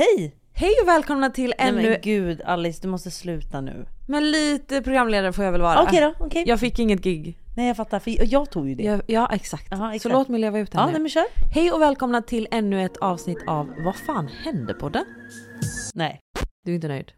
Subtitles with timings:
[0.00, 0.34] Hej!
[0.52, 1.90] Hej och välkomna till Nej ännu...
[1.90, 3.86] men gud Alice, du måste sluta nu.
[4.08, 5.82] Men lite programledare får jag väl vara.
[5.82, 6.44] Okej då, okej.
[6.46, 7.38] Jag fick inget gig.
[7.56, 8.82] Nej jag fattar, för jag tog ju det.
[8.82, 9.66] Jag, ja exakt.
[9.70, 10.12] Jaha, Så exakt.
[10.12, 10.92] låt mig leva ut den Ja, nu.
[10.92, 11.24] nej men kör.
[11.54, 15.04] Hej och välkomna till ännu ett avsnitt av Vad fan hände på det?
[15.94, 16.20] Nej.
[16.64, 17.12] Du är inte nöjd?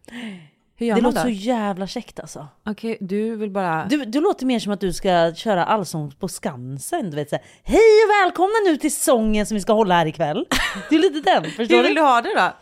[0.76, 1.34] Hur gör Det man låter då?
[1.34, 2.48] så jävla käckt alltså.
[2.66, 3.86] Okej, du vill bara...
[3.90, 7.10] Du, du låter mer som att du ska köra allsång på Skansen.
[7.10, 10.46] Du vet såhär, hej och välkomna nu till sången som vi ska hålla här ikväll.
[10.90, 11.88] Det är lite den, förstår Hur du?
[11.88, 12.52] vill du ha det då?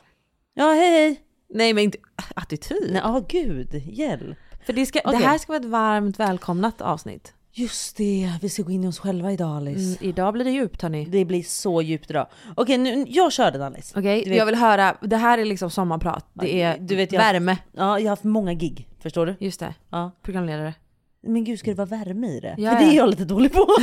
[0.54, 1.20] Ja, hej hej.
[1.54, 1.98] Nej men inte
[2.34, 2.88] attityd.
[2.92, 4.38] Nej, ja gud, hjälp.
[4.66, 5.20] För det, ska, det Okej.
[5.26, 7.32] här ska vara ett varmt välkomnat avsnitt.
[7.52, 9.80] Just det, vi ska gå in i oss själva idag Alice.
[9.80, 11.04] Mm, idag blir det djupt hörni.
[11.04, 12.26] Det blir så djupt idag.
[12.56, 13.98] Okej, nu, jag kör den Alice.
[13.98, 16.26] Okej, jag vill höra, det här är liksom sommarprat.
[16.34, 17.56] Det är du vet, jag- värme.
[17.72, 19.36] Ja, jag har haft många gig, förstår du?
[19.40, 20.10] Just det, Ja.
[20.22, 20.74] programledare.
[21.22, 22.54] Men gud, ska det vara värme i det?
[22.58, 22.92] Ja, För det är ja.
[22.94, 23.66] jag lite dålig på.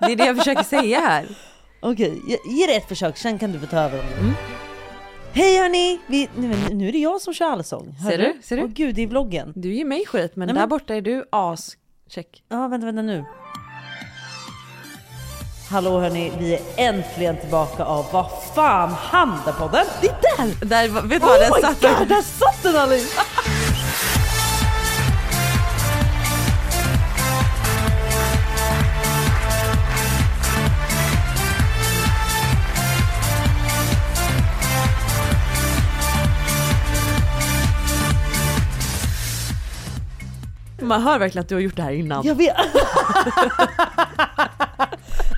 [0.00, 1.26] Det är det jag försöker säga här.
[1.80, 4.34] Okej, ge- det ett försök, sen kan du få ta över om Mm.
[5.34, 6.00] Hej hörni!
[6.06, 7.94] Vi, nu, nu är det jag som kör allsång.
[8.10, 8.36] Ser du?
[8.42, 8.62] Ser du?
[8.62, 9.52] Åh gud, det är vloggen.
[9.56, 11.76] Du ger mig skit men, Nej, där men- borta är du as
[12.10, 12.42] check.
[12.50, 13.24] Ja, vänta, vänta nu.
[15.70, 19.86] Hallå hörni, vi är äntligen tillbaka av Vad fan hände på den?
[20.00, 20.66] Det är där!
[20.66, 23.20] Där, vet du vad, Oh den my satt god, där satt den Alice!
[40.86, 42.26] Man hör verkligen att du har gjort det här innan.
[42.26, 42.56] Jag vet.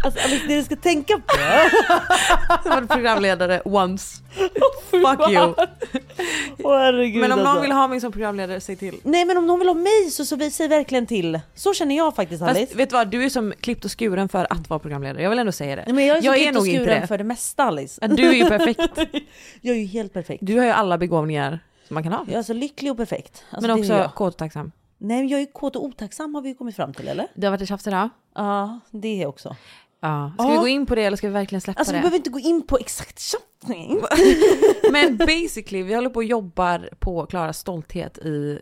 [0.05, 1.37] alltså Alice, det du ska tänka på.
[2.63, 4.23] Som en programledare once.
[4.91, 5.55] Fuck you.
[6.59, 7.63] Åh herregud Men om någon alltså.
[7.63, 9.01] vill ha mig som programledare, säg till.
[9.03, 11.41] Nej men om någon vill ha mig så, så vi säger verkligen till.
[11.55, 12.61] Så känner jag faktiskt Alice.
[12.61, 15.23] Fast vet du vad, du är som klippt och skuren för att vara programledare.
[15.23, 15.83] Jag vill ändå säga det.
[15.87, 17.07] Nej, men jag är, så jag är nog inte det.
[17.07, 18.07] för det mesta Alice.
[18.07, 18.81] Du är ju perfekt.
[19.61, 20.43] Jag är ju helt perfekt.
[20.47, 21.59] Du har ju alla begåvningar
[21.89, 22.25] som man kan ha.
[22.27, 23.45] Jag är alltså lycklig och perfekt.
[23.51, 24.15] Alltså, men också jag.
[24.15, 24.73] kåt och tacksam.
[24.99, 27.27] Nej men jag är kåt och otacksam har vi ju kommit fram till eller?
[27.35, 28.09] Det har varit ett tjafs idag.
[28.35, 29.57] Ja det också.
[30.01, 30.33] Ja.
[30.39, 30.51] Ska Ja.
[30.51, 32.03] vi gå in på det eller ska vi verkligen släppa Alltså vi det?
[32.03, 34.01] behöver inte gå in på exakt tjafsning.
[34.93, 38.59] Men basically, vi håller på och jobbar på Klaras stolthet i,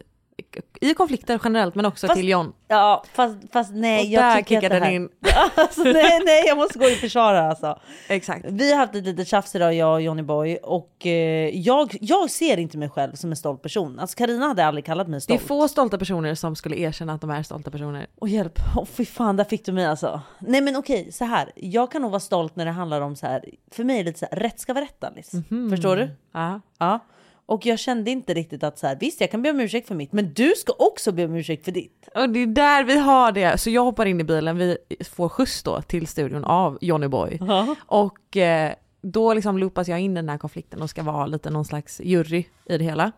[0.81, 2.53] i konflikter generellt men också Fast- till John.
[2.69, 4.93] Ja fast, fast nej och jag tycker kickade det här...
[4.93, 5.09] in.
[5.57, 7.79] Alltså, nej nej jag måste gå i försvar här alltså.
[8.09, 8.45] Exakt.
[8.49, 12.31] Vi har haft ett litet tjafs idag jag och Johnny Boy och eh, jag, jag
[12.31, 13.99] ser inte mig själv som en stolt person.
[13.99, 15.49] Alltså Karina hade aldrig kallat mig Det är stolt.
[15.49, 18.07] få stolta personer som skulle erkänna att de är stolta personer.
[18.19, 20.21] Och hjälp, oh, fy fan där fick du mig alltså.
[20.39, 21.53] Nej men okej, så här.
[21.55, 23.45] Jag kan nog vara stolt när det handlar om så här.
[23.71, 25.43] För mig är det lite så här, rätt ska vara rätt Alice.
[25.71, 26.11] Förstår du?
[26.33, 26.61] Ja.
[26.79, 27.01] Ja.
[27.47, 29.95] Och jag kände inte riktigt att så här, visst jag kan be om ursäkt för
[29.95, 32.09] mitt, men du ska också be om ursäkt för ditt.
[32.15, 33.59] Och det är där vi har det.
[33.61, 34.77] Så jag hoppar in i bilen, vi
[35.11, 37.39] får skjuts då till studion av Johnny Boy.
[37.79, 38.73] Och eh,
[39.03, 42.01] då liksom loopas jag in i den här konflikten och ska vara lite någon slags
[42.01, 43.13] jury i det hela.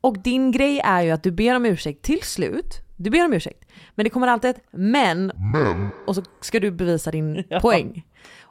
[0.00, 2.74] Och din grej är ju att du ber om ursäkt till slut.
[2.96, 3.68] Du ber om ursäkt.
[3.94, 5.32] Men det kommer alltid ett men.
[6.06, 8.06] Och så ska du bevisa din poäng.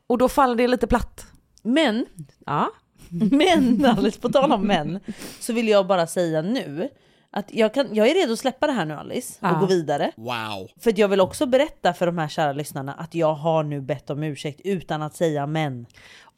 [0.08, 1.26] Och då faller det lite platt.
[1.62, 2.06] Men,
[2.46, 2.72] Ja.
[3.32, 5.00] men Alice, på tal om män,
[5.40, 6.90] så vill jag bara säga nu
[7.32, 9.58] att jag, kan, jag är redo att släppa det här nu Alice och Ja.
[9.60, 10.12] gå vidare.
[10.16, 10.70] Wow.
[10.80, 13.82] För att jag vill också berätta för de här kära lyssnarna att jag har nu
[13.82, 15.86] bett om ursäkt utan att säga men.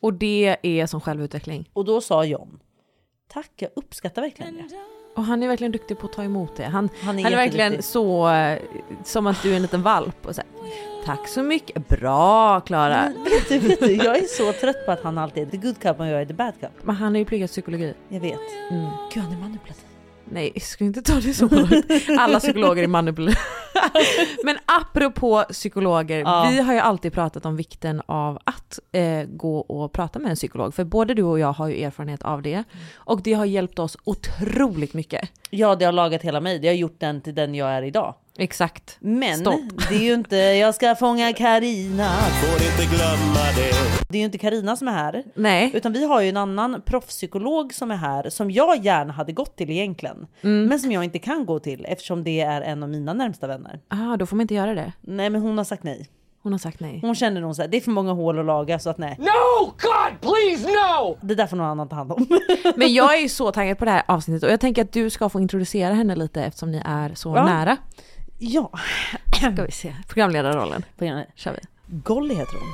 [0.01, 1.69] Och det är som självutveckling.
[1.73, 2.59] Och då sa John,
[3.33, 4.69] tack jag uppskattar verkligen det.
[5.15, 6.63] Och han är verkligen duktig på att ta emot det.
[6.63, 8.59] Han, Han han är är, verkligen så, eh,
[9.03, 10.25] som att du är en liten valp.
[10.25, 10.49] Och så här,
[11.05, 13.13] Tack så mycket, bra Klara.
[13.23, 15.79] Vet du, vet du, jag är så trött på att han alltid är the good
[15.79, 16.69] cup och jag är the bad cup.
[16.81, 17.93] Men han har ju pluggat psykologi.
[18.09, 18.39] Jag vet.
[18.71, 18.89] Mm.
[19.13, 19.90] Gud han är manipulativ.
[20.31, 21.85] Nej, jag skulle inte ta det så långt.
[22.19, 23.39] Alla psykologer är manipulativa.
[24.43, 26.47] Men apropå psykologer, Ja.
[26.51, 30.35] vi har ju alltid pratat om vikten av att eh, gå och prata med en
[30.35, 30.73] psykolog.
[30.73, 32.63] För både du och jag har ju erfarenhet av det.
[32.95, 35.29] Och det har hjälpt oss otroligt mycket.
[35.49, 38.15] Ja det har lagat hela mig, det har gjort den till den jag är idag.
[38.37, 38.97] Exakt.
[38.99, 39.59] Men Stopp.
[39.89, 42.09] det är ju inte jag ska fånga Karina.
[42.41, 43.71] Får inte glömma det.
[44.09, 45.23] Det är ju inte Karina som är här.
[45.35, 49.31] Nej, Utan vi har ju en annan proffspsykolog som är här som jag gärna hade
[49.31, 50.27] gått till egentligen.
[50.41, 50.65] Mm.
[50.65, 53.79] Men som jag inte kan gå till eftersom det är en av mina närmsta vänner.
[53.87, 54.91] ah, då får man inte göra det.
[55.01, 56.09] Nej men hon har sagt nej.
[56.43, 56.99] Hon har sagt nej.
[57.01, 59.15] Hon kände nog såhär, det är för många hål att laga så att nej.
[59.19, 59.65] No!
[59.65, 61.17] God, please, no!
[61.21, 62.27] Det där får någon annan ta hand om.
[62.75, 65.09] Men jag är ju så taggad på det här avsnittet och jag tänker att du
[65.09, 67.45] ska få introducera henne lite eftersom ni är så Ja.
[67.45, 67.77] nära.
[68.41, 68.71] Ja,
[69.35, 70.83] Ska vi se, programledarrollen.
[71.35, 71.59] Kör vi.
[71.85, 72.69] Golly heter hon.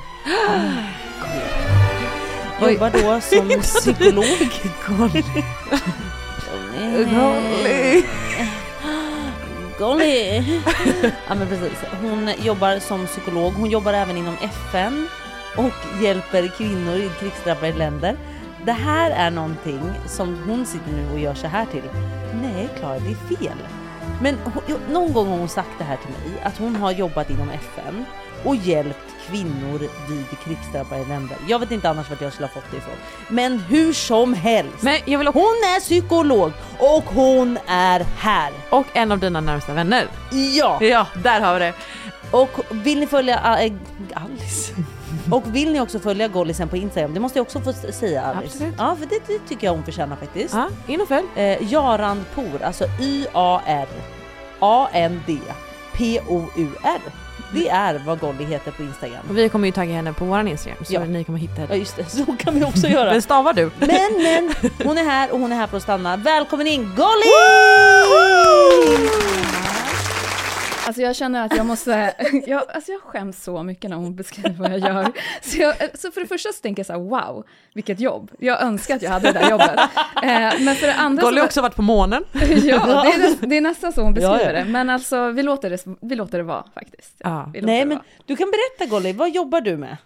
[2.60, 2.72] Oj.
[2.72, 4.24] Jobbar då som psykolog.
[4.86, 5.22] Golly.
[9.78, 10.42] Golly!
[11.28, 11.84] ja men precis.
[12.00, 13.52] Hon jobbar som psykolog.
[13.52, 15.08] Hon jobbar även inom FN
[15.56, 18.16] och hjälper kvinnor i krigsdrabbade länder.
[18.64, 21.82] det här är någonting som hon sitter nu och gör så här till.
[22.42, 23.58] Nej Klara, det är fel.
[24.22, 24.62] Men hon,
[24.92, 28.04] någon gång har hon sagt det här till mig, att hon har jobbat inom FN
[28.44, 29.78] och hjälpt kvinnor
[30.08, 31.36] vid krigsdrabbade länder.
[31.48, 32.94] Jag vet inte annars vart jag skulle ha fått det ifrån.
[33.28, 34.82] Men hur som helst.
[34.82, 38.52] Men jag vill också, Hon är psykolog och hon är här.
[38.70, 40.06] och en av dina närmsta vänner.
[40.30, 40.78] Ja!
[40.84, 41.72] Ja, där har vi det.
[42.30, 43.34] Och vill ni följa
[43.64, 43.72] äh,
[44.14, 44.74] Alice?
[45.30, 47.14] Och vill ni också följa Gollisen på Instagram?
[47.14, 48.44] Det måste jag också få säga Alice.
[48.54, 48.74] Absolut.
[48.78, 50.54] Ja, för det, det tycker jag hon förtjänar faktiskt.
[50.54, 51.26] Ja, in och följ.
[51.36, 53.86] Eh, Jaran Por, alltså Y-A-R
[54.60, 55.38] A-N-D
[55.92, 57.00] P-O-U-R.
[57.54, 59.20] Det är vad Golly heter på Instagram.
[59.30, 61.04] Och vi kommer ju tagga henne på våran Instagram så Ja.
[61.04, 61.76] ni kommer hitta Ja henne.
[61.76, 63.10] just det, så kan vi också göra.
[63.10, 63.70] Men stavar du?
[63.78, 63.88] Men
[64.22, 64.54] men,
[64.86, 66.16] hon är här och hon är här för att stanna.
[66.16, 67.28] Välkommen in Golly!
[70.88, 72.14] Alltså jag känner att jag måste,
[72.46, 75.12] jag, alltså jag skäms så mycket när hon beskriver vad jag gör.
[75.42, 77.44] Så, jag, så för det första så tänker jag så här, wow,
[77.74, 78.30] vilket jobb.
[78.38, 79.80] Jag önskar att jag hade det där jobbet.
[80.22, 81.40] Eh, men för det andra Golly så...
[81.40, 82.24] har också varit på månen.
[82.32, 84.52] ja, det är, det är nästan så hon beskriver Ja, ja.
[84.52, 84.64] det.
[84.64, 87.14] Men alltså, vi låter det, vi låter det vara faktiskt.
[87.18, 87.50] Ja.
[87.52, 88.06] Vi låter Nej det men vara.
[88.26, 89.96] du kan berätta Golly, vad jobbar du med?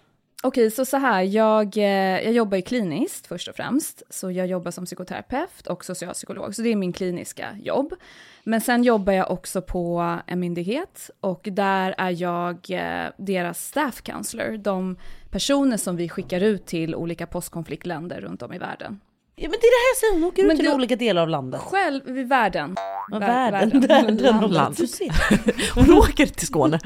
[0.43, 4.03] Okej, så så här, jag, eh, jag jobbar ju kliniskt först och främst.
[4.09, 7.93] Så jag jobbar som psykoterapeut och socialpsykolog, så det är min kliniska jobb.
[8.43, 14.01] Men sen jobbar jag också på en myndighet och där är jag eh, deras staff
[14.01, 14.97] counselor, de
[15.31, 18.99] personer som vi skickar ut till olika postkonfliktländer runt om i världen.
[19.35, 20.95] Ja men det är det här jag säger, hon åker ut Men till du- olika
[20.95, 21.61] delar av landet.
[21.61, 22.75] Själv i världen.
[23.11, 24.17] Ja, Vär- världen, världen,
[24.51, 24.75] Land.
[24.77, 25.11] Du ser.
[25.75, 26.79] Hon åker till Skåne.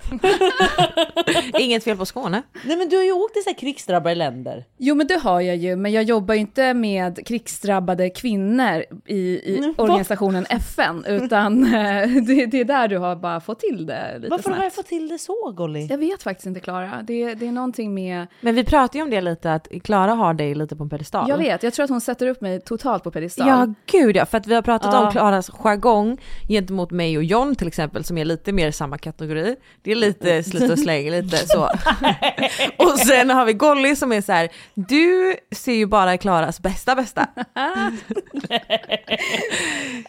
[1.59, 2.41] Inget fel på Skåne.
[2.65, 4.65] Nej men du har ju åkt till så här krigsdrabbade länder.
[4.77, 9.15] Jo, men det har jag ju, men jag jobbar ju inte med krigsdrabbade kvinnor i,
[9.17, 14.13] i organisationen FN, utan eh, det, det är där du har bara fått till det
[14.17, 14.75] lite Varför har jag snabbt.
[14.75, 15.85] fått till det så Golly?
[15.89, 17.01] Jag vet faktiskt inte, Klara.
[17.03, 18.27] Det, det är någonting med...
[18.41, 21.29] Men vi pratade ju om det lite, att Klara har dig lite på en pedestal.
[21.29, 23.47] Jag vet, jag tror att hon sätter upp mig totalt på pedestal.
[23.47, 24.25] Ja, gud ja.
[24.25, 25.05] För att vi har pratat Ja.
[25.05, 26.17] om Klaras jargong
[26.47, 29.55] gentemot mig och John till exempel, som är lite mer samma kategori.
[29.81, 31.63] Det är lite slit och släng, lite så.
[32.77, 36.95] och sen har vi Golly som är så här, du ser ju bara Klaras bästa
[36.95, 37.27] bästa.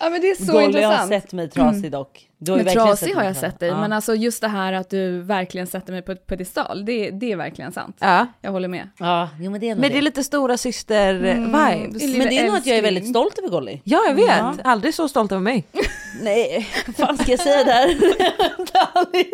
[0.01, 1.09] ja, men det är så Golly har intressant.
[1.09, 2.28] sett mig trasig dock.
[2.41, 3.81] Du Men trasig har jag sett dig, Ja.
[3.81, 7.33] men alltså just det här att du verkligen sätter mig på ett pedestal, det, det
[7.33, 7.97] är verkligen sant.
[8.01, 8.27] Ja.
[8.41, 8.89] Jag håller med.
[8.99, 10.01] Ja, jo men det är Men det är det.
[10.01, 12.03] lite stora syster-vibes.
[12.05, 12.19] Mm.
[12.19, 13.81] Men det är nog att jag är väldigt stolt över Golly.
[13.85, 14.29] Ja, jag vet.
[14.29, 14.55] Ja.
[14.65, 15.65] Aldrig så stolt över mig.
[16.23, 17.89] Nej, vad fan ska jag säga där?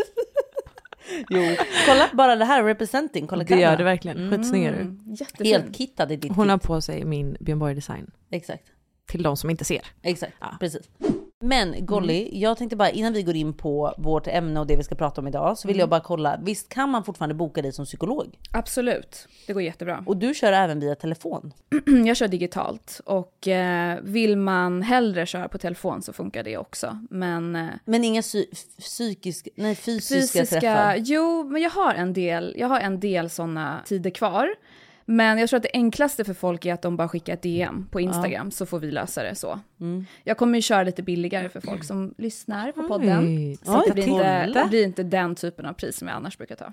[1.31, 1.57] Jo,
[1.87, 3.27] kolla bara det här, representing.
[3.27, 4.31] Kolla Det gör det verkligen.
[4.31, 4.81] Skitsnygg är du.
[4.81, 5.47] Mm, jättefin.
[5.47, 8.11] Helt kittad i ditt Hon har på sig min Björn Borg-design.
[8.31, 8.63] Exakt,
[9.09, 9.81] Till de som inte ser.
[10.03, 10.57] exakt, Ja.
[10.61, 10.83] precis.
[11.41, 14.83] Men Golly, jag tänkte bara innan vi går in på vårt ämne och det vi
[14.83, 17.73] ska prata om idag så vill jag bara kolla, visst kan man fortfarande boka dig
[17.73, 18.39] som psykolog?
[18.53, 20.05] Absolut, det går jättebra.
[20.07, 21.53] Och du kör även via telefon?
[22.07, 26.99] Jag kör digitalt och eh, vill man hellre köra på telefon så funkar det också.
[27.11, 28.47] Men eh, Men inga psy
[28.79, 30.97] psykiska, nej fysiska, fysiska, träffar?
[30.97, 34.49] jo, men jag har en del, jag har en del sådana tider kvar.
[35.07, 37.87] Men jag tror att det enklaste för folk är att de bara skickar ett DM
[37.91, 39.61] på Instagram så får vi lösa det så.
[39.81, 40.07] Mm.
[40.25, 43.25] Jag kommer ju köra lite billigare för folk som lyssnar på podden.
[43.25, 43.59] Oj.
[43.63, 46.17] Så att Oj, det, blir inte, det blir inte den typen av pris som jag
[46.17, 46.73] annars brukar ta.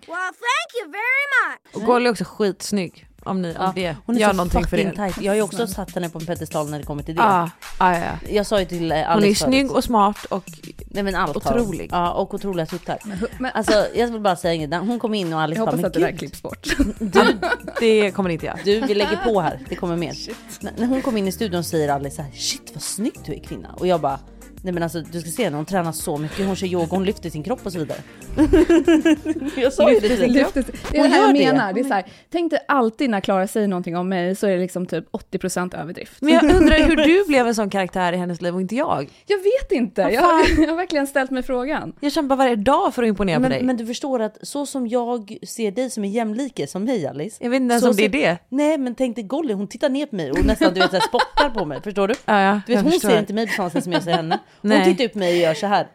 [1.73, 3.07] Och Golly är också skitsnygg.
[3.23, 4.91] Om, ni, om det Hon är gör någonting för er.
[4.91, 5.21] tight.
[5.21, 7.21] Jag har ju också satt henne på en pedestal när det kommer till det.
[7.21, 8.29] Ja, ja, ja.
[8.29, 10.43] Jag sa ju till eh, Hon är Alice snygg och smart och
[10.86, 11.89] Nej men allt otrolig.
[11.93, 12.98] Ja och otroliga tuttar.
[13.39, 15.86] Men, Alltså jag vill bara säga inget, hon kom in och Alice jag bara, hoppas
[15.88, 16.67] att det där klipps bort.
[17.00, 17.39] du,
[17.79, 18.57] det kommer inte jag.
[18.65, 20.15] du vi lägger på här, det kommer mer.
[20.63, 23.34] N- när hon kom in i studion säger Alice så här, shit vad snyggt du
[23.34, 23.69] är kvinna.
[23.79, 24.19] Och jag bara,
[24.63, 27.30] nej men alltså du ska se hon tränar så mycket, hon kör yoga, hon lyfter
[27.30, 27.98] sin kropp och så vidare.
[29.58, 30.27] jag sa ju det.
[30.27, 31.46] Lyftet, det är Hon det här jag det.
[31.46, 31.74] menar.
[31.74, 34.51] Det är så här, tänk dig alltid när Klara säger någonting om mig så är
[34.51, 36.22] det liksom typ 80% överdrift.
[36.22, 39.10] Men jag undrar hur du blev en sån karaktär i hennes liv och inte jag.
[39.27, 41.94] Jag vet inte, jag, jag har verkligen ställt mig frågan.
[42.00, 43.58] Jag kämpar varje dag för att imponera på dig.
[43.58, 47.08] Men, men du förstår att så som jag ser dig som en jämlike som mig
[47.08, 47.38] Alice.
[47.44, 48.38] jag vet inte ens så om det är det.
[48.50, 50.96] Nej men tänk dig Golly, hon tittar ner på mig och nästan du vet så
[50.96, 52.13] här, spottar på mig, förstår du?
[52.25, 53.10] Ja, ja, Du vet, hon förstår.
[53.10, 54.39] ser inte mig på samma sätt som jag ser henne.
[54.62, 54.86] Hon Nej.
[54.86, 55.88] tittar upp mig och gör så här.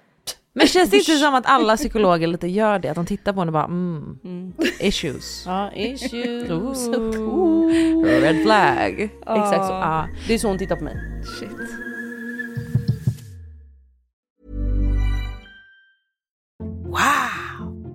[0.53, 2.89] Men känns det inte som att alla psykologer lite gör det?
[2.89, 5.43] Att de tittar på henne och bara mm, issues.
[5.47, 6.89] Ja, issues.
[6.89, 8.05] Ooh.
[8.05, 9.01] Red flag.
[9.21, 9.73] Exakt så.
[9.73, 10.09] Ja.
[10.29, 10.97] Det är så hon tittar på mig.
[11.39, 11.51] Shit.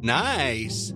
[0.02, 0.96] Nice.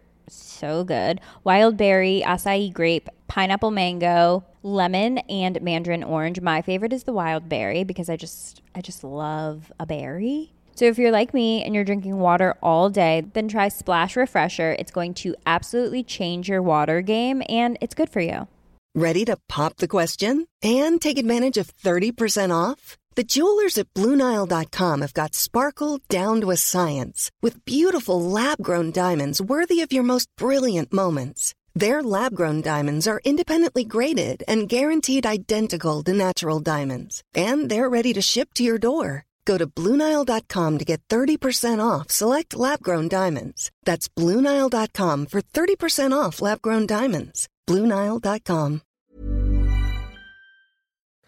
[0.33, 1.21] so good.
[1.43, 6.41] Wild berry, acai grape, pineapple mango, lemon, and mandarin orange.
[6.41, 10.53] My favorite is the wild berry because I just I just love a berry.
[10.75, 14.75] So if you're like me and you're drinking water all day, then try Splash Refresher.
[14.79, 18.47] It's going to absolutely change your water game and it's good for you.
[18.95, 22.97] Ready to pop the question and take advantage of 30% off?
[23.21, 28.91] The jewelers at BlueNile.com have got sparkle down to a science with beautiful lab grown
[28.91, 31.53] diamonds worthy of your most brilliant moments.
[31.75, 37.91] Their lab grown diamonds are independently graded and guaranteed identical to natural diamonds, and they're
[37.97, 39.25] ready to ship to your door.
[39.45, 43.69] Go to BlueNile.com to get 30% off select lab grown diamonds.
[43.85, 47.47] That's BlueNile.com for 30% off lab grown diamonds.
[47.69, 48.81] BlueNile.com.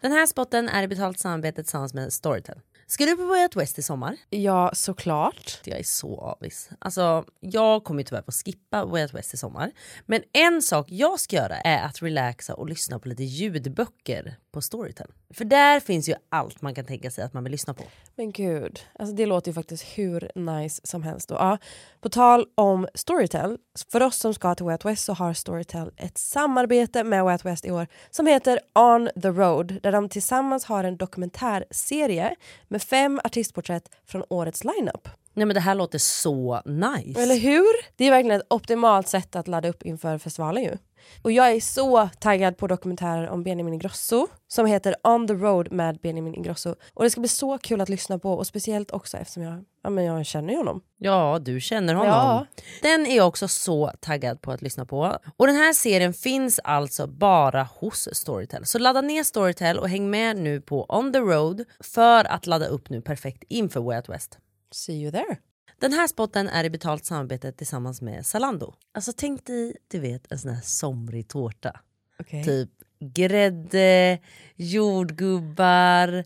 [0.03, 2.59] Den här spotten är i betalt samarbete tillsammans med Storytel.
[2.87, 4.17] Ska du på Way West i sommar?
[4.29, 5.59] Ja, såklart.
[5.63, 6.69] Jag är så avis.
[6.79, 9.71] Alltså, jag kommer ju tyvärr få skippa Way West i sommar.
[10.05, 14.61] Men en sak jag ska göra är att relaxa och lyssna på lite ljudböcker på
[14.61, 15.07] Storytel.
[15.33, 17.83] För där finns ju allt man kan tänka sig att man vill lyssna på.
[18.15, 21.31] Men gud, alltså det låter ju faktiskt hur nice som helst.
[21.31, 21.57] Och, ja,
[22.01, 23.57] på tal om Storytel,
[23.91, 27.33] för oss som ska till Way Out West så har Storytel ett samarbete med Way
[27.33, 32.35] Out West i år som heter On the Road där de tillsammans har en dokumentärserie
[32.67, 35.07] med fem artistporträtt från årets lineup.
[35.33, 37.21] Nej men det här låter så nice.
[37.21, 37.65] Eller hur?
[37.95, 40.77] Det är verkligen ett optimalt sätt att ladda upp inför festivalen ju.
[41.21, 45.71] Och jag är så taggad på dokumentärer om Benjamin Ingrosso som heter On the Road
[45.71, 46.75] med Benjamin Ingrosso.
[46.93, 49.89] Och det ska bli så kul att lyssna på och speciellt också eftersom jag, ja,
[49.89, 50.81] men jag känner honom.
[50.97, 52.13] Ja, du känner honom.
[52.13, 52.45] Ja.
[52.81, 55.17] Den är jag också så taggad på att lyssna på.
[55.37, 58.65] Och den här serien finns alltså bara hos Storytel.
[58.65, 62.65] Så ladda ner Storytel och häng med nu på On the Road för att ladda
[62.65, 64.37] upp nu perfekt inför Way Out West.
[64.71, 65.37] See you there.
[65.83, 68.73] Den här spotten är i betalt samarbete tillsammans med Zalando.
[68.91, 71.79] Alltså tänk dig, du vet en sån här somrig tårta.
[72.19, 72.43] Okej.
[72.43, 74.19] Typ grädde,
[74.55, 76.23] jordgubbar,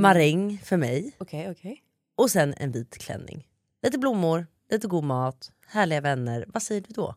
[0.00, 1.16] maräng för mig.
[1.18, 1.82] Okej, okej.
[2.16, 3.48] Och sen en vit klänning.
[3.82, 6.44] Lite blommor, lite god mat, härliga vänner.
[6.48, 7.14] Vad säger du då?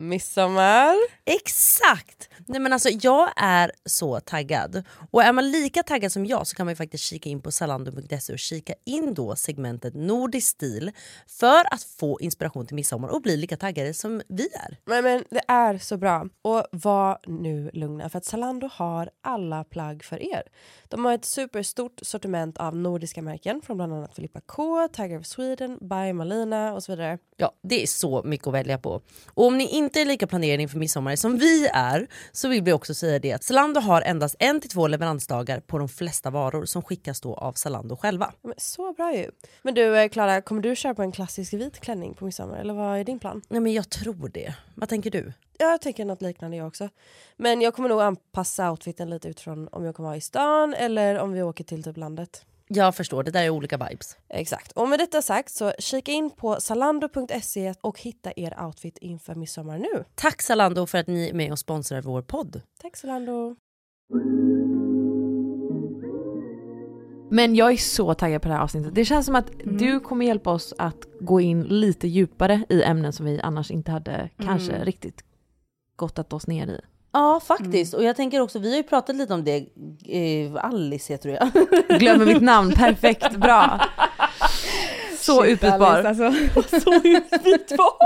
[0.00, 0.96] Midsommar.
[1.24, 2.28] Exakt!
[2.46, 4.82] Nej men alltså jag är så taggad.
[5.10, 8.32] Och är man lika taggad som jag så kan man faktiskt kika in på zalando.se
[8.32, 10.92] och kika in då segmentet nordisk stil
[11.26, 14.76] för att få inspiration till midsommar och bli lika taggade som vi är.
[14.84, 16.28] Men, men det är så bra.
[16.42, 20.42] Och var nu lugna för att Zalando har alla plagg för er.
[20.88, 25.26] De har ett superstort sortiment av nordiska märken från bland annat Filippa K, Tiger of
[25.26, 27.18] Sweden, By Malina och så vidare.
[27.36, 29.02] Ja, det är så mycket att välja på.
[29.26, 32.72] Och om ni inte är lika planerade inför midsommar som vi är så vill vi
[32.72, 36.64] också säga det att Zalando har endast en till två leveransdagar på de flesta varor
[36.64, 38.32] som skickas då av Zalando själva.
[38.42, 39.30] Men så bra ju.
[39.62, 42.98] Men du eh, Klara, kommer du köpa en klassisk vit klänning på midsommar eller vad
[42.98, 43.42] är din plan?
[43.48, 44.54] Nej men jag tror det.
[44.74, 45.32] Vad tänker du?
[45.58, 46.88] Jag tänker något liknande jag också.
[47.36, 51.18] Men jag kommer nog anpassa outfiten lite utifrån om jag kommer vara i stan eller
[51.18, 52.44] om vi åker till typ landet.
[52.72, 54.16] Jag förstår, det där är olika vibes.
[54.28, 54.72] Exakt.
[54.72, 59.78] Och med detta sagt så kika in på zalando.se och hitta er outfit inför midsommar
[59.78, 60.04] nu.
[60.14, 62.62] Tack Zalando för att ni är med och sponsrar vår podd.
[62.82, 63.56] Tack Zalando.
[67.30, 68.94] Men jag är så taggad på det här avsnittet.
[68.94, 73.12] Det känns som att du kommer hjälpa oss att gå in lite djupare i ämnen
[73.12, 75.24] som vi annars inte hade kanske riktigt
[75.96, 76.80] gottat oss ner i.
[77.12, 79.56] Ja faktiskt, och jag tänker också, vi har ju pratat lite om det,
[80.08, 81.50] eh, Alice heter du ja.
[81.98, 83.80] Glömmer mitt namn, perfekt, bra.
[85.18, 86.04] Så utbytbar.
[86.04, 86.32] Alltså,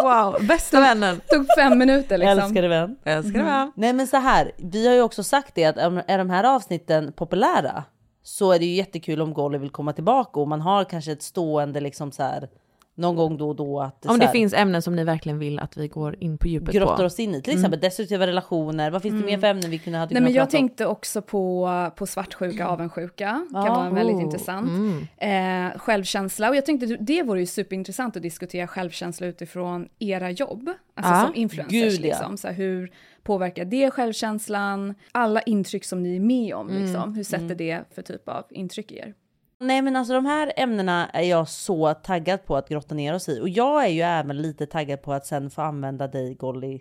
[0.02, 1.20] Wow, bästa vännen.
[1.28, 2.38] tog fem minuter liksom.
[2.38, 2.96] Älskade vän.
[3.04, 3.72] Älskar det va?
[3.76, 6.44] Nej men så här, vi har ju också sagt det att om- är de här
[6.44, 7.84] avsnitten populära
[8.22, 11.22] så är det ju jättekul om Golly vill komma tillbaka och man har kanske ett
[11.22, 12.48] stående liksom så här
[12.96, 15.58] någon gång då och då att Om det här, finns ämnen som ni verkligen vill
[15.58, 17.02] att vi går in på djupet grottar på.
[17.02, 17.42] oss in i.
[17.42, 18.90] Till exempel destruktiva relationer.
[18.90, 21.70] Vad finns det mer för ämnen vi kunde ha Nej, men jag tänkte också på,
[21.96, 23.24] på svartsjuka, avundsjuka.
[23.52, 23.74] Kan Ja.
[23.74, 24.68] vara väldigt Oh, intressant.
[24.68, 25.72] mm.
[25.72, 26.48] Eh, självkänsla.
[26.48, 30.70] Och jag tänkte det vore ju superintressant att diskutera självkänsla utifrån era jobb.
[30.96, 31.20] Alltså Ja.
[31.26, 31.72] som influencers.
[31.72, 32.08] Gud, ja.
[32.08, 32.36] liksom.
[32.36, 34.94] så här, hur påverkar det självkänslan?
[35.12, 36.68] Alla intryck som ni är med om.
[36.68, 37.14] Liksom.
[37.14, 39.14] Hur sätter det för typ av intryck i er?
[39.66, 43.28] Nej men alltså de här ämnena är jag så taggad på att grotta ner oss
[43.28, 43.40] i.
[43.40, 46.80] Och jag är ju även lite taggad på att sen få använda dig Golly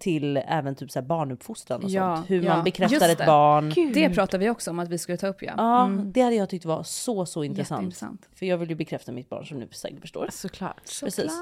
[0.00, 2.30] till även typ så här barnuppfostran och Ja, sånt.
[2.30, 2.54] Hur ja.
[2.54, 3.72] man bekräftar ett barn.
[3.94, 5.52] Det pratar vi också om att vi skulle ta upp ja.
[5.56, 6.12] Ja, Mm.
[6.12, 8.28] det hade jag tyckt var så så intressant.
[8.34, 10.28] För jag vill ju bekräfta mitt barn som nu säkert förstår.
[10.32, 11.00] Såklart.
[11.00, 11.32] Precis.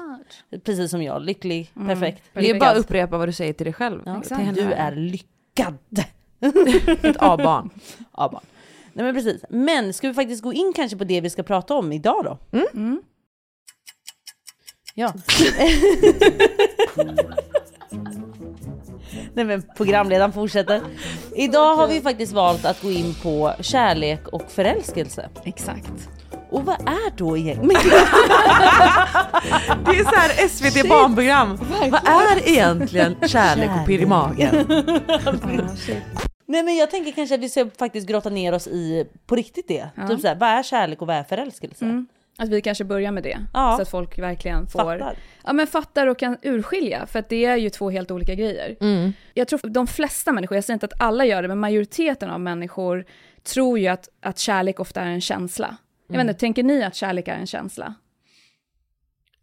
[0.63, 2.23] Precis som jag, lycklig, perfekt.
[2.33, 4.01] Det är bara att upprepa vad du säger till dig själv.
[4.05, 4.21] Ja,
[4.53, 5.77] du är lyckad.
[7.03, 7.69] ett A-barn.
[8.17, 8.43] Ja, barn.
[8.93, 9.43] Nej men precis.
[9.49, 12.57] Men ska vi faktiskt gå in kanske på det vi ska prata om idag då?
[12.57, 13.01] Mm.
[14.95, 15.13] Ja.
[19.33, 20.81] Nej men programledaren fortsätter.
[21.35, 25.29] Idag har vi faktiskt valt att gå in på kärlek och förälskelse.
[25.43, 26.09] Exakt.
[26.49, 27.79] Och vad är då egentligen?
[29.85, 31.57] Det är så här SVT barnprogram.
[31.91, 34.65] Vad är egentligen kärlek och pirr i magen?
[36.51, 39.67] Nej men jag tänker kanske att vi ska faktiskt grotta ner oss i på riktigt
[39.67, 39.89] det.
[40.09, 41.85] Typ såhär, vad är kärlek och vad är förälskelse?
[41.85, 42.07] Mm.
[42.37, 43.37] Att vi kanske börjar med det.
[43.53, 43.73] Ja.
[43.75, 44.79] Så att folk verkligen får...
[44.79, 45.15] Fattar.
[45.43, 48.77] Ja men fattar och kan urskilja, för att det är ju två helt olika grejer.
[48.81, 49.13] Mm.
[49.33, 52.39] Jag tror de flesta människor, jag säger inte att alla gör det, men majoriteten av
[52.39, 53.05] människor
[53.43, 55.77] tror ju att, att kärlek ofta är en känsla.
[56.07, 57.93] Jag vet inte, tänker ni att kärlek är en känsla?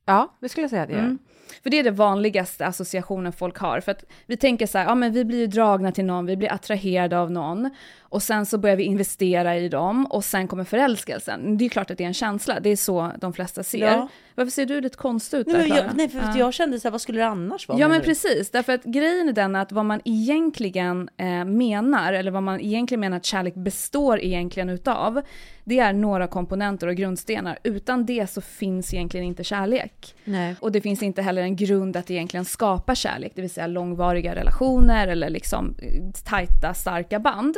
[0.05, 0.95] Ja, det skulle jag säga att det.
[0.95, 1.19] Mm.
[1.62, 3.81] För det är det vanligaste associationen folk har.
[3.81, 6.37] För att vi tänker så här, ja men vi blir ju dragna till någon, vi
[6.37, 7.71] blir attraherade av någon.
[8.11, 11.59] Och sen så börjar vi investera i dem och sen kommer förälskelsen.
[11.59, 13.79] Det är klart att det är en känsla, det är så de flesta ser.
[13.87, 14.09] Ja.
[14.35, 15.79] Varför ser du lite konstig ut Nej, där, Klara?
[15.87, 16.38] jag, nej för Ja.
[16.38, 17.79] jag kände såhär, vad skulle det annars vara?
[17.79, 22.31] Ja men precis, därför att grejen är den att vad man egentligen eh, menar, eller
[22.31, 25.23] vad man egentligen menar att kärlek består egentligen utav,
[25.65, 27.59] det är några komponenter och grundstenar.
[27.62, 30.15] Utan det så finns egentligen inte kärlek.
[30.25, 30.57] Nej.
[30.61, 34.35] Och det finns inte heller en grund att egentligen skapa kärlek, det vill säga långvariga
[34.35, 37.57] relationer eller liksom eh, tajta, starka band.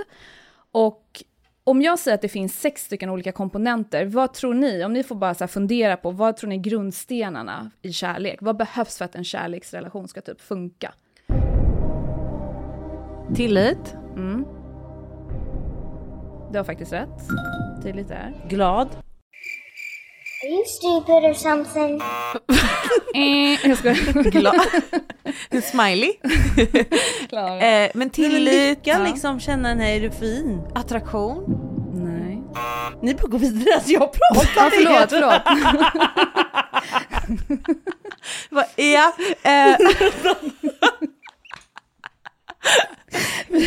[0.73, 1.25] Och
[1.65, 5.03] om jag säger att det finns sex stycken olika komponenter, vad tror ni, om ni
[5.03, 8.39] får bara så fundera på, vad tror ni är grundstenarna i kärlek?
[8.41, 10.93] Vad behövs för att en kärleksrelation ska typ funka?
[13.35, 13.97] Tillit.
[14.17, 14.45] Mm.
[16.53, 17.29] Du har faktiskt rätt.
[17.83, 18.47] Tydligt där.
[18.49, 18.89] Glad.
[20.43, 22.01] Are you stupid or something?
[23.15, 24.31] Eh, jag skojar.
[24.31, 24.61] Glad.
[25.51, 26.13] En smiley.
[27.61, 28.53] Eh, men tillit.
[28.53, 30.63] lycka liksom, känna den här, är du fin?
[30.75, 31.45] Attraktion.
[31.95, 32.43] Nej.
[33.03, 35.43] Ni får gå vidare, alltså jag pratar Ja, förlåt, förlåt.
[39.43, 39.77] Eh,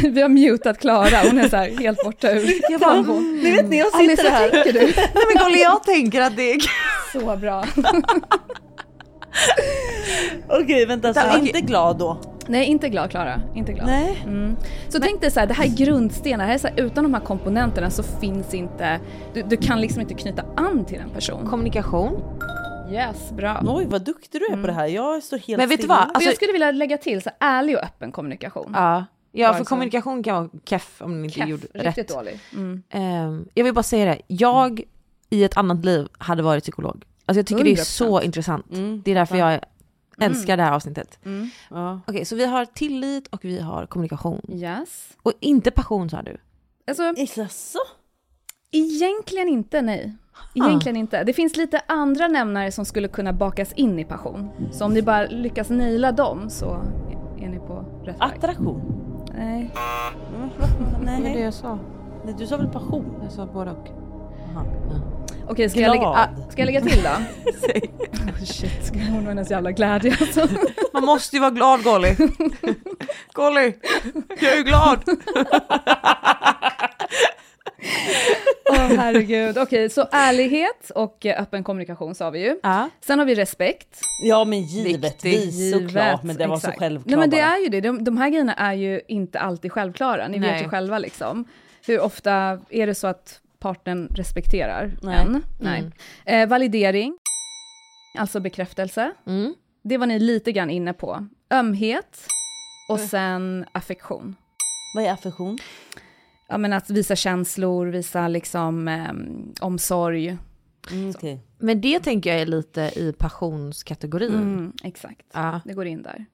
[0.04, 3.40] Vi har mutat Klara, hon är så här helt borta ur Jag bara, kallbon.
[3.44, 4.50] ni vet när jag Alice, sitter vad här.
[4.50, 4.80] tänker du?
[4.80, 6.60] nej men Golly, jag tänker att det är...
[7.14, 7.64] Så bra.
[10.50, 12.18] Okej vänta, så Ja, inte glad då?
[12.48, 13.42] Nej, inte glad Klara.
[13.56, 13.86] Inte glad.
[13.88, 14.24] Nej.
[14.26, 14.56] Mm.
[14.90, 17.14] Så tänk dig så här, det här är grundstenar, här är så här, utan de
[17.14, 19.00] här komponenterna så finns inte,
[19.34, 21.48] du, du kan liksom inte knyta an till en person.
[21.50, 22.24] Kommunikation.
[22.92, 23.62] Yes, bra.
[23.68, 25.98] Oj vad duktig du är på det här, jag står helt Men vet du vad?
[25.98, 28.72] Alltså- jag skulle vilja lägga till så här, ärlig och öppen kommunikation.
[28.76, 29.06] Ja.
[29.32, 29.66] Ja, för så.
[29.70, 32.08] kommunikation kan vara keff om den inte Keff, gjorde riktigt rätt.
[32.08, 32.40] dålig.
[32.54, 32.84] Mm.
[32.90, 34.82] Ehm, jag vill bara säga det, jag
[35.30, 37.04] i ett annat liv hade varit psykolog.
[37.26, 37.84] Alltså jag tycker det är 100%.
[37.84, 38.72] så intressant.
[38.72, 39.60] Mm, Det är därför jag
[40.20, 41.20] älskar det här avsnittet.
[41.26, 41.50] Mm.
[41.70, 42.02] Ja.
[42.08, 44.42] Okej, så vi har tillit och vi har kommunikation.
[44.50, 45.10] Yes.
[45.24, 46.38] Och inte passion sa du.
[46.88, 47.04] Alltså,
[47.42, 47.80] Jaså?
[48.74, 50.14] Egentligen inte, nej.
[50.56, 51.24] Egentligen inte.
[51.24, 54.50] Det finns lite andra nämnare som skulle kunna bakas in i passion.
[54.72, 56.82] Så om ni bara lyckas naila dem så
[57.42, 58.30] är ni på rätt väg.
[58.36, 58.82] Attraktion?
[59.38, 59.72] Nej.
[60.34, 61.42] Det var det Nej.
[61.42, 61.80] jag sa.
[62.26, 63.06] Nej, du sa väl passion?
[63.24, 63.88] Jag sa både och.
[65.48, 67.10] Okej, ska, jag lägga- ah, ska jag lägga till då?
[68.32, 70.48] oh, shit, ska hon vara hennes jävla glädje alltså.
[70.94, 72.16] Man måste ju vara glad Golly.
[73.34, 73.74] Golly,
[74.42, 75.04] jag är ju glad.
[78.70, 79.58] Åh herregud.
[79.58, 82.60] Okej, så ärlighet och eh, öppen kommunikation sa vi ju.
[82.64, 82.90] Ja.
[83.02, 84.02] Sen har vi respekt.
[84.24, 86.74] Ja men givetvis Givet, såklart, men det var exakt.
[86.74, 89.40] så självklart Nej men det är ju det, de, de här grejerna är ju inte
[89.40, 90.64] alltid självklara, ni vet Nej.
[90.64, 91.46] ju själva liksom.
[91.86, 95.18] Hur ofta är det så att partnern respekterar Nej.
[95.18, 95.44] en?
[95.60, 95.92] Nej.
[96.26, 97.18] Eh, validering,
[98.18, 99.12] alltså bekräftelse.
[99.28, 99.54] Mm.
[99.84, 101.28] Det var ni lite grann inne på.
[101.52, 102.28] Ömhet
[102.90, 104.36] och sen affektion.
[104.96, 105.58] Vad är affektion?
[106.54, 109.12] Ja men att visa känslor, visa liksom eh,
[109.66, 110.38] omsorg.
[110.92, 111.40] Mm, okej.
[111.58, 114.34] Men det tänker jag är lite i passionskategorin.
[114.34, 115.62] Mm, exakt, Ja.
[115.66, 116.26] det går in där.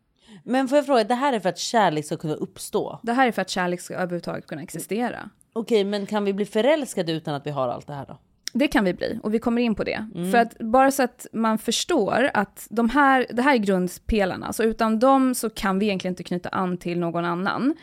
[0.43, 2.99] Men får jag fråga, det här är för att kärlek ska kunna uppstå?
[3.03, 5.29] Det här är för att kärlek ska överhuvudtaget kunna existera.
[5.53, 8.17] Okej, men kan vi bli förälskade utan att vi har allt det här då?
[8.53, 10.09] Det kan vi bli, och vi kommer in på det.
[10.31, 14.63] För att bara så att man förstår att de här, det här är grundpelarna, så
[14.63, 17.75] utan dem så kan vi egentligen inte knyta an till någon annan.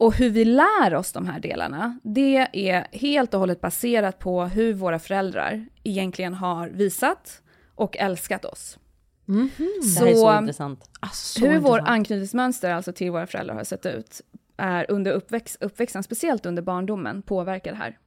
[0.00, 4.44] Och hur vi lär oss de här delarna, det är helt och hållet baserat på
[4.44, 7.42] hur våra föräldrar egentligen har visat
[7.74, 8.78] och älskat oss.
[9.26, 10.90] Det här är så intressant.
[11.00, 11.88] Alltså, så hur vår intressant.
[11.88, 14.20] anknytningsmönster alltså till våra föräldrar har sett ut
[14.56, 17.98] är under uppväxt, uppväxten, speciellt under barndomen, påverkar det här.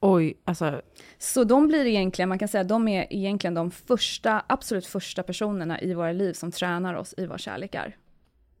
[0.00, 0.82] Oj, alltså
[1.18, 5.80] Så de blir egentligen, man kan säga de är egentligen de första, absolut första personerna
[5.80, 7.96] i våra liv som tränar oss i vad kärlek är.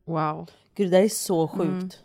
[0.04, 0.50] wow.
[0.74, 2.00] Gud, det där är så sjukt.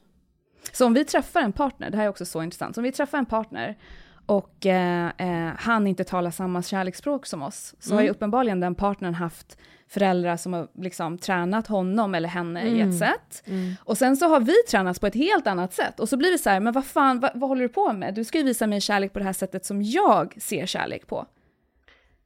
[0.71, 2.91] Så om vi träffar en partner, det här är också så intressant, så om vi
[2.91, 3.77] träffar en partner
[4.25, 8.75] och eh, eh, han inte talar samma kärleksspråk som oss, så har ju uppenbarligen den
[8.75, 13.43] partnern haft föräldrar som har liksom tränat honom eller henne i ett sätt.
[13.83, 15.99] Och sen så har vi tränats på ett helt annat sätt.
[15.99, 18.13] Och så blir det så här, men vad fan, vad, vad håller du på med?
[18.13, 21.25] Du ska ju visa mig kärlek på det här sättet som jag ser kärlek på.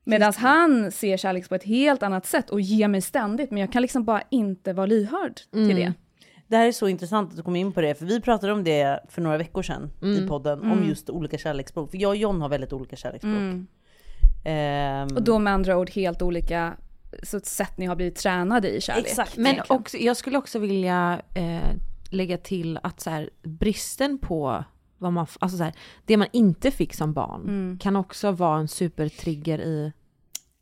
[0.03, 3.71] Medan han ser kärlek på ett helt annat sätt och ger mig ständigt, men jag
[3.71, 5.93] kan liksom bara inte vara lyhörd till det.
[6.49, 8.63] Det här är så intressant att du kom in på det, för vi pratade om
[8.63, 11.91] det för några veckor sedan i podden, om just olika kärleksspråk.
[11.91, 13.33] För jag och John har väldigt olika kärleksspråk.
[14.45, 16.73] Ehm, Och då med andra ord helt olika
[17.23, 19.05] så ett sätt ni har blivit tränade i kärlek.
[19.05, 19.37] Exakt.
[19.37, 21.71] Men också, jag skulle också vilja eh,
[22.09, 24.63] lägga till att så här, bristen på
[24.97, 25.73] vad man, alltså så här,
[26.05, 29.93] det man inte fick som barn kan också vara en supertrigger i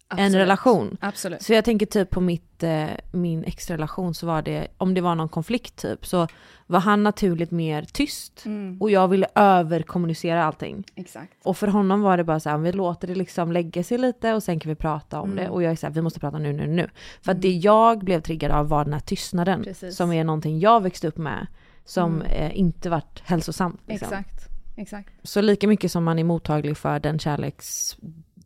[0.09, 0.35] en Absolut.
[0.41, 0.97] relation.
[1.01, 1.41] Absolut.
[1.41, 5.15] Så jag tänker typ på mitt, eh, min extrarelation så var det, om det var
[5.15, 6.27] någon konflikt typ, så
[6.67, 8.43] var han naturligt mer tyst
[8.79, 10.83] och jag ville överkommunicera allting.
[10.95, 11.33] Exakt.
[11.43, 14.33] Och för honom var det bara så här, vi låter det liksom lägga sig lite
[14.33, 15.43] och sen kan vi prata om Mm.
[15.43, 15.49] det.
[15.49, 16.89] Och jag är så här, vi måste prata nu, nu, nu.
[17.21, 19.63] För att det jag blev triggad av var den här tystnaden.
[19.63, 19.95] Precis.
[19.95, 21.47] Som är någonting jag växte upp med.
[21.85, 23.81] Som eh, inte varit hälsosamt.
[23.87, 24.07] Liksom.
[24.07, 24.47] Exakt.
[24.77, 25.09] Exakt.
[25.23, 27.19] Så lika mycket som man är mottaglig för den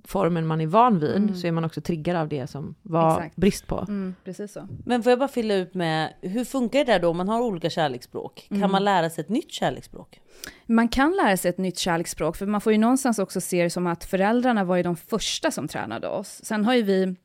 [0.02, 3.36] kärleksformen man är van vid, så är man också triggad av det som var Exakt.
[3.36, 3.86] brist på.
[3.88, 4.68] Mm, precis så.
[4.86, 7.42] Men får jag bara fylla ut med, hur funkar det där då om man har
[7.42, 8.48] olika kärleksspråk?
[8.50, 10.20] Kan man lära sig ett nytt kärleksspråk?
[10.68, 13.70] Man kan lära sig ett nytt kärleksspråk, för man får ju någonstans också se det
[13.70, 16.42] som att föräldrarna var ju de första som tränade oss.
[16.44, 17.16] Sen har ju vi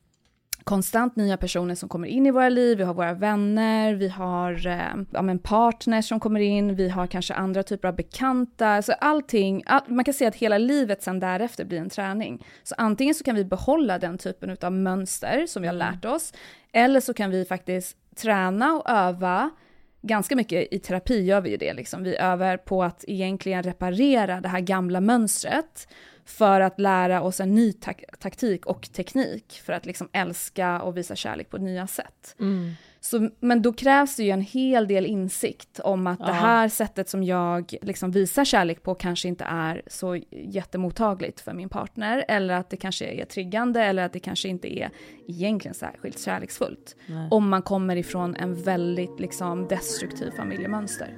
[0.67, 4.67] konstant nya personer som kommer in i våra liv, vi har våra vänner, vi har
[4.67, 8.91] eh, ja, men partners som kommer in, vi har kanske andra typer av bekanta, så
[8.91, 12.45] allting, all, man kan säga att hela livet sen därefter blir en träning.
[12.63, 16.33] Så antingen så kan vi behålla den typen av mönster som vi har lärt oss,
[16.73, 19.49] eller så kan vi faktiskt träna och öva
[20.01, 22.03] ganska mycket i terapi gör vi ju det liksom.
[22.03, 25.87] Vi övar på att egentligen reparera det här gamla mönstret
[26.27, 30.97] för att lära oss en ny tak- taktik och teknik för att liksom älska och
[30.97, 32.35] visa kärlek på nya sätt.
[32.99, 37.09] Så, men då krävs det ju en hel del insikt om att det här sättet
[37.09, 42.53] som jag liksom visar kärlek på kanske inte är så jättemottagligt för min partner, eller
[42.53, 44.89] att det kanske är triggande, eller att det kanske inte är
[45.27, 46.95] egentligen särskilt kärleksfullt.
[47.31, 51.13] Om man kommer ifrån en väldigt liksom destruktiv familjemönster.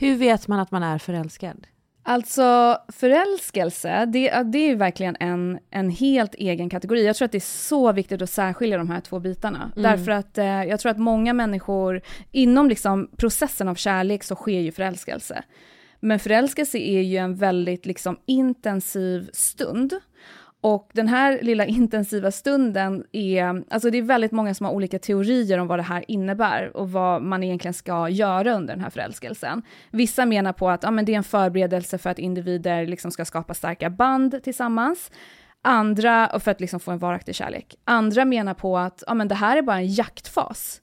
[0.00, 1.66] Hur vet man att man är förälskad?
[2.02, 7.06] Alltså förälskelse, det, det är verkligen en, en helt egen kategori.
[7.06, 9.72] Jag tror att det är så viktigt att särskilja de här två bitarna.
[9.76, 14.60] Därför att eh, jag tror att många människor, inom liksom processen av kärlek så sker
[14.60, 15.42] ju förälskelse.
[16.00, 19.94] Men förälskelse är ju en väldigt liksom intensiv stund.
[20.60, 24.98] Och den här lilla intensiva stunden är, alltså det är väldigt många som har olika
[24.98, 28.90] teorier om vad det här innebär och vad man egentligen ska göra under den här
[28.90, 29.62] förälskelsen.
[29.90, 33.24] Vissa menar på att ja, men det är en förberedelse för att individer liksom ska
[33.24, 35.10] skapa starka band tillsammans.
[35.62, 37.74] Andra, och för att liksom få en varaktig kärlek.
[37.84, 40.80] Andra menar på att ja, men det här är bara en jaktfas.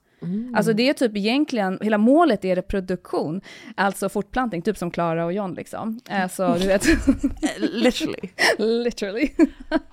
[0.55, 3.41] Alltså det är typ egentligen, hela målet är reproduktion,
[3.75, 5.99] alltså fortplantning, typ som Klara och John liksom.
[6.09, 6.85] Alltså du vet,
[7.59, 8.29] Literally.
[8.57, 9.29] literally.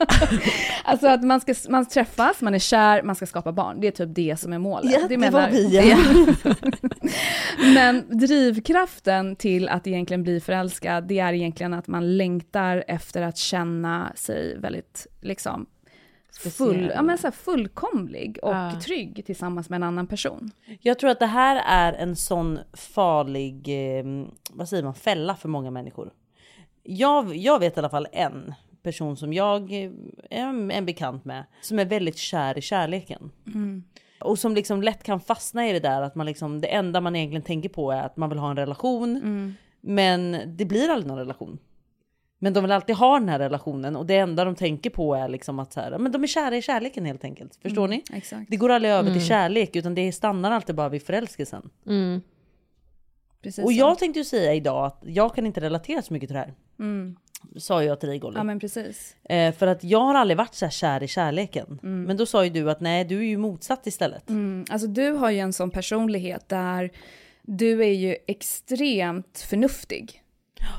[0.85, 3.91] alltså att man ska man träffas, man är kär, man ska skapa barn, det är
[3.91, 4.93] typ det som är målet.
[4.93, 5.99] Ja, det var vi, ja.
[7.75, 13.37] Men drivkraften till att egentligen bli förälskad, det är egentligen att man längtar efter att
[13.37, 15.67] känna sig väldigt liksom
[16.39, 18.81] full, ja, men så fullkomlig och Ja.
[18.81, 20.51] trygg tillsammans med en annan person.
[20.81, 23.69] Jag tror att det här är en sån farlig,
[23.99, 24.05] eh,
[24.53, 26.11] vad säger man, fälla för många människor.
[26.83, 29.91] Jag, jag vet i alla fall en person som jag eh,
[30.31, 33.31] är en bekant med, som är väldigt kär i kärleken.
[34.21, 37.17] Och som liksom lätt kan fastna i det där att man liksom, det enda man
[37.17, 39.21] egentligen tänker på är att man vill ha en relation.
[39.81, 41.59] Men det blir aldrig någon relation.
[42.45, 45.29] Men de vill alltid ha den här relationen och det enda de tänker på är
[45.29, 47.59] liksom att så här, men de är kära i kärleken helt enkelt.
[47.63, 48.03] Förstår ni?
[48.13, 48.51] Exakt.
[48.51, 49.19] Det går aldrig över Mm.
[49.19, 51.71] till kärlek utan det stannar alltid bara vid förälskelsen.
[53.43, 53.77] Precis Och så.
[53.77, 56.55] jag tänkte ju säga idag att jag kan inte relatera så mycket till det här.
[56.79, 57.17] Mm.
[57.57, 58.37] Sa jag till dig Golly.
[58.39, 59.17] Ja men precis.
[59.25, 61.79] Eh, för att jag har aldrig varit så här kär i kärleken.
[61.83, 64.31] Men då sa ju du att nej, du är ju motsatt istället.
[64.31, 64.65] Mm.
[64.71, 66.91] Alltså du har ju en sån personlighet där
[67.43, 70.21] du är ju extremt förnuftig.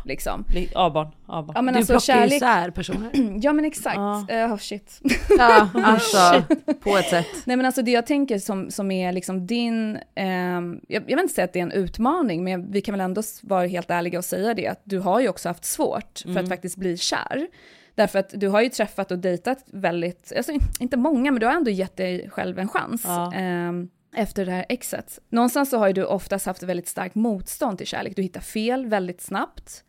[0.05, 0.45] Liksom.
[0.53, 1.51] Li- A-barn, A-barn.
[1.55, 2.33] Ja men du alltså plockar kärlek.
[2.33, 3.39] isär personer.
[3.41, 3.95] Ja men exakt.
[3.95, 4.25] Ja.
[4.29, 5.01] Eh, oh, shit.
[5.37, 6.43] Ja, alltså
[6.83, 7.27] på ett sätt.
[7.45, 11.19] Nej men alltså det jag tänker som, som är liksom din, ehm, jag, jag vill
[11.23, 14.17] inte säga att det är en utmaning, men vi kan väl ändå vara helt ärliga
[14.17, 17.47] och säga det, att du har ju också haft svårt för att faktiskt bli kär.
[17.95, 21.53] Därför att du har ju träffat och dejtat väldigt, alltså inte många, men du har
[21.53, 23.01] ändå gett dig själv en chans.
[23.05, 23.33] Ja.
[23.33, 25.19] ehm, efter det här exet.
[25.29, 28.15] Någonstans så har ju du oftast haft väldigt starkt motstånd till kärlek.
[28.15, 29.83] Du hittar fel väldigt snabbt.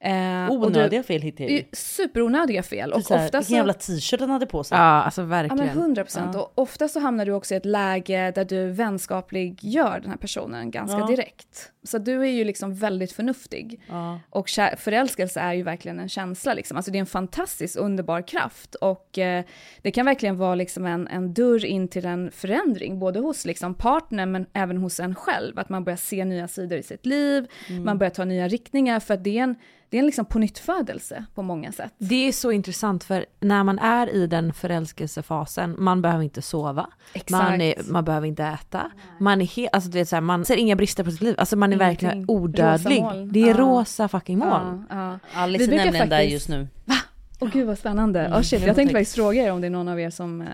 [0.00, 1.64] Eh, och du- Onödiga fel hittar jag ju.
[1.72, 2.92] Superonödiga fel.
[2.92, 3.54] Och här, ofta vilken så...
[3.54, 4.78] jävla t-shirt han hade på sig.
[4.78, 5.66] Ja, alltså Ja verkligen.
[5.66, 6.36] men 100 procent.
[6.36, 10.16] Och ofta så hamnar du också i ett läge där du vänskaplig gör den här
[10.16, 11.06] personen ganska Ja.
[11.06, 11.72] direkt.
[11.82, 13.80] Så du är ju liksom väldigt förnuftig.
[13.88, 14.20] Ja.
[14.30, 16.76] Och kär, förälskelse är ju verkligen en känsla liksom.
[16.76, 18.74] Alltså det är en fantastisk underbar kraft.
[18.74, 19.44] Och eh,
[19.82, 23.74] det kan verkligen vara liksom en, en dörr in till en förändring, både hos liksom
[23.74, 25.58] partnern men även hos en själv.
[25.58, 27.46] Att man börjar se nya sidor i sitt liv,
[27.84, 29.54] man börjar ta nya riktningar för att det är en,
[29.88, 31.92] det är en liksom pånyttfödelse på många sätt.
[31.98, 36.86] Det är så intressant för när man är i den förälskelsefasen, man behöver inte sova,
[37.30, 40.44] man, är, man behöver inte äta, man är helt, alltså du vet så här, man
[40.44, 42.08] ser inga brister på sitt liv, alltså man är Ingenting.
[42.08, 43.04] verkligen odödlig.
[43.32, 43.56] Det är Ja.
[43.58, 44.86] rosa fucking moln.
[44.90, 45.18] Ja, ja.
[45.34, 46.68] Alice Vi är nämligen där faktiskt- just nu.
[47.40, 48.20] Åh gud vad spännande.
[48.20, 50.40] Mm, oh, shit, jag tänkte faktiskt fråga er om det är någon av er som...
[50.40, 50.46] eh,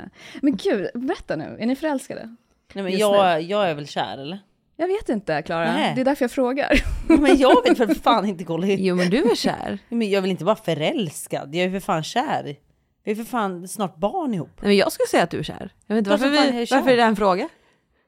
[0.43, 1.57] Men gud, berätta nu.
[1.61, 2.37] Är ni förälskade?
[2.75, 4.39] Nej, men jag, jag är väl kär eller?
[4.77, 5.65] Jag vet inte, Klara.
[5.65, 6.85] Det är därför jag frågar.
[7.09, 8.77] Men jag vet för fan inte Golly.
[8.79, 9.79] Jo men du är kär.
[9.89, 12.57] Men jag vill inte vara förälskad, jag är för fan kär.
[13.05, 14.51] Vi är för fan snart barn ihop.
[14.57, 15.73] Nej, men jag skulle säga att du är kär.
[15.87, 17.49] Jag vet inte Varför varför, vi, varför är det en fråga?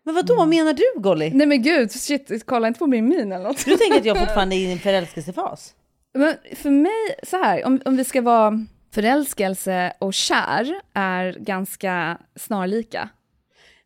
[0.04, 1.30] Men vad då menar du Golly?
[1.34, 3.64] Nej men gud, shit, kolla inte på min min eller något.
[3.64, 5.74] Du tänker att jag fortfarande är i en förälskelsefas?
[6.14, 12.18] Men för mig, så här, om, om vi ska vara förälskelse och kär är ganska
[12.36, 13.08] snarlika.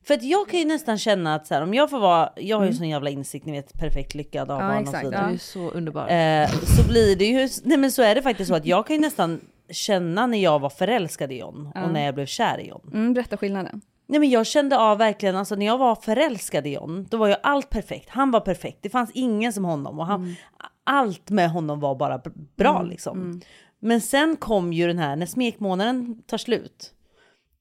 [0.09, 2.59] För att jag kan ju nästan känna att så här, om jag får vara, jag
[2.59, 5.11] har ju sån jävla insikt, ni vet perfekt lyckad av Ja, barn och exakt, så
[5.11, 6.09] Du är så underbar.
[6.09, 8.97] Eh, så blir det ju, nej men så är det faktiskt så att jag kan
[8.97, 9.41] ju nästan
[9.71, 12.91] känna när jag var förälskad i John och när jag blev kär i John.
[12.93, 13.81] Mm, berätta skillnaden.
[14.07, 17.29] Nej men jag kände av verkligen, alltså när jag var förälskad i John, då var
[17.29, 18.09] ju allt perfekt.
[18.09, 20.37] Han var perfekt, det fanns ingen som honom och han,
[20.85, 22.21] allt med honom var bara
[22.57, 23.41] bra liksom.
[23.79, 26.95] Men sen kom ju den här, när smekmånaden tar slut.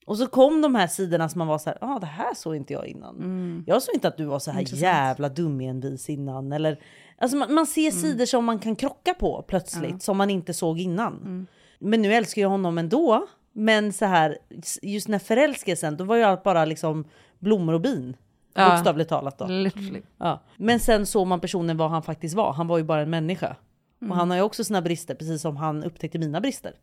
[0.07, 2.55] Och så kom de här sidorna som man var så här, ah, det här såg
[2.55, 3.63] inte jag innan.
[3.67, 6.51] Jag såg inte att du var så här jävla dumenvis innan.
[6.51, 6.79] Eller,
[7.17, 10.79] alltså man, man ser sidor som man kan krocka på plötsligt, som man inte såg
[10.79, 11.47] innan.
[11.79, 13.27] Men nu älskar jag honom ändå.
[13.53, 14.37] Men så här,
[14.81, 17.05] just när förälskelsen, då var ju allt bara liksom
[17.39, 18.15] blommor och bin.
[18.53, 18.69] Ja.
[18.69, 19.45] Bokstavligt talat då.
[19.47, 20.01] Literally.
[20.17, 20.43] Ja.
[20.57, 22.53] Men sen såg man personen vad han faktiskt var.
[22.53, 23.55] Han var ju bara en människa.
[24.09, 26.73] Och han har ju också sina brister, precis som han upptäckte mina brister.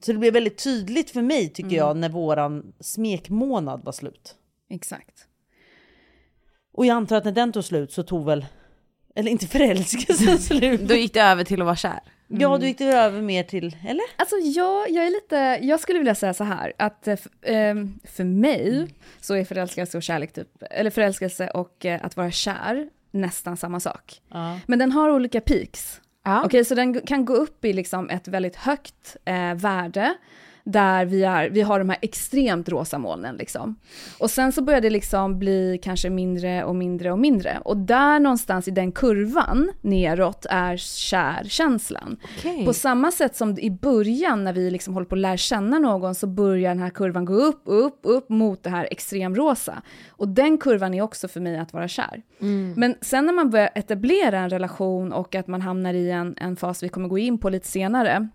[0.00, 4.34] Så det blev väldigt tydligt för mig tycker jag när våran smekmånad var slut.
[4.70, 5.26] Exakt.
[6.72, 8.46] Och jag antar att när den tog slut så tog väl,
[9.14, 10.80] eller inte förälskelsen slut.
[10.80, 12.00] Då gick det över till att vara kär.
[12.28, 14.04] Ja, då gick det över mer till, eller?
[14.16, 18.24] Alltså jag, jag är lite, jag skulle vilja säga så här att eh, ehm, för
[18.24, 23.56] mig så är förälskelse och kärlek typ, eller förälskelse och eh, att vara kär nästan
[23.56, 24.20] samma sak.
[24.28, 24.58] Ja.
[24.66, 26.00] Men den har olika peaks.
[26.24, 26.42] Ja.
[26.44, 30.14] Okej, så den kan gå upp i liksom ett väldigt högt eh, värde
[30.64, 33.76] där vi, är, vi har de här extremt rosa molnen liksom.
[34.18, 37.58] Och sen så börjar det liksom bli kanske mindre och mindre och mindre.
[37.64, 42.16] Och där någonstans i den kurvan neråt är kärkänslan.
[42.38, 42.66] Okej.
[42.66, 46.14] På samma sätt som i början när vi liksom håller på att lära känna någon
[46.14, 49.82] så börjar den här kurvan gå upp, upp, upp mot det här extremrosa.
[50.08, 52.22] Och den kurvan är också för mig att vara kär.
[52.76, 56.56] Men sen när man börjar etablera en relation och att man hamnar i en, en
[56.56, 58.28] fas vi kommer gå in på lite senare,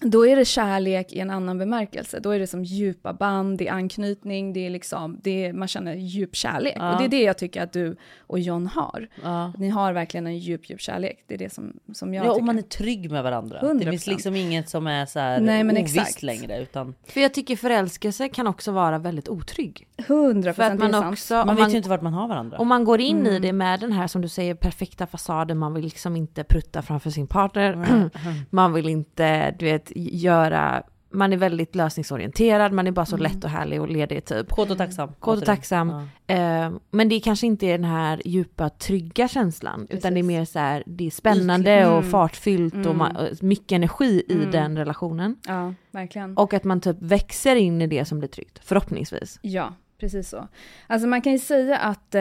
[0.00, 2.20] då är det kärlek i en annan bemärkelse.
[2.20, 5.68] Då är det som djupa band, det är anknytning, det är liksom, det är, man
[5.68, 6.74] känner djup kärlek.
[6.76, 9.08] Och det är det jag tycker att du och John har.
[9.22, 9.52] Ja.
[9.58, 11.24] Ni har verkligen en djup, djup kärlek.
[11.26, 12.40] Det är det som, som jag Ja, tycker.
[12.40, 13.60] och man är trygg med varandra.
[13.60, 13.90] Det 100%.
[13.90, 16.22] finns liksom inget som är så här Nej, men ovisst exakt.
[16.22, 16.58] längre.
[16.62, 19.86] Utan För jag tycker förälskelse kan också vara väldigt otrygg.
[19.96, 22.58] 100 För att man också, man om vet man, ju inte vart man har varandra.
[22.58, 25.74] om man går in i det med den här som du säger perfekta fasaden, man
[25.74, 28.10] vill liksom inte prutta framför sin partner,
[28.50, 33.44] man vill inte du vet göra man är väldigt lösningsorienterad, man är bara så lätt
[33.44, 34.50] och härlig och ledig typ.
[34.50, 35.12] Kåt och tacksam.
[35.20, 36.08] Kåt och tacksam.
[36.26, 36.34] Ja.
[36.34, 40.44] Eh, men det kanske inte är den här djupa trygga känslan, utan det är mer
[40.44, 45.36] så här, det är spännande och fartfyllt och ma- och mycket energi i den relationen.
[45.46, 46.36] Ja, verkligen.
[46.36, 49.38] Och att man typ växer in i det som blir tryggt, förhoppningsvis.
[49.42, 50.48] Ja, precis så.
[50.86, 52.14] Alltså man kan ju säga att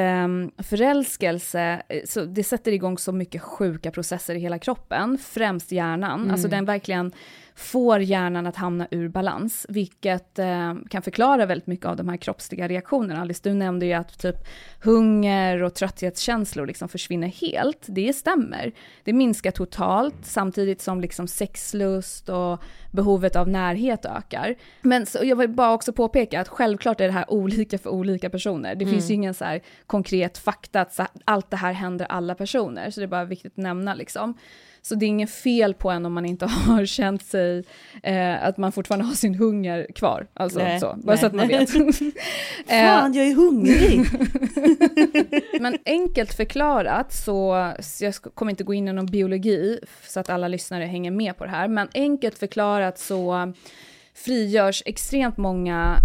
[0.57, 6.31] förälskelse, eh, så det sätter igång så mycket sjuka processer i hela kroppen, främst hjärnan.
[6.31, 7.11] Alltså den verkligen
[7.55, 12.17] får hjärnan att hamna ur balans, vilket eh, kan förklara väldigt mycket av de här
[12.17, 13.21] kroppsliga reaktionerna.
[13.21, 14.35] Alice, du nämnde ju att typ
[14.83, 17.85] hunger och trötthetskänslor liksom försvinner helt.
[17.87, 18.71] Det stämmer.
[19.03, 24.55] Det minskar totalt, samtidigt som liksom sexlust och behovet av närhet ökar.
[24.81, 28.29] Men så, jag vill bara också påpeka att självklart är det här olika för olika
[28.29, 28.75] personer.
[28.75, 32.89] Det finns ju ingen så här konkret fakta att allt det här händer alla personer,
[32.91, 34.37] så det är bara viktigt att nämna liksom.
[34.85, 37.63] Så det är inget fel på en om man inte har känt sig,
[38.03, 40.27] eh, att man fortfarande har sin hunger kvar.
[40.33, 41.69] Alltså Nej, så, bara nej, så att man vet.
[42.67, 44.05] Eh, Fan, jag är hungrig!
[45.61, 50.29] men enkelt förklarat så, så jag kommer inte gå in i någon biologi så att
[50.29, 53.53] alla lyssnare hänger med på det här, men enkelt förklarat så
[54.13, 55.97] frigörs extremt många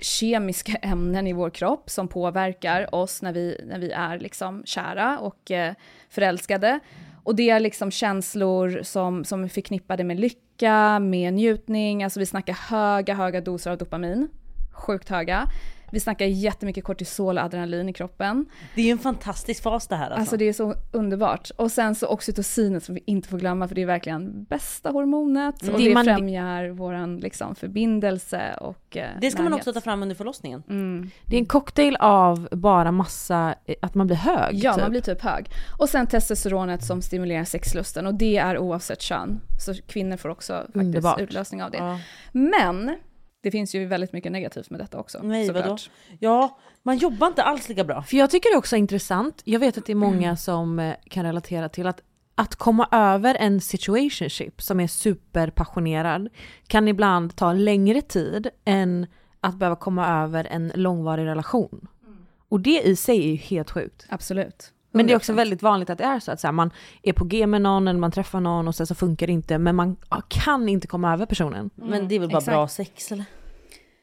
[0.00, 5.18] kemiska ämnen i vår kropp som påverkar oss när vi, när vi är liksom kära
[5.18, 5.74] och eh,
[6.08, 6.80] förälskade.
[7.24, 12.26] Och det är liksom känslor som, som är förknippade med lycka, med njutning, alltså vi
[12.26, 14.28] snackar höga, höga doser av dopamin,
[14.72, 15.48] sjukt höga.
[15.92, 18.46] Vi snackar jättemycket kortisol och adrenalin i kroppen.
[18.74, 20.20] Det är ju en fantastisk fas det här alltså.
[20.20, 21.50] Alltså det är så underbart.
[21.56, 25.54] Och sen så oxytocinet som vi inte får glömma för det är verkligen bästa hormonet
[25.62, 29.60] och Det det man- främjar våran liksom förbindelse och eh, det ska man närhet.
[29.66, 30.62] också ta fram under förlossningen.
[30.68, 31.10] Mm.
[31.26, 34.54] Det är en cocktail av bara massa, eh, att man blir hög.
[34.54, 34.82] Ja, typ.
[34.82, 35.46] man blir typ hög.
[35.78, 39.40] Och sen testosteronet som stimulerar sexlusten och det är oavsett kön.
[39.66, 41.20] Så kvinnor får också faktiskt Underbart.
[41.20, 41.78] utlösning av det.
[41.78, 41.98] Ja.
[42.32, 42.96] Men
[43.42, 45.20] det finns ju väldigt mycket negativt med detta också.
[45.22, 45.64] Nej, såklart.
[45.64, 45.78] vadå?
[46.18, 48.02] Ja, man jobbar inte alls lika bra.
[48.02, 50.36] För jag tycker det är också intressant, jag vet att det är många Mm.
[50.36, 52.00] som eh, kan relatera till att
[52.34, 56.28] att komma över en situationship som är superpassionerad
[56.66, 59.06] kan ibland ta längre tid än
[59.40, 61.88] att behöva komma över en långvarig relation.
[62.48, 64.06] Och det i sig är ju helt sjukt.
[64.08, 64.72] Absolut.
[64.92, 65.36] Men det är också 100%.
[65.36, 66.70] väldigt vanligt att det är så att så här, man
[67.02, 69.58] är på G med någon eller man träffar någon och sen så funkar det inte
[69.58, 69.96] men man
[70.28, 71.70] kan inte komma över personen.
[71.74, 72.54] Men det är väl bara exakt.
[72.54, 73.24] bra sex eller?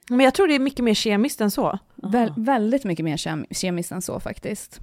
[0.10, 1.80] Men jag tror det är mycket mer kemiskt än så.
[1.95, 4.82] Väl, väldigt mycket mer kem, kemiskt än så faktiskt.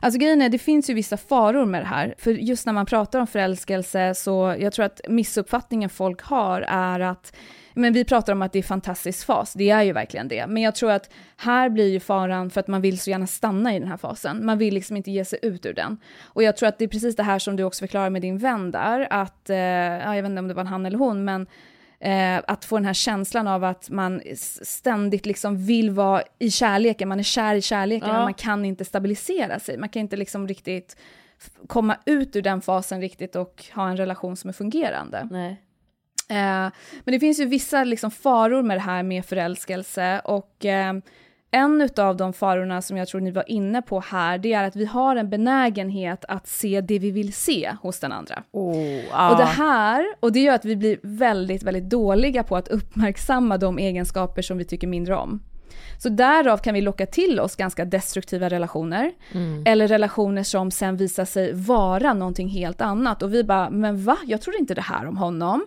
[0.00, 2.14] Alltså grejen är, det finns ju vissa faror med det här.
[2.18, 7.00] För just när man pratar om förälskelse så, jag tror att missuppfattningen folk har är
[7.00, 7.36] att,
[7.78, 10.46] men vi pratar om att det är fantastisk fas, det är ju verkligen det.
[10.46, 13.76] Men jag tror att här blir ju faran för att man vill så gärna stanna
[13.76, 14.46] i den här fasen.
[14.46, 15.98] Man vill liksom inte ge sig ut ur den.
[16.22, 18.38] Och jag tror att det är precis det här som du också förklarar med din
[18.38, 21.46] vän där, att, eh, ja, jag vet inte om det var han eller hon, men
[22.00, 24.22] Eh, att få den här känslan av att man
[24.62, 28.14] ständigt liksom vill vara i kärleken, man är kär i kärleken Ja.
[28.14, 30.96] men man kan inte stabilisera sig, man kan inte liksom riktigt
[31.66, 35.28] komma ut ur den fasen riktigt och ha en relation som är fungerande.
[35.30, 35.62] Nej.
[36.28, 36.72] Eh,
[37.04, 40.94] men det finns ju vissa liksom faror med det här med förälskelse och eh,
[41.50, 44.76] en av de farorna som jag tror ni var inne på här, det är att
[44.76, 48.42] vi har en benägenhet att se det vi vill se hos den andra.
[49.10, 49.30] ja.
[49.30, 53.58] Och det här, och det gör att vi blir väldigt, väldigt dåliga på att uppmärksamma
[53.58, 55.40] de egenskaper som vi tycker mindre om.
[55.98, 59.12] Så därav kan vi locka till oss ganska destruktiva relationer,
[59.66, 63.22] eller relationer som sen visar sig vara någonting helt annat.
[63.22, 64.16] Och vi bara, men va?
[64.26, 65.66] Jag trodde inte det här om honom.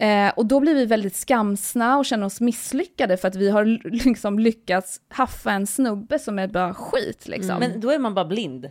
[0.00, 3.64] Eh, och då blir vi väldigt skamsna och känner oss misslyckade för att vi har
[4.04, 7.58] liksom lyckats haffa en snubbe som är bara skit liksom.
[7.58, 8.70] Men då är man bara blind.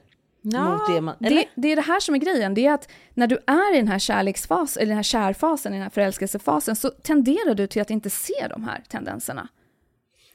[0.71, 1.15] mot det man...
[1.19, 3.77] Det, det är det här som är grejen, det är att när du är i
[3.77, 7.81] den här kärleksfasen, eller den här kärfasen, i den här förälskelsefasen, så tenderar du till
[7.81, 9.47] att inte se de här tendenserna.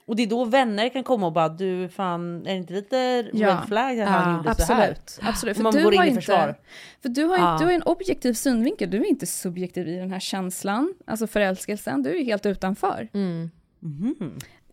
[0.07, 3.31] Och det är då vänner kan komma och bara du fan, är det inte lite
[3.33, 3.49] Ja.
[3.49, 4.91] red flag att han gjorde så här?
[4.91, 5.57] Absolut, absolut.
[5.57, 6.55] Och man går in i försvar.
[7.03, 7.57] För du har, Ja.
[7.61, 12.03] du har en objektiv synvinkel, du är inte subjektiv i den här känslan, alltså förälskelsen,
[12.03, 13.09] du är ju helt utanför.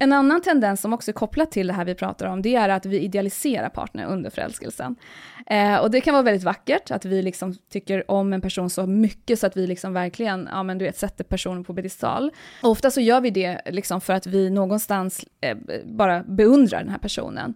[0.01, 2.69] En annan tendens som också är kopplat till det här vi pratar om, det är
[2.69, 4.95] att vi idealiserar partner under förälskelsen.
[5.47, 8.87] Eh, och det kan vara väldigt vackert, att vi liksom tycker om en person så
[8.87, 12.31] mycket så att vi liksom verkligen, ja men du vet, sätter personen på pedestal.
[12.63, 16.89] Och ofta så gör vi det liksom för att vi någonstans eh, bara beundrar den
[16.89, 17.53] här personen.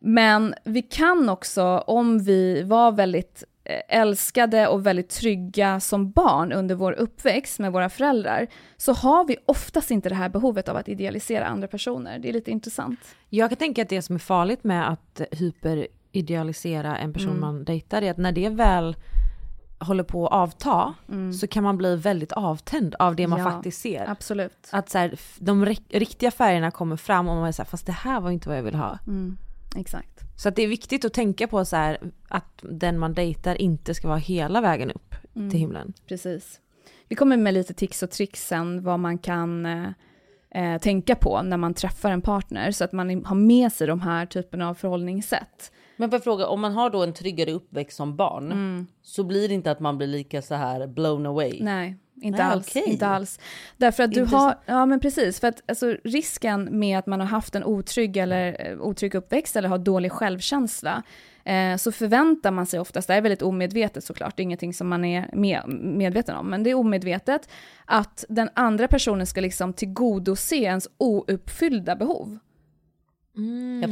[0.00, 3.44] Men vi kan också, om vi var väldigt
[3.88, 9.36] älskade och väldigt trygga som barn under vår uppväxt med våra föräldrar, så har vi
[9.46, 12.18] oftast inte det här behovet av att idealisera andra personer.
[12.18, 13.00] Det är lite intressant.
[13.28, 18.02] Jag kan tänka att det som är farligt med att hyperidealisera en person man dejtar
[18.02, 18.96] är att när det väl
[19.80, 20.94] håller på att avta
[21.40, 23.50] så kan man bli väldigt avtänd av det man Mm.
[23.52, 24.10] Ja, faktiskt ser.
[24.10, 24.68] Absolut.
[24.70, 27.86] Att så här, de ri- riktiga färgerna kommer fram och man är så här, fast
[27.86, 28.98] det här var inte vad jag vill ha.
[29.06, 29.36] Mm.
[29.76, 30.17] Exakt.
[30.38, 33.94] Så att det är viktigt att tänka på så här, att den man dejtar inte
[33.94, 35.50] ska vara hela vägen upp Mm.
[35.50, 35.92] till himlen.
[36.06, 36.60] Precis.
[37.08, 39.88] Vi kommer med lite tips och tricks sen vad man kan eh,
[40.54, 44.00] eh, tänka på när man träffar en partner så att man har med sig de
[44.00, 45.72] här typen av förhållningssätt.
[45.96, 48.86] Men får fråga, om man har då en tryggare uppväxt som barn Mm.
[49.02, 51.58] så blir det inte att man blir lika så här blown away?
[51.62, 52.68] Nej, inte Nej, alls.
[52.68, 52.82] okej.
[52.86, 53.38] Inte alls.
[53.76, 54.58] Därför att du Intressant.
[54.66, 58.16] har, ja men precis, för att alltså, risken med att man har haft en otrygg
[58.16, 61.02] eller eh, otrygg uppväxt eller har dålig självkänsla
[61.44, 64.88] eh, så förväntar man sig oftast, det är väldigt omedvetet såklart, det är ingenting som
[64.88, 67.48] man är med, medveten om, men det är omedvetet
[67.84, 72.38] att den andra personen ska liksom tillgodose ens ouppfyllda behov.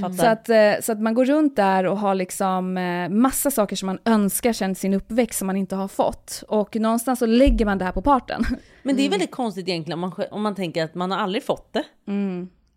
[0.01, 0.17] Fattar.
[0.17, 3.77] Så att, eh, så att man går runt där och har liksom eh, massa saker
[3.77, 6.43] som man önskar sedan sin uppväxt som man inte har fått.
[6.49, 8.45] Och någonstans så lägger man det här på parten.
[8.83, 11.45] Men det är väldigt konstigt egentligen om man, om man tänker att man har aldrig
[11.45, 11.85] fått det.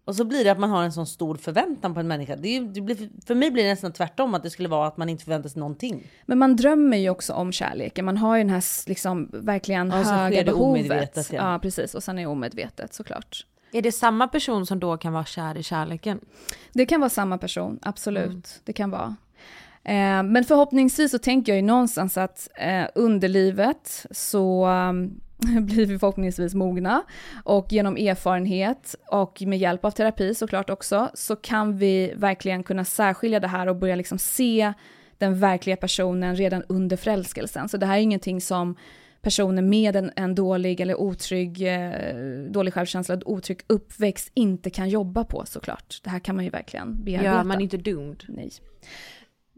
[0.05, 2.35] Och så blir det att man har en sån stor förväntan på en människa.
[2.35, 5.09] Det det blir, för mig blir det nästan tvärtom, att det skulle vara att man
[5.09, 6.03] inte förväntar sig någonting.
[6.25, 8.05] Men man drömmer ju också om kärleken.
[8.05, 11.15] Man har ju den här liksom verkligen Ja, höga behovet.
[11.31, 11.51] ja.
[11.53, 11.95] ja, precis.
[11.95, 13.45] Och sen är det omedvetet såklart.
[13.71, 16.19] Är det samma person som då kan vara kär i kärleken?
[16.73, 18.61] Det kan vara samma person, absolut.
[18.63, 19.15] Det kan vara.
[19.83, 25.21] Eh, men förhoppningsvis så tänker jag ju någonstans att eh, under livet så um,
[25.65, 27.03] blir vi förhoppningsvis mogna
[27.43, 32.85] och genom erfarenhet och med hjälp av terapi såklart också så kan vi verkligen kunna
[32.85, 34.73] särskilja det här och börja liksom se
[35.17, 37.69] den verkliga personen redan under förälskelsen.
[37.69, 38.75] Så det här är ingenting som
[39.21, 42.13] personer med en, en dålig eller otrygg, eh,
[42.49, 46.01] dålig självkänsla, otrygg uppväxt inte kan jobba på såklart.
[46.03, 47.31] Det här kan man ju verkligen bearbeta.
[47.31, 48.23] Ja, man är inte doomed.
[48.27, 48.51] Nej.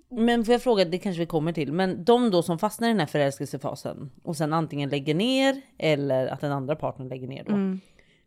[0.09, 2.91] Men får jag fråga, det kanske vi kommer till, men de då som fastnar i
[2.91, 7.43] den här förälskelsefasen och sen antingen lägger ner eller att den andra partnern lägger ner
[7.43, 7.53] då.
[7.53, 7.79] Mm.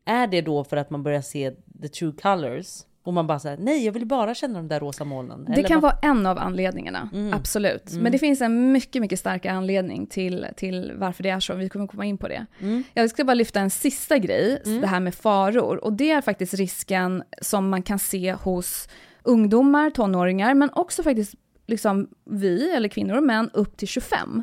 [0.05, 1.51] Är det då för att man börjar se
[1.83, 2.83] the true colors?
[3.05, 5.45] Och man bara säger nej jag vill bara känna de där rosa molnen.
[5.57, 7.93] Det kan vad- vara en av anledningarna, absolut.
[7.93, 11.55] Men det finns en mycket, mycket starkare anledning till, till varför det är så.
[11.55, 12.47] Vi kommer komma in på det.
[12.95, 15.85] Jag ska bara lyfta en sista grej, det här med faror.
[15.85, 18.89] Och det är faktiskt risken som man kan se hos
[19.23, 21.35] ungdomar, tonåringar, men också faktiskt
[21.67, 24.43] liksom vi, eller kvinnor och män, upp till 25.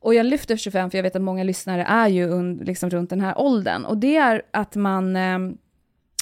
[0.00, 3.20] Och jag lyfter 25 för jag vet att många lyssnare är ju liksom runt den
[3.20, 3.84] här åldern.
[3.84, 5.38] Och det är att man, eh,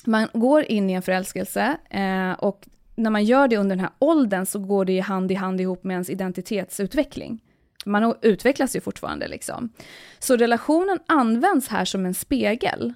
[0.07, 3.93] man går in i en förälskelse eh, och när man gör det under den här
[3.99, 7.41] åldern så går det ju hand i hand ihop med ens identitetsutveckling.
[7.85, 9.73] Man utvecklas ju fortfarande liksom.
[10.19, 12.95] Så relationen används här som en spegel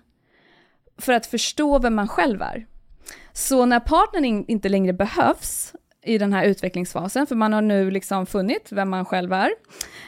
[0.99, 2.67] för att förstå vem man själv är.
[3.33, 7.91] Så när partnern in, inte längre behövs i den här utvecklingsfasen, för man har nu
[7.91, 9.51] liksom funnit vem man själv är,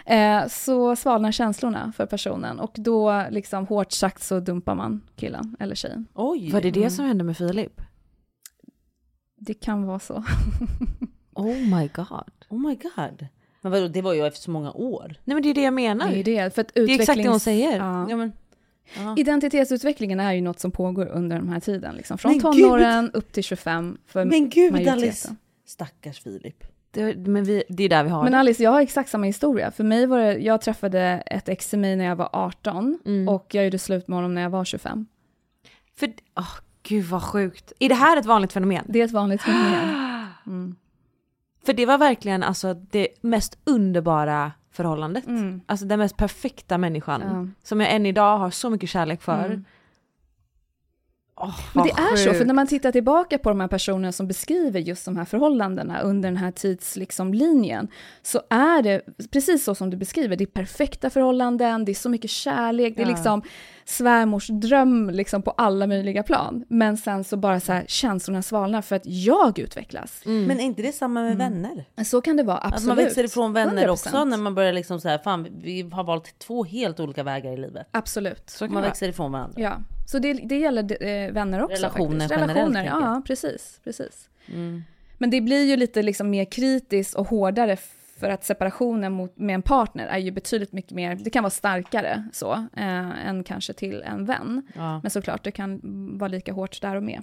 [0.06, 5.56] eh, så svalnar känslorna för personen och då liksom hårt sagt så dumpar man killen
[5.60, 6.06] eller tjejen.
[6.14, 6.50] Oj!
[6.50, 7.80] Var det det som hände med Filip?
[9.36, 10.24] Det kan vara så.
[11.34, 11.46] Oh
[11.78, 12.32] my god.
[12.48, 13.26] Oh my god.
[13.60, 15.14] Men vadå, det var ju efter så många år.
[15.24, 16.10] Nej men det är det jag menar.
[16.10, 16.54] Det är det.
[16.54, 17.76] För att Det är exakt det hon utvecklings- säger.
[17.78, 18.10] Ja.
[18.10, 18.32] Ja, men,
[19.16, 22.18] Identitetsutvecklingen är ju något som pågår under den här tiden, liksom.
[22.18, 25.02] från Men tonåren upp till 25 för men gud majoriteten.
[25.02, 25.36] Alice!
[25.72, 26.64] Stackars Filip.
[26.90, 28.34] Det, men vi, det är där vi har Men.
[28.34, 29.70] Alice, jag har exakt samma historia.
[29.70, 33.28] För mig var det, jag träffade ett ex i mig när jag var 18 Mm.
[33.28, 35.06] och jag gjorde slut med honom när jag var 25.
[35.98, 37.72] För, åh gud vad sjukt.
[37.78, 38.84] Är det här ett vanligt fenomen?
[38.88, 39.88] Det är ett vanligt fenomen.
[41.66, 45.26] För det var verkligen alltså det mest underbara förhållandet.
[45.26, 45.60] Mm.
[45.66, 47.54] Alltså den mest perfekta människan.
[47.62, 49.64] Som jag än idag har så mycket kärlek för.
[51.42, 54.28] Åh, Men det är så, för när man tittar tillbaka på de här personerna som
[54.28, 57.88] beskriver just de här förhållandena under den här tidslinjen, liksom,
[58.22, 62.08] så är det precis så som du beskriver, det är perfekta förhållanden, det är så
[62.08, 63.12] mycket kärlek, det är Ja.
[63.12, 63.42] liksom
[63.84, 66.64] svärmors dröm liksom, på alla möjliga plan.
[66.68, 70.22] Men sen så bara så här, känslorna svalnar för att jag utvecklas.
[70.26, 70.44] Mm.
[70.44, 71.84] Men är inte det samma med vänner?
[72.04, 72.88] Så kan det vara, Att absolut.
[72.88, 73.88] man växer ifrån vänner 100%.
[73.88, 77.52] också när man börjar liksom så här, fan vi har valt två helt olika vägar
[77.52, 77.86] i livet.
[77.90, 78.50] Absolut.
[78.50, 79.60] Så kan Man växer ifrån varandra.
[79.62, 79.76] Ja,
[80.06, 82.30] så det, det gäller eh, vänner också Relationer faktiskt.
[82.30, 83.02] generellt, Relationer, jag.
[83.02, 83.80] ja precis.
[83.84, 84.28] precis.
[84.46, 84.82] Mm.
[85.18, 87.76] Men det blir ju lite liksom mer kritiskt och hårdare
[88.22, 91.50] för att separationen mot, med en partner är ju betydligt mycket mer, det kan vara
[91.50, 94.62] starkare så, eh, än kanske till en vän.
[94.74, 95.00] Ja.
[95.02, 95.80] Men såklart, det kan
[96.18, 97.22] vara lika hårt där och med.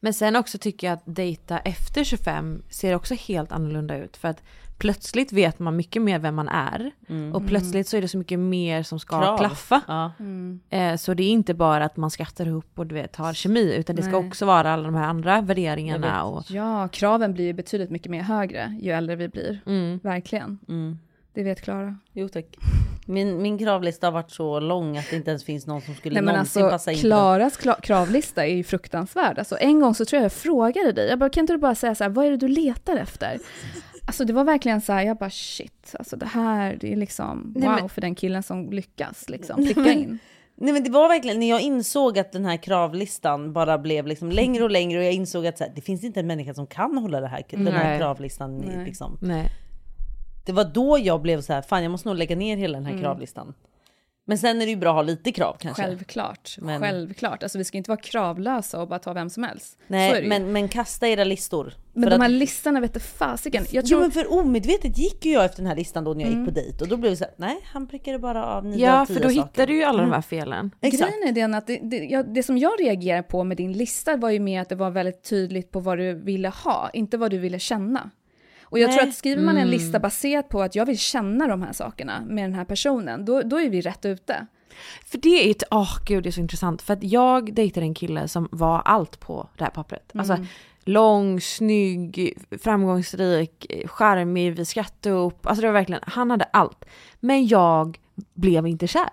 [0.00, 4.16] Men sen också tycker jag att dejta efter 25 ser också helt annorlunda ut.
[4.16, 4.42] För att
[4.80, 6.90] plötsligt vet man mycket mer vem man är.
[7.34, 9.26] Och plötsligt så är det så mycket mer som ska Mm.
[9.26, 9.38] Krav.
[9.38, 9.80] klaffa.
[9.88, 10.12] Ja.
[10.70, 13.74] Eh, så det är inte bara att man skrattar ihop och du vet har kemi.
[13.74, 14.28] Utan det ska Nej.
[14.28, 16.24] också vara alla de här andra värderingarna.
[16.24, 19.60] Och, Ja, kraven blir ju betydligt mycket mer högre ju äldre vi blir.
[19.66, 20.00] mm.
[20.02, 20.58] Verkligen.
[20.68, 20.98] Mm.
[21.34, 21.96] Det vet Klara.
[22.12, 22.46] Jo tack.
[23.06, 26.14] Min, min kravlista har varit så lång att det inte ens finns någon som skulle
[26.14, 26.98] Nej men någonsin alltså passa in.
[26.98, 29.38] Klaras kla- kravlista är ju fruktansvärd.
[29.38, 31.74] Alltså en gång så tror jag jag frågade dig, jag bara kan inte du bara
[31.74, 33.38] säga så här, vad är det du letar efter?
[34.10, 37.52] Alltså det var verkligen så här, jag bara shit, alltså det här, det är liksom
[37.56, 40.18] Nej, wow men- för den killen som lyckas liksom pricka in.
[40.54, 44.30] Nej men det var verkligen när jag insåg att den här kravlistan bara blev liksom
[44.30, 46.66] längre och längre och jag insåg att så här, det finns inte en människa som
[46.66, 47.98] kan hålla det här, den här Nej.
[47.98, 48.58] kravlistan.
[48.58, 48.84] Nej.
[48.84, 49.18] Liksom.
[49.22, 49.48] Nej.
[50.46, 52.86] Det var då jag blev så här, fan jag måste nog lägga ner hela den
[52.86, 53.54] här kravlistan.
[54.30, 55.82] Men sen är det ju bra att ha lite krav kanske.
[55.82, 57.42] Självklart, Men- självklart.
[57.42, 59.78] Alltså vi ska inte vara kravlösa och bara ta vem som helst.
[59.86, 61.72] Nej men, men kasta era listor.
[61.92, 63.64] men För de att- här listorna vet du fasiken.
[63.70, 66.24] Jag Jo tror, men för omedvetet gick ju jag efter den här listan då när
[66.24, 68.64] jag gick på dejt och då blev det så här, nej han prickade bara av
[68.66, 69.42] nio Ja, av tio för då saker.
[69.42, 70.70] hittar du ju alla de här felen.
[70.80, 71.12] Exakt.
[71.12, 74.16] Grejen är den att det, det, jag, det som jag reagerar på med din lista
[74.16, 77.30] var ju mer att det var väldigt tydligt på vad du ville ha, inte vad
[77.30, 78.10] du ville känna.
[78.70, 79.08] Och jag tror Nej.
[79.08, 82.44] att skriver man en lista baserat på att jag vill känna de här sakerna med
[82.44, 84.46] den här personen, då, då är vi rätt ute.
[85.06, 86.82] För det är ett, åh gud det är så intressant.
[86.82, 90.10] För att jag dejtade en kille som var allt på det här pappret.
[90.14, 90.36] Alltså
[90.84, 95.46] lång, snygg, framgångsrik, charmig, vi skrattade upp.
[95.46, 96.84] Alltså det var verkligen, han hade allt.
[97.20, 97.98] Men jag
[98.34, 99.10] blev inte kär.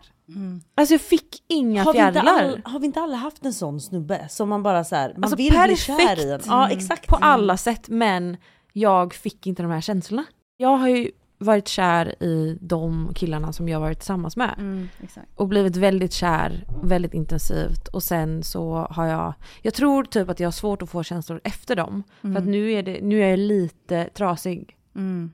[0.75, 2.43] Alltså jag fick inga Har vi, inte fjärilar.
[2.43, 5.23] all, har vi inte alla haft en sån snubbe som man bara så här, man
[5.23, 5.79] Alltså vill bli perfekt.
[5.81, 6.41] kär i en?
[6.45, 7.07] Ja exakt.
[7.07, 8.37] På alla sätt, men
[8.78, 10.25] jag fick inte de här känslorna.
[10.57, 14.55] Jag har ju varit kär i de killarna som jag varit tillsammans med.
[15.03, 15.28] exakt.
[15.36, 17.88] Och blivit väldigt kär, väldigt intensivt.
[17.88, 21.41] Och sen så har jag, jag tror typ att jag har svårt att få känslor
[21.43, 22.03] efter dem.
[22.21, 24.78] För att nu är, det, nu är jag lite trasig.
[24.95, 25.32] Mm.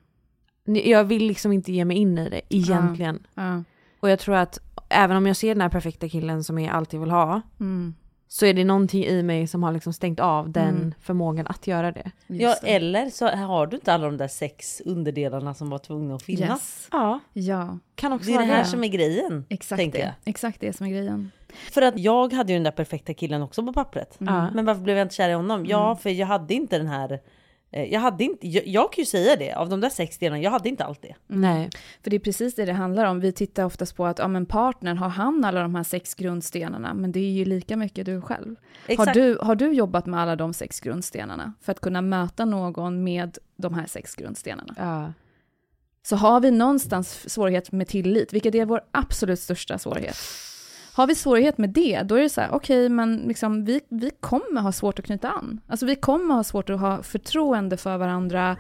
[0.66, 3.28] Jag vill liksom inte ge mig in i det egentligen.
[3.34, 3.64] Ja.
[4.00, 7.00] Och jag tror att även om jag ser den här perfekta killen som jag alltid
[7.00, 7.42] vill ha.
[7.60, 7.96] Mm.
[8.36, 10.94] Så är det någonting i mig som har liksom stängt av den Mm.
[11.02, 12.12] förmågan att göra det.
[12.28, 16.24] Ja eller så har du inte alla de där sex underdelarna som var tvungna att
[16.24, 16.50] finnas.
[16.50, 16.88] Yes.
[16.92, 18.70] Ja, Ja, kan också Det är det vara här det.
[18.70, 19.46] som är grejen.
[19.50, 20.04] exakt tänker det.
[20.06, 20.14] jag.
[20.26, 21.32] Exakt det som är grejen.
[21.72, 24.16] För att jag hade ju den där perfekta killen också på pappret.
[24.18, 24.50] Ja.
[24.52, 25.66] Men varför blev jag inte kär i honom?
[25.66, 27.20] Ja för jag hade inte den här
[27.74, 30.52] jag hade inte, jag, jag kan ju säga det, av de där sex delarna, jag
[30.52, 31.16] hade inte allt det.
[31.28, 31.70] Nej.
[32.04, 33.20] För det är precis det det handlar om.
[33.20, 36.94] Vi tittar oftast på att ja, men partnern, har han alla de här sex grundstenarna?
[36.94, 38.56] Men det är ju lika mycket du själv.
[38.98, 43.04] Har du, har du jobbat med alla de sex grundstenarna för att kunna möta någon
[43.04, 44.76] med de här sex grundstenarna?
[44.78, 45.14] Ja.
[46.04, 50.18] Så har vi någonstans svårighet med tillit, vilket är vår absolut största svårighet.
[50.96, 54.12] Har vi svårighet med det, då är det så här, okej, men liksom, vi, vi
[54.20, 55.60] kommer ha svårt att knyta an.
[55.68, 58.58] Alltså vi kommer ha svårt att ha förtroende för varandra,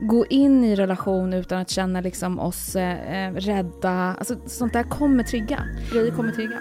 [0.00, 4.16] gå in i relation utan att känna liksom oss eh, eh, rädda.
[4.18, 5.64] Alltså sånt där kommer trigga.
[5.92, 6.58] Grejer kommer trigga.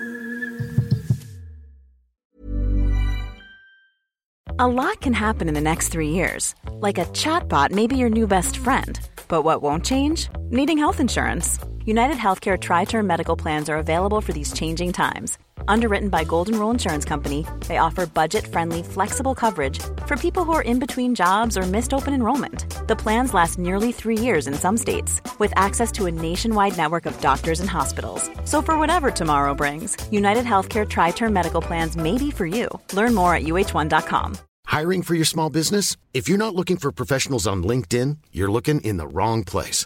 [4.59, 6.55] A lot can happen in the next three years.
[6.81, 8.99] Like a chatbot may be your new best friend.
[9.27, 10.29] But what won't change?
[10.51, 11.72] Needing health insurance.
[11.85, 15.37] United Healthcare Tri Term Medical Plans are available for these changing times.
[15.67, 20.53] Underwritten by Golden Rule Insurance Company, they offer budget friendly, flexible coverage for people who
[20.53, 22.87] are in between jobs or missed open enrollment.
[22.87, 27.05] The plans last nearly three years in some states, with access to a nationwide network
[27.05, 28.29] of doctors and hospitals.
[28.45, 32.69] So, for whatever tomorrow brings, United Healthcare Tri Term Medical Plans may be for you.
[32.93, 34.37] Learn more at uh1.com.
[34.67, 35.97] Hiring for your small business?
[36.13, 39.85] If you're not looking for professionals on LinkedIn, you're looking in the wrong place.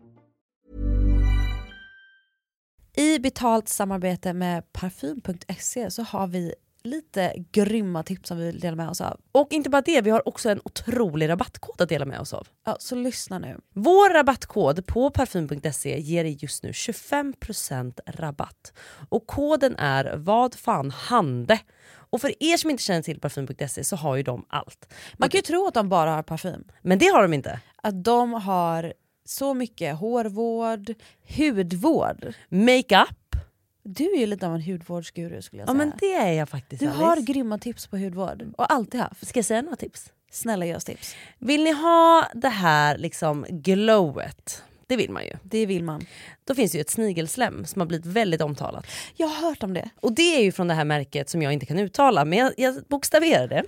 [2.95, 8.75] I betalt samarbete med Parfym.se så har vi lite grymma tips som vi vill dela
[8.75, 9.19] med oss av.
[9.31, 12.47] Och inte bara det, vi har också en otrolig rabattkod att dela med oss av.
[12.65, 13.57] Ja, så lyssna nu.
[13.73, 18.73] Vår rabattkod på parfym.se ger dig just nu 25% rabatt.
[19.09, 21.59] Och koden är vad fan hande.
[21.91, 24.93] Och för er som inte känner till parfym.se så har ju de allt.
[25.13, 26.63] Man kan ju tro att de bara har parfym.
[26.81, 27.59] Men det har de inte.
[27.83, 28.93] Att de har
[29.25, 30.93] så mycket hårvård,
[31.37, 33.35] hudvård, Makeup,
[33.83, 35.85] Du är ju lite av en hudvårdsguru skulle jag Ja säga.
[35.85, 37.03] men det är jag faktiskt Du Alice.
[37.03, 39.27] har grymma tips på hudvård och alltid haft.
[39.27, 40.11] Ska jag säga några tips?
[40.31, 41.15] Snälla ge oss tips.
[41.39, 44.63] Vill ni ha det här liksom glowet?
[44.87, 45.33] Det vill man ju.
[45.43, 46.05] Det vill man.
[46.43, 48.85] Då finns det ju ett snigelslem som har blivit väldigt omtalat.
[49.15, 49.89] Jag har hört om det.
[49.99, 52.53] Och det är ju från det här märket som jag inte kan uttala, men jag,
[52.57, 53.63] jag bokstaverar det.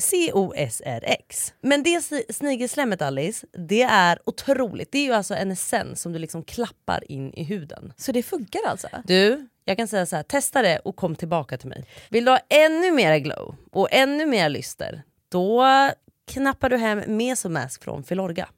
[0.00, 1.52] COSRX.
[1.60, 4.92] Men det sni- snigelslemmet Alice, det är otroligt.
[4.92, 7.92] Det är ju alltså en essens som du liksom klappar in i huden.
[7.96, 8.88] Så det funkar alltså?
[9.04, 11.84] Du, jag kan säga så här, testa det och kom tillbaka till mig.
[12.10, 15.64] Vill du ha ännu mer glow och ännu mer lyster, då
[16.26, 18.48] knappar du hem Mesomask från Filorga.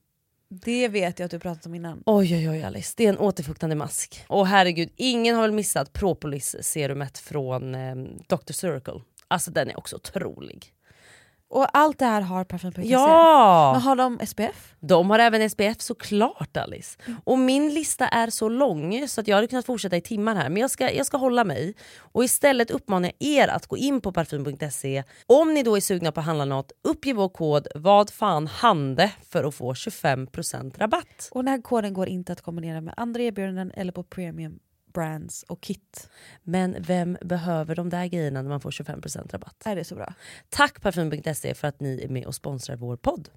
[0.48, 2.02] Det vet jag att du pratat om innan.
[2.06, 4.24] Oj oj oj Alice, det är en återfuktande mask.
[4.28, 7.94] Och herregud, ingen har väl missat Propolis-serumet från eh,
[8.28, 8.52] Dr.
[8.52, 9.00] Circle.
[9.28, 10.72] Alltså den är också otrolig.
[11.50, 12.82] Och allt det här har Parfym.se?
[12.82, 13.72] Ja!
[13.72, 14.74] Men har de SPF?
[14.80, 16.98] De har även SPF såklart Alice.
[17.24, 20.48] Och min lista är så lång så att jag hade kunnat fortsätta i timmar här.
[20.48, 21.74] Men jag ska, jag ska hålla mig.
[21.98, 25.04] Och istället uppmanar jag er att gå in på parfym.se.
[25.26, 29.12] Om ni då är sugna på att handla något, uppge vår kod vad fan hande
[29.28, 31.28] för att få 25% rabatt.
[31.30, 34.58] Och den här koden går inte att kombinera med andra erbjudanden eller på premium
[34.92, 36.10] brands och kit.
[36.42, 39.62] Men vem behöver de där grejerna när man får 25% rabatt?
[39.64, 40.14] Är det så bra?
[40.48, 43.28] Tack Parfym.se för att ni är med och sponsrar vår podd.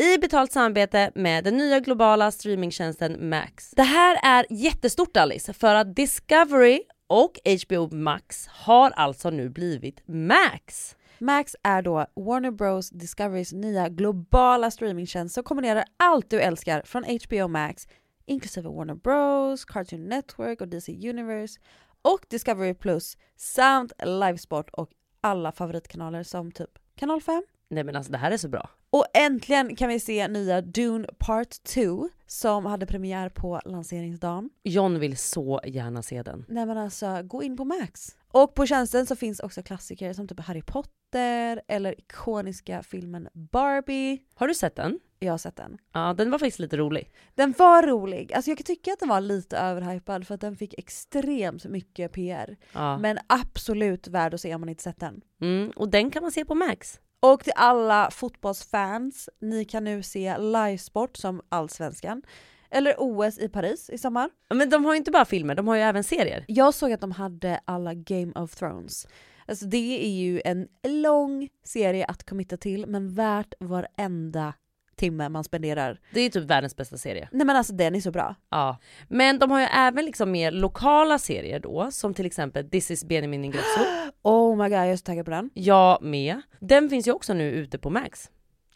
[0.00, 3.70] I betalt samarbete med den nya globala streamingtjänsten Max.
[3.70, 10.02] Det här är jättestort Alice, för att Discovery och HBO Max har alltså nu blivit
[10.06, 10.96] Max.
[11.18, 17.04] Max är då Warner Bros Discoverys nya globala streamingtjänst som kombinerar allt du älskar från
[17.04, 17.88] HBO Max
[18.26, 21.60] inklusive Warner Bros, Cartoon Network och DC Universe
[22.02, 24.90] och Discovery Plus samt Livesport och
[25.20, 27.42] alla favoritkanaler som typ Kanal 5.
[27.68, 28.70] Nej men alltså det här är så bra.
[28.90, 34.50] Och äntligen kan vi se nya Dune Part 2 som hade premiär på lanseringsdagen.
[34.62, 36.44] John vill så gärna se den.
[36.48, 38.16] Nej men alltså, gå in på Max.
[38.32, 44.18] Och på tjänsten så finns också klassiker som typ Harry Potter eller ikoniska filmen Barbie.
[44.34, 45.00] Har du sett den?
[45.18, 45.78] Jag har sett den.
[45.92, 47.12] Ja den var faktiskt lite rolig.
[47.34, 48.32] Den var rolig.
[48.32, 52.12] Alltså jag kan tycka att den var lite överhypad för att den fick extremt mycket
[52.12, 52.56] PR.
[52.72, 52.98] Ja.
[52.98, 55.20] Men absolut värd att se om man inte sett den.
[55.40, 57.00] Mm, och den kan man se på Max.
[57.20, 62.22] Och till alla fotbollsfans, ni kan nu se livesport som Allsvenskan.
[62.70, 64.30] Eller OS i Paris i sommar.
[64.54, 66.44] Men de har ju inte bara filmer, de har ju även serier.
[66.48, 69.06] Jag såg att de hade alla Game of Thrones.
[69.46, 74.54] Alltså det är ju en lång serie att committa till men värt varenda
[74.96, 76.00] timme man spenderar.
[76.12, 77.28] Det är ju typ världens bästa serie.
[77.32, 78.34] Nej men alltså den är så bra.
[78.50, 78.78] Ja.
[79.08, 83.04] Men de har ju även liksom mer lokala serier då, som till exempel This is
[83.04, 83.80] Benjamin Ingrosso.
[84.22, 85.50] Oh my god, jag är så taggad på den.
[85.54, 86.40] Jag med.
[86.60, 88.30] Den finns ju också nu ute på Max.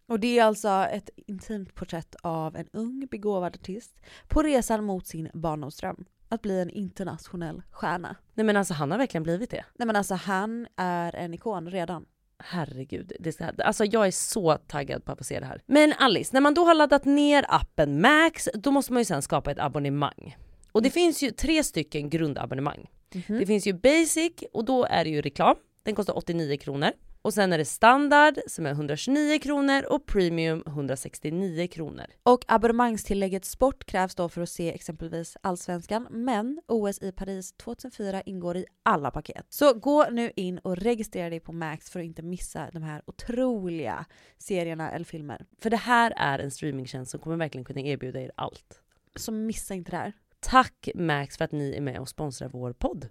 [0.06, 3.96] Och det är alltså ett intimt porträtt av en ung begåvad artist
[4.28, 6.04] på resan mot sin barndomsdröm.
[6.28, 8.16] Att bli en internationell stjärna.
[8.34, 9.64] Nej men alltså han har verkligen blivit det.
[9.74, 12.06] Nej men alltså han är en ikon redan.
[12.38, 15.62] Herregud, det ska, alltså jag är så taggad på att få se det här.
[15.66, 19.22] Men Alice, när man då har laddat ner appen Max, då måste man ju sen
[19.22, 20.36] skapa ett abonnemang.
[20.72, 22.90] Och det finns ju tre stycken grundabonnemang.
[23.28, 25.56] Det finns ju basic och då är det ju reklam.
[25.82, 26.90] Den kostar 89 kronor.
[27.24, 32.06] Och sen är det standard som är 129 kronor och premium 169 kronor.
[32.22, 38.22] Och abonnemangstillägget sport krävs då för att se exempelvis Allsvenskan, men OS i Paris 2004
[38.22, 39.46] ingår i alla paket.
[39.48, 43.02] Så gå nu in och registrera dig på Max för att inte missa de här
[43.06, 44.04] otroliga
[44.38, 45.46] serierna eller filmer.
[45.60, 48.80] För det här är en streamingtjänst som kommer verkligen kunna erbjuda er allt.
[49.16, 50.12] Så missa inte det här.
[50.40, 53.08] Tack Max för att ni är med och sponsrar vår podd.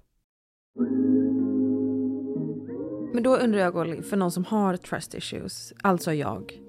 [3.14, 6.60] Men då undrar jag Golly, för någon som har trust issues, alltså jag.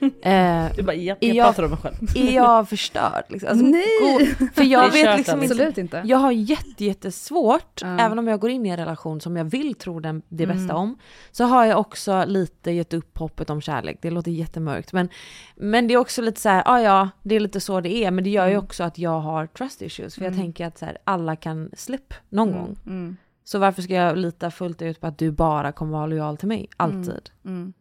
[0.22, 1.94] Eh, Du bara, jag, är jag pratar om mig själv.
[2.16, 3.24] Är jag förstörd?
[3.28, 3.48] Liksom?
[3.48, 4.34] Alltså, Nej!
[4.38, 5.40] gå- för jag vet liksom.
[5.40, 6.02] Absolut inte.
[6.04, 7.98] Jag har jätte, jättesvårt, Ja.
[8.00, 10.56] även om jag går in i en relation som jag vill tro den, det Mm.
[10.56, 10.98] bästa om,
[11.32, 13.98] så har jag också lite gett upp hoppet om kärlek.
[14.02, 15.08] Det låter jättemörkt men,
[15.56, 18.10] men det är också lite så här, ja ja, det är lite så det är,
[18.10, 18.64] men det gör ju Mm.
[18.64, 20.14] också att jag har trust issues.
[20.14, 20.40] För jag Mm.
[20.44, 22.76] tänker att så här, alla kan slip någon Mm, gång.
[23.44, 23.48] Mm.
[23.50, 26.48] Så varför ska jag lita fullt ut på att du bara kommer vara lojal till
[26.48, 27.30] mig, alltid?
[27.44, 27.72] Mm.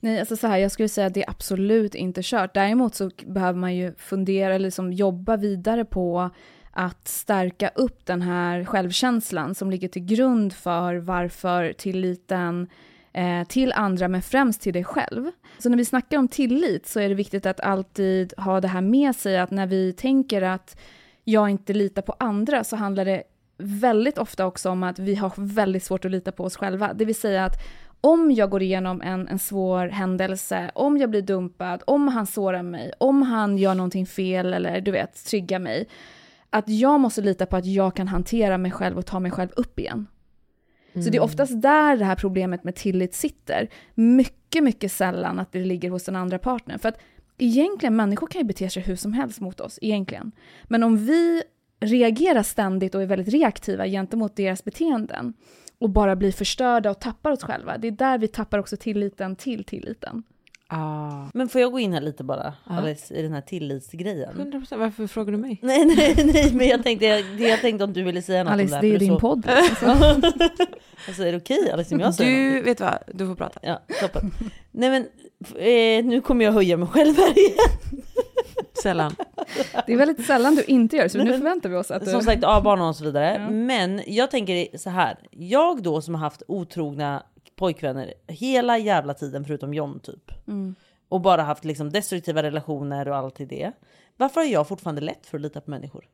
[0.00, 2.54] Nej, alltså så här, jag skulle säga att det är absolut inte kört.
[2.54, 6.30] Däremot så behöver man ju fundera eller liksom jobba vidare på
[6.70, 12.68] att stärka upp den här självkänslan som ligger till grund för varför tilliten
[13.12, 15.30] eh, till andra, men främst till dig själv.
[15.58, 18.80] Så när vi snackar om tillit så är det viktigt att alltid ha det här
[18.80, 20.80] med sig att när vi tänker att
[21.24, 23.22] jag inte litar på andra så handlar det
[23.62, 26.92] väldigt ofta också om att vi har väldigt svårt att lita på oss själva.
[26.94, 27.56] Det vill säga att
[28.00, 32.62] om jag går igenom en, en svår händelse, om jag blir dumpad, om han sårar
[32.62, 35.88] mig, om han gör någonting fel eller du vet, triggar mig.
[36.50, 39.48] att jag måste lita på att jag kan hantera mig själv och ta mig själv
[39.56, 40.06] upp igen.
[40.94, 41.22] Så det är Mm.
[41.24, 43.68] oftast där det här problemet med tillit sitter.
[43.94, 46.78] Mycket, mycket sällan att det ligger hos den andra partnern.
[46.78, 46.98] För att
[47.38, 50.32] egentligen, människor kan ju bete sig hur som helst mot oss, egentligen.
[50.64, 51.42] Men om vi
[51.82, 55.34] reagerar ständigt och är väldigt reaktiva gentemot deras beteenden
[55.78, 59.36] och bara blir förstörda och tappar oss själva, det är där vi tappar också tilliten
[59.36, 60.22] till tilliten.
[60.74, 61.28] Ah.
[61.34, 62.72] Men får jag gå in här lite bara, Ja.
[62.78, 64.34] Alice, i den här tillitsgrejen?
[64.52, 65.58] 100% varför frågar du mig?
[65.62, 68.74] Nej, nej, nej, men jag tänkte, jag, jag tänkte om du ville säga något Alice,
[68.74, 68.98] om det det är här.
[68.98, 69.46] för din så- podd.
[69.48, 69.86] Alltså.
[71.08, 72.66] alltså är det okej Alice om jag säger Du, något?
[72.66, 73.60] vet vad, du får prata.
[73.62, 74.30] Ja, toppen.
[74.70, 75.02] nej men,
[75.56, 78.02] eh, nu kommer jag höja mig själv här igen.
[78.82, 79.14] Sällan.
[79.86, 82.10] Det är väldigt sällan du inte gör det, så nu förväntar vi oss att du...
[82.10, 83.34] Som sagt, A-barn och så vidare.
[83.34, 83.50] Ja.
[83.50, 85.18] Men jag tänker så här.
[85.30, 87.22] Jag då som har haft otrogna
[87.56, 90.48] pojkvänner hela jävla tiden förutom John typ.
[90.48, 90.74] Mm.
[91.08, 93.72] Och bara haft liksom destruktiva relationer och allt i det.
[94.16, 96.04] Varför har jag fortfarande lätt för att lita på människor?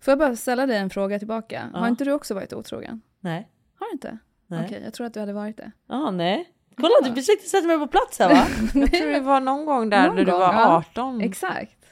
[0.00, 1.70] Får jag bara ställa dig en fråga tillbaka?
[1.72, 1.78] Ja.
[1.78, 3.00] Har inte du också varit otrogen?
[3.20, 3.48] Nej.
[3.78, 4.18] Har du inte?
[4.64, 5.72] Okej, jag tror att du hade varit det.
[5.88, 6.48] Ja, nej.
[6.76, 8.46] Kolla, du försökte sätta mig på plats här va?
[8.74, 10.84] Jag tror det var någon gång där Någon när du gång, var ja.
[10.92, 11.20] 18.
[11.20, 11.83] Exakt.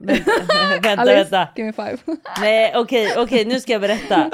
[0.00, 0.30] Vänta,
[0.82, 1.48] vänta, Alice, vänta.
[1.56, 1.98] give me five.
[2.40, 4.30] Nej, okej, okej, nu ska jag berätta.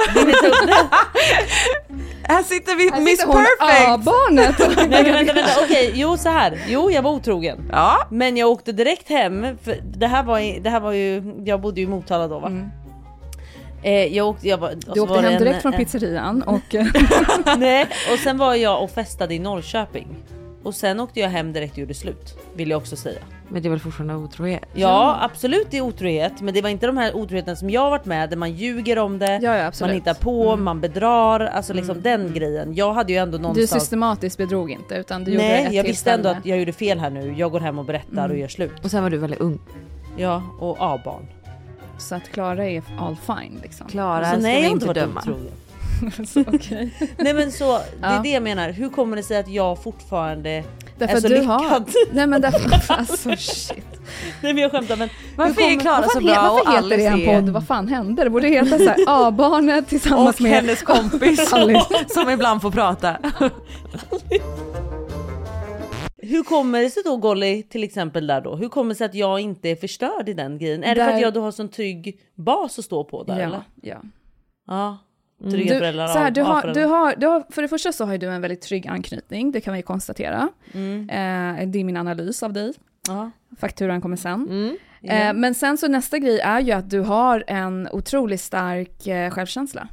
[2.25, 3.89] Här sitter vi, Här Miss sitter hon, Perfect!
[3.89, 4.59] A-barnet!
[4.91, 6.59] Nej men vänta, vänta, okej, jo så här.
[6.69, 7.69] Jo, jag var otrogen.
[7.73, 8.07] Ja.
[8.11, 11.81] Men jag åkte direkt hem, för det här var, det här var ju, jag bodde
[11.81, 12.47] ju i Motala då va?
[12.47, 12.69] Mm.
[13.85, 16.75] Eh, jag åkte, jag var, Du åkte hem en- direkt från en- pizzerian och...
[17.59, 20.07] Nej, och sen var jag och festade i Norrköping.
[20.63, 23.21] Och sen åkte jag hem direkt och gjorde slut, vill jag också säga.
[23.49, 24.63] Men det är väl fortfarande otrohet?
[24.75, 27.91] Ja, absolut det är otrohet, men det var inte de här otroheterna som jag har
[27.91, 31.73] varit med, där man ljuger om det, Ja, ja, man hittar på, man bedrar, alltså
[31.75, 32.75] liksom den grejen.
[32.75, 33.83] Jag hade ju ändå Du någonstans...
[33.83, 36.99] systematiskt bedrog inte, utan du gjorde det Nej, jag visste ändå att jag gjorde fel
[36.99, 37.35] här nu.
[37.37, 38.31] Jag går hem och berättar Mm.
[38.31, 38.73] och gör slut.
[38.85, 39.59] Och sen var du väldigt ung.
[40.17, 41.27] Ja, och A-barn.
[41.99, 43.87] Så att Klara är all fine liksom.
[43.87, 45.21] Klara ska nej, vi inte döma.
[45.21, 45.49] otrogen.
[46.47, 46.95] Okej.
[47.19, 48.21] Nej men så, det är Ja.
[48.23, 48.71] det jag menar.
[48.71, 50.65] Hur kommer det sig att jag fortfarande
[50.99, 51.49] Därför är så du lyckad?
[51.49, 51.85] har...
[52.13, 52.93] Nej men därför...
[52.99, 53.85] Alltså shit.
[54.43, 56.95] Nej men jag skämtar men Varför Hur är Klara så bra Varför och heter det
[56.95, 57.41] Alice en är...
[57.41, 57.49] podd?
[57.49, 58.25] Vad fan hände?
[58.25, 61.87] Det borde heta så här A-barnet tillsammans Och med hennes kompis Alice.
[62.09, 63.17] som ibland får prata.
[66.17, 68.57] hur kommer det sig då Golly till exempel där då?
[68.57, 70.85] Hur kommer det sig att jag inte är förstörd i den grejen?
[70.85, 73.39] Är det för Där- att jag då har sån trygg bas att stå på där
[73.41, 73.63] Ja, eller?
[73.83, 73.97] ja.
[74.67, 74.99] Ja.
[75.51, 76.83] Trygga Du, föräldrar så här, du har, föräldrar.
[76.83, 79.53] du har, du har, för det första så har ju du en väldigt trygg anknytning,
[79.53, 80.49] det kan vi konstatera.
[80.73, 81.01] Mm.
[81.11, 82.73] Eh, det är min analys av dig.
[83.09, 83.31] Ja.
[83.61, 84.47] Fakturan kommer sen.
[84.51, 84.77] Mm.
[85.03, 89.31] Eh, men sen så nästa grej är ju att du har en otroligt stark eh,
[89.31, 89.89] självkänsla.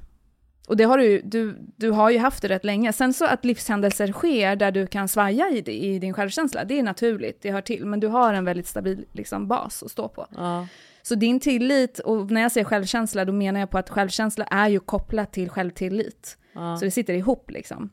[0.69, 2.93] Och det har du, du, du har ju haft det rätt länge.
[2.93, 5.57] Sen så att livshändelser sker där du kan svaja i,
[5.95, 7.85] i din självkänsla, det är naturligt, det hör till.
[7.85, 10.27] Men du har en väldigt stabil liksom, bas att stå på.
[10.35, 10.67] Ja.
[11.01, 14.69] Så din tillit, och när jag säger självkänsla, då menar jag på att självkänsla är
[14.69, 16.37] ju kopplat till självtillit.
[16.53, 16.77] Ja.
[16.77, 17.89] Så det sitter ihop liksom.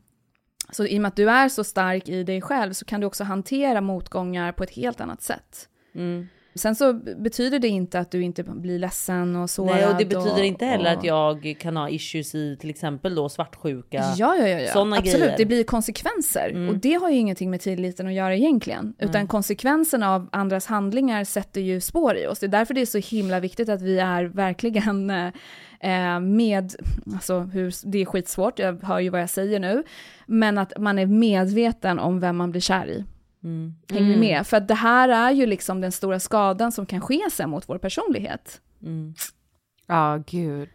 [0.71, 3.07] Så i och med att du är så stark i dig själv så kan du
[3.07, 5.69] också hantera motgångar på ett helt annat sätt.
[5.95, 6.27] Mm.
[6.57, 9.75] Sen så betyder det inte att du inte blir ledsen och sårad.
[9.75, 13.15] Nej och det betyder inte heller och- att jag kan ha issues i till exempel
[13.15, 13.97] då svartsjuka.
[14.17, 14.73] Ja, ja, ja, ja.
[14.73, 15.19] Såna absolut.
[15.19, 15.37] grejer.
[15.37, 16.49] Det blir konsekvenser.
[16.49, 16.69] Mm.
[16.69, 18.93] Och det har ju ingenting med tilliten att göra egentligen.
[18.99, 19.27] Utan Nej.
[19.27, 22.39] konsekvenserna av andras handlingar sätter ju spår i oss.
[22.39, 26.73] Det är därför det är så himla viktigt att vi är verkligen eh, med,
[27.13, 29.83] alltså hur, det är skitsvårt, jag hör ju vad jag säger nu,
[30.25, 33.03] men att man är medveten om vem man blir kär i.
[33.47, 33.73] Mm.
[33.89, 34.19] Hänger ni Mm.
[34.19, 34.47] med?
[34.47, 37.69] För att det här är ju liksom den stora skadan som kan ske sen mot
[37.69, 38.61] vår personlighet.
[38.81, 39.13] Mm.
[39.87, 40.69] Ja, gud.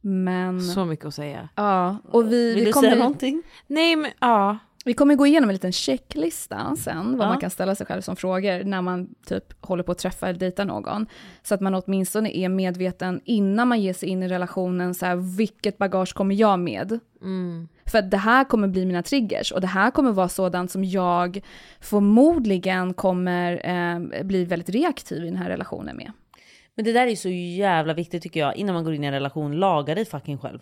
[0.00, 0.60] Men...
[0.60, 1.48] Så mycket att säga.
[1.54, 2.88] Ja, och vi, Vill vi du kommer...
[2.90, 3.42] säga någonting?
[3.66, 4.58] Nej men ja.
[4.86, 7.30] Vi kommer gå igenom en liten checklista sen, vad Ja.
[7.30, 10.38] man kan ställa sig själv som frågor när man typ håller på att träffa eller
[10.38, 11.06] dejta någon.
[11.42, 15.36] Så att man åtminstone är medveten innan man ger sig in i relationen, så här,
[15.36, 16.98] vilket bagage kommer jag med?
[17.22, 17.68] Mm.
[17.86, 20.84] För att det här kommer bli mina triggers och det här kommer vara sådant som
[20.84, 21.40] jag
[21.80, 26.12] förmodligen kommer eh, bli väldigt reaktiv i den här relationen med.
[26.74, 29.12] Men det där är så jävla viktigt tycker jag innan man går in i en
[29.12, 29.52] relation.
[29.56, 30.58] Laga dig fucking själv.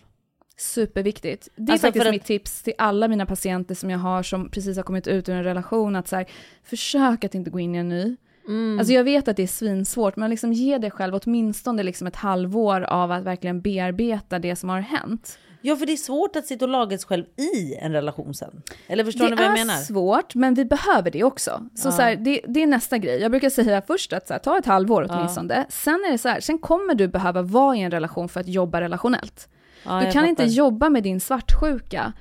[0.57, 1.49] Superviktigt.
[1.55, 4.49] Det är Alltså, faktiskt att- mitt tips till alla mina patienter som jag har som
[4.49, 6.25] precis har kommit ut ur en relation, att så här,
[6.63, 8.15] försök att inte gå in i en ny.
[8.47, 8.79] Mm.
[8.79, 12.15] Alltså jag vet att det är svinsvårt, men liksom ge dig själv åtminstone liksom ett
[12.15, 15.39] halvår av att verkligen bearbeta det som har hänt.
[15.65, 18.61] Ja för det är svårt att sitta och laga sig själv i en relation sen.
[18.87, 19.79] Eller förstår det ni vad jag är menar?
[19.79, 21.63] svårt, men vi behöver det också.
[21.75, 21.91] Så, Ja.
[21.91, 23.19] så här, det, det är nästa grej.
[23.21, 25.65] Jag brukar säga först att så här, ta ett halvår åtminstone.
[25.69, 28.47] Sen är det så här, sen kommer du behöva vara i en relation för att
[28.47, 29.49] jobba relationellt.
[29.85, 30.53] Ja, du kan inte fattar.
[30.53, 32.13] jobba med din svartsjuka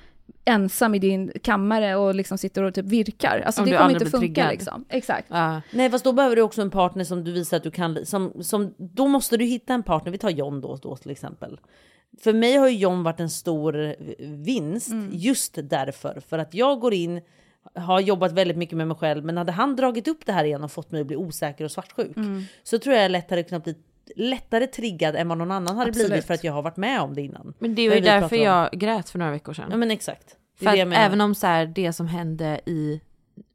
[0.44, 3.42] ensam i din kammare och liksom sitter och typ virkar.
[3.46, 4.84] Alltså Om det kommer inte funka liksom.
[4.88, 5.28] Exakt.
[5.70, 8.32] Nej fast då behöver du också en partner som du visar att du kan, som,
[8.42, 11.60] som, då måste du hitta en partner, vi tar John då, då till exempel.
[12.20, 13.94] För mig har ju John varit en stor
[14.36, 15.08] vinst Mm.
[15.12, 16.22] just därför.
[16.28, 17.20] För att jag går in,
[17.74, 20.64] har jobbat väldigt mycket med mig själv, men hade han dragit upp det här igen
[20.64, 22.44] och fått mig att bli osäker och svartsjuk Mm.
[22.62, 23.74] så tror jag jag lättare kunnat bli
[24.16, 26.08] lättare triggad än vad någon annan hade Absolut.
[26.08, 27.54] blivit för att jag har varit med om det innan.
[27.58, 29.68] Men det var ju därför jag grät för några veckor sedan.
[29.70, 30.36] Ja men exakt.
[30.58, 33.00] För det jag att även om så här, det som hände i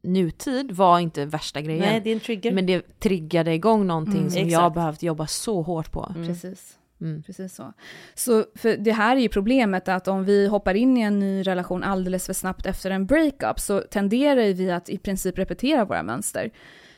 [0.02, 1.80] nutid var inte värsta grejen.
[1.80, 2.52] Nej, det är en trigger.
[2.52, 4.30] Men det triggade igång någonting Mm.
[4.30, 4.74] som jag Exakt.
[4.74, 6.12] behövt jobba så hårt på.
[6.26, 6.78] Precis.
[7.00, 7.22] Mm.
[7.22, 7.72] Precis så.
[8.14, 11.42] Så för det här är ju problemet att om vi hoppar in i en ny
[11.42, 16.02] relation alldeles för snabbt efter en breakup så tenderar vi att i princip repetera våra
[16.02, 16.50] mönster.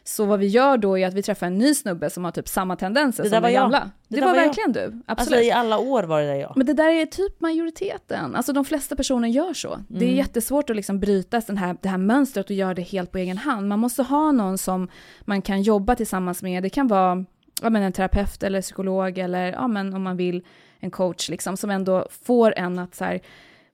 [0.05, 2.49] Så vad vi gör då är att vi träffar en ny snubbe som har typ
[2.49, 3.63] samma tendenser Det som den jag.
[3.63, 3.91] gamla.
[4.09, 4.47] Det, Det var, var jag.
[4.47, 5.07] verkligen du, absolut.
[5.07, 6.53] Alltså i alla år var det där jag.
[6.57, 8.37] Men det där är typ majoriteten.
[8.37, 9.79] Alltså de flesta personer gör så.
[9.89, 10.17] Det är Mm.
[10.17, 13.39] jättesvårt att liksom bryta den här, det här mönstret och göra det helt på egen
[13.39, 13.69] hand.
[13.69, 14.89] Man måste ha någon som
[15.21, 16.63] man kan jobba tillsammans med.
[16.63, 17.25] Det kan vara
[17.63, 20.47] ja, men en terapeut eller psykolog eller ja, men om man vill
[20.81, 23.21] en coach liksom, som ändå får en att så här,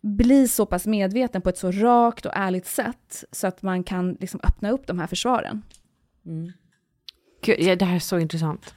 [0.03, 4.17] bli så pass medveten på ett så rakt och ärligt sätt så att man kan
[4.21, 5.63] liksom öppna upp de här försvaren.
[7.43, 8.75] Gud, ja, det här är så intressant.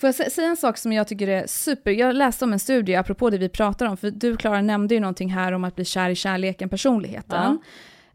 [0.00, 1.90] Får jag sä- säga en sak som jag tycker är super?
[1.90, 5.00] Jag läste om en studie, apropå det vi pratar om, för du Klara nämnde ju
[5.00, 7.58] någonting här om att bli kär i kärleken, personligheten.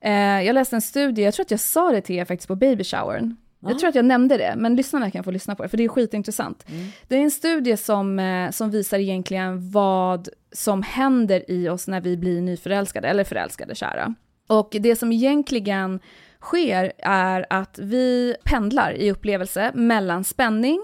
[0.01, 0.13] Eh,
[0.45, 2.83] jag läste en studie, jag tror att jag sa det till er faktiskt på baby
[2.83, 3.35] showern.
[3.61, 3.69] Ja.
[3.69, 5.83] Jag tror att jag nämnde det, men lyssnarna kan få lyssna på det, för det
[5.83, 6.65] är skitintressant.
[7.07, 12.01] Det är en studie som, eh, som visar egentligen vad som händer i oss när
[12.01, 14.15] vi blir nyförälskade, eller förälskade, kära.
[14.47, 15.99] Och det som egentligen
[16.41, 20.79] sker är att vi pendlar i upplevelse mellan spänning,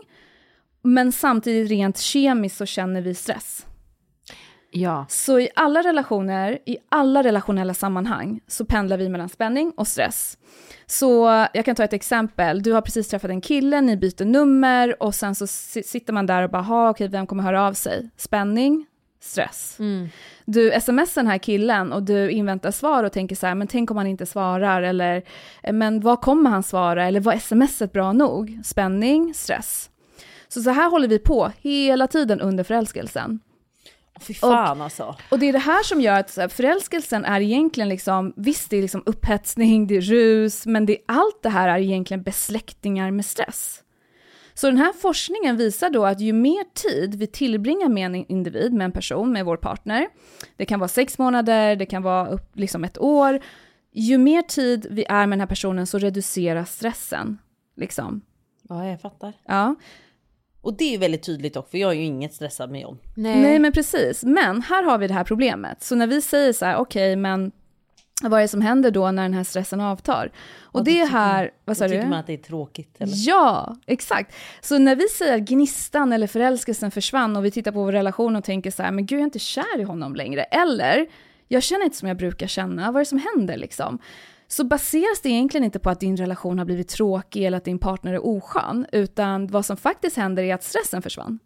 [0.82, 3.66] men samtidigt rent kemiskt så känner vi stress.
[4.78, 5.06] Ja.
[5.10, 10.38] Så i alla relationer, i alla relationella sammanhang, så pendlar vi mellan spänning och stress.
[10.86, 12.64] Så jag kan ta ett exempel.
[12.64, 16.26] Du har precis träffat en kille, ni byter nummer och sen så si- sitter man
[16.26, 18.10] där och bara, ha okej, vem kommer höra av sig?
[18.18, 18.86] Spänning,
[19.22, 19.76] stress.
[20.46, 23.92] Du smsar den här killen och du inväntar svar och tänker så här, men tänk
[23.92, 25.24] om han inte svarar eller,
[25.72, 28.60] men vad kommer han svara eller var smset bra nog?
[28.64, 29.90] Spänning, stress.
[30.48, 33.40] Så så här håller vi på hela tiden under förälskelsen.
[34.20, 35.16] Fy fan alltså.
[35.30, 38.78] Och det är det här som gör att här, förälskelsen är egentligen liksom, visst det
[38.78, 43.26] är liksom upphetsning, det är rus, men det, allt det här är egentligen besläktningar med
[43.26, 43.82] stress.
[44.54, 48.74] Så den här forskningen visar då att ju mer tid vi tillbringar med en individ,
[48.74, 50.08] med en person, med vår partner,
[50.56, 53.40] det kan vara sex månader, det kan vara upp, liksom ett år,
[53.92, 57.38] ju mer tid vi är med den här personen så reduceras stressen.
[57.76, 58.22] Liksom.
[58.70, 59.34] Ja, jag fattar.
[59.46, 59.76] Ja.
[60.66, 62.98] Och det är ju väldigt tydligt dock, för jag är ju inget stressad med John.
[63.16, 63.60] Nej.
[63.60, 64.24] men precis.
[64.24, 65.84] Men här har vi det här problemet.
[65.84, 67.52] Så när vi säger så här, okej, men
[68.24, 70.32] vad är det som händer då när den här stressen avtar?
[70.62, 71.94] Och Ja, det är tycker här, man- vad sa du?
[71.94, 72.96] tycker man att det är tråkigt.
[73.00, 73.14] Eller?
[73.16, 74.36] Ja, exakt.
[74.62, 78.36] Så när vi säger att gnistan eller förälskelsen försvann och vi tittar på vår relation
[78.36, 80.44] och tänker så här, men gud jag är inte kär i honom längre.
[80.44, 81.08] Eller,
[81.48, 84.00] jag känner inte som jag brukar känna, vad är det som händer liksom?
[84.48, 87.80] Så baseras det egentligen inte på att din relation har blivit tråkig eller att din
[87.80, 91.40] partner är oskön, utan vad som faktiskt händer är att stressen försvann.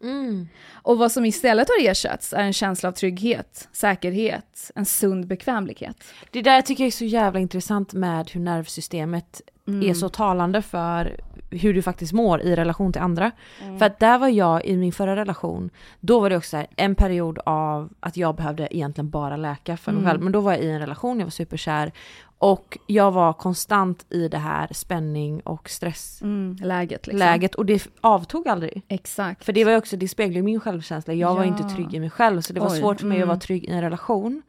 [0.72, 6.04] Och vad som istället har ersatts är en känsla av trygghet, säkerhet, en sund bekvämlighet.
[6.30, 9.90] Det där tycker jag är så jävla intressant med hur nervsystemet Mm.
[9.90, 11.20] är så talande för
[11.50, 13.30] hur du faktiskt mår i relation till andra.
[13.62, 13.78] Mm.
[13.78, 15.70] För att där var jag i min förra relation,
[16.00, 19.92] då var det också här, en period av att jag behövde egentligen bara läka för
[19.92, 20.10] mig Mm.
[20.10, 20.22] själv.
[20.22, 21.92] Men då var jag i en relation, jag var superkär.
[22.38, 27.18] Och jag var konstant i det här spänning och stress Mm, läget liksom.
[27.18, 28.82] läget och det avtog aldrig.
[28.88, 29.44] Exakt.
[29.44, 31.14] För det var också, det speglar ju min självkänsla.
[31.14, 31.48] Jag var Ja.
[31.48, 33.28] inte trygg i mig själv så det var Oj, svårt för mig att mm.
[33.28, 34.42] vara trygg i en relation.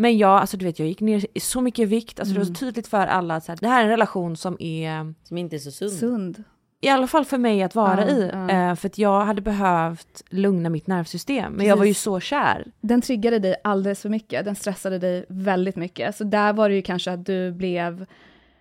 [0.00, 2.44] Men jag, alltså du vet jag gick ner i så mycket vikt, alltså det var
[2.46, 2.54] Mm.
[2.54, 5.38] så tydligt för alla att så här, det här är en relation som är Som
[5.38, 5.92] inte är så sund.
[5.92, 6.44] Sund.
[6.80, 8.22] i alla fall för mig att vara Ja, i.
[8.50, 11.52] Eh, för att jag hade behövt lugna mitt nervsystem.
[11.52, 12.02] Men jag var ju Precis.
[12.02, 12.66] så kär.
[12.80, 16.16] Den triggade dig alldeles för mycket, den stressade dig väldigt mycket.
[16.16, 18.06] Så där var det ju kanske att du blev,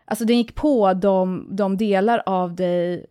[0.06, 3.06] alltså den gick på de, de delar av dig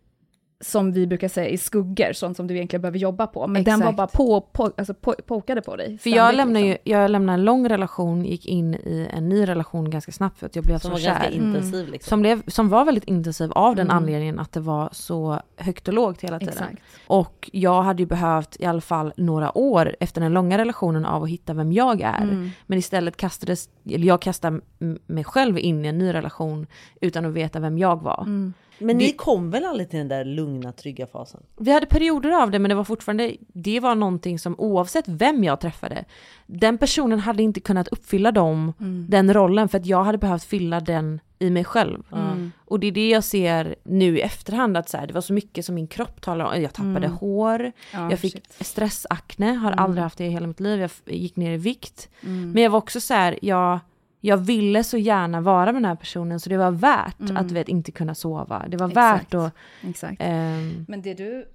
[0.61, 3.47] som vi brukar säga i skuggor, sånt som du egentligen behöver jobba på.
[3.47, 3.97] Men den var Exakt.
[3.97, 5.97] bara på, på alltså på, pokade på dig.
[5.97, 6.91] För jag lämnade ju, liksom.
[6.91, 10.55] jag lämnade en lång relation, gick in i en ny relation ganska snabbt för att
[10.55, 11.09] jag blev Som så var kär.
[11.09, 12.09] ganska intensiv liksom.
[12.09, 13.97] Som, blev, som var väldigt intensiv av den Mm.
[13.97, 16.53] anledningen att det var så högt och lågt hela tiden.
[16.53, 16.81] Exakt.
[17.07, 21.23] Och jag hade ju behövt i alla fall några år efter den långa relationen av
[21.23, 22.21] att hitta vem jag är.
[22.23, 22.49] Mm.
[22.65, 24.61] Men istället kastades, eller jag kastade
[25.07, 26.67] mig själv in i en ny relation
[27.01, 28.21] utan att veta vem jag var.
[28.21, 28.53] Mm.
[28.81, 31.43] Men ni Det- kom väl aldrig till den där lugna, trygga fasen?
[31.57, 35.43] Vi hade perioder av det men det var fortfarande, det var någonting som oavsett vem
[35.43, 36.05] jag träffade,
[36.47, 39.05] den personen hade inte kunnat uppfylla dem, Mm.
[39.09, 42.03] den rollen för att jag hade behövt fylla den i mig själv.
[42.11, 42.51] Mm.
[42.65, 45.33] Och det är det jag ser nu i efterhand att så här, det var så
[45.33, 47.11] mycket som min kropp talade om, jag tappade Mm.
[47.11, 48.57] hår, Ja, jag fick shit.
[48.67, 49.83] stressakne, har Mm.
[49.85, 52.09] aldrig haft det i hela mitt liv, jag gick ner i vikt.
[52.23, 52.51] Mm.
[52.51, 53.79] Men jag var också så här, jag,
[54.21, 57.37] jag ville så gärna vara med den här personen så det var värt Mm.
[57.37, 58.65] att vet, inte kunna sova.
[58.67, 59.33] Det var Exakt.
[59.33, 59.53] värt att...
[59.89, 60.17] Exakt.
[60.19, 61.45] ehm, Men det du,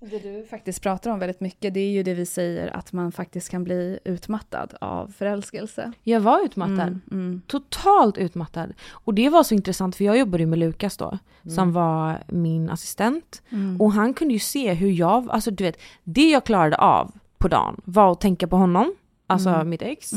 [0.00, 3.12] det du faktiskt pratar om väldigt mycket, det är ju det vi säger att man
[3.12, 5.92] faktiskt kan bli utmattad av förälskelse.
[6.02, 6.80] Jag var utmattad.
[6.88, 7.42] Mm, mm.
[7.46, 8.72] Totalt utmattad.
[8.90, 11.54] Och det var så intressant för jag jobbade ju med Lukas då, Mm.
[11.56, 13.42] som var min assistent.
[13.50, 13.80] Mm.
[13.80, 17.48] Och han kunde ju se hur jag, alltså du vet, det jag klarade av på
[17.48, 18.94] dagen var att tänka på honom,
[19.26, 19.68] alltså Mm.
[19.68, 20.12] mitt ex.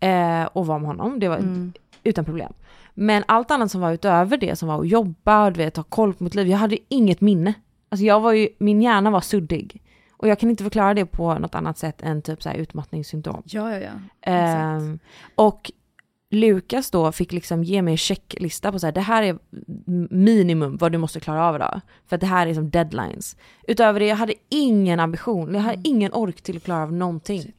[0.00, 1.20] Eh, och vara med honom.
[1.20, 1.72] Det var Mm.
[2.04, 2.52] utan problem.
[2.94, 6.14] Men allt annat som var utöver det, som var att jobba, du vet, ha koll
[6.14, 7.54] på mitt liv, jag hade inget minne.
[7.88, 9.82] Alltså jag var ju, min hjärna var suddig.
[10.12, 13.42] Och jag kan inte förklara det på något annat sätt än typ så här utmattningssymptom.
[13.44, 13.90] Ja, ja, ja.
[14.32, 14.98] Ehm,
[15.34, 15.70] och
[16.30, 19.38] Lukas då fick liksom ge mig en checklista på så här, det här är
[20.14, 21.80] minimum vad du måste klara av idag.
[22.06, 23.36] För att det här är som deadlines.
[23.68, 25.82] Utöver det, jag hade ingen ambition, jag hade Mm.
[25.86, 27.52] ingen ork till att klara av någonting.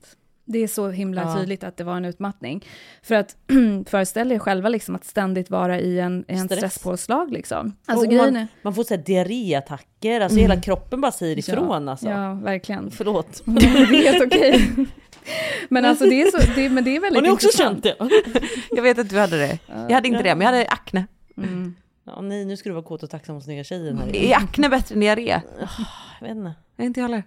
[0.51, 1.35] Det är så himla Ja.
[1.35, 2.65] tydligt att det var en utmattning.
[3.03, 3.35] För att
[3.87, 6.57] föreställa er själva liksom att ständigt vara i en, en Stress.
[6.59, 7.75] stresspåslag liksom.
[7.85, 8.47] Alltså Och man, är...
[8.61, 10.49] man får diarréattacker, alltså Mm.
[10.51, 12.09] hela kroppen bara säger ifrån alltså.
[12.09, 12.91] Ja, verkligen.
[12.91, 13.41] Förlåt.
[13.45, 14.69] det är helt okej.
[15.69, 17.85] Men alltså det är, så, det, men det är väldigt Har ni också intressant.
[17.85, 18.41] känt det?
[18.75, 19.59] Jag vet att du hade det.
[19.67, 21.07] Jag hade inte det, men jag hade akne.
[21.37, 21.75] Mm.
[22.03, 24.15] Ja, nej, nu ska du vara kåt och tacksam och snygga tjejen här.
[24.15, 25.41] Är akne bättre än diarré?
[26.19, 26.53] Jag vet inte.
[26.75, 27.23] Jag inte jag heller.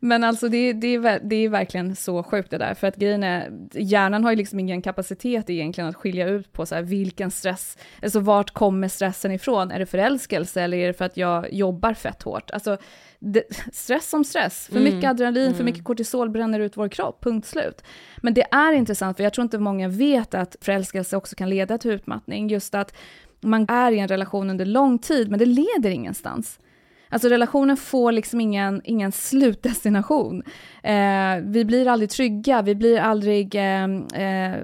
[0.00, 3.50] Men alltså det, det, det är verkligen så sjukt det där, för att grejen är,
[3.72, 7.78] hjärnan har ju liksom ingen kapacitet egentligen att skilja ut på så här, vilken stress,
[8.02, 9.70] alltså vart kommer stressen ifrån?
[9.70, 12.50] Är det förälskelse eller är det för att jag jobbar fett hårt?
[12.50, 12.76] Alltså
[13.18, 13.42] det,
[13.72, 14.94] stress som stress, för Mm.
[14.94, 15.64] mycket adrenalin, för Mm.
[15.64, 17.82] mycket kortisol bränner ut vår kropp, punkt slut.
[18.16, 21.78] Men det är intressant, för jag tror inte många vet att förälskelse också kan leda
[21.78, 22.94] till utmattning, just att
[23.40, 26.58] man är i en relation under lång tid, men det leder ingenstans.
[27.08, 30.42] Alltså relationen får liksom ingen, ingen slutdestination.
[30.82, 33.84] Eh, vi blir aldrig trygga, vi blir aldrig, eh,
[34.14, 34.54] eh,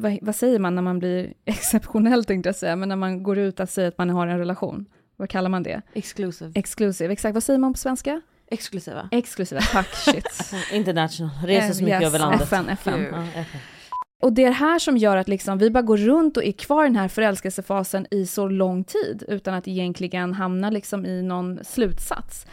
[0.00, 3.38] vad, vad säger man när man blir exceptionell tänkte jag säga, men när man går
[3.38, 4.86] ut att säga att man har en relation.
[5.16, 5.82] Vad kallar man det?
[5.94, 6.52] Exclusive.
[6.54, 7.34] Exclusive, exakt.
[7.34, 8.20] Vad säger man på svenska?
[8.50, 9.08] Exklusiva.
[9.12, 10.26] Exklusiva, tack, shit.
[10.72, 12.42] International, reser så Eh, mycket yes, över landet.
[12.42, 13.04] FN, FN.
[13.04, 13.60] FN.
[14.24, 16.52] Och det är det här som gör att liksom vi bara går runt och är
[16.52, 21.22] kvar i den här förälskelsefasen i så lång tid utan att egentligen hamna liksom i
[21.22, 22.46] någon slutsats.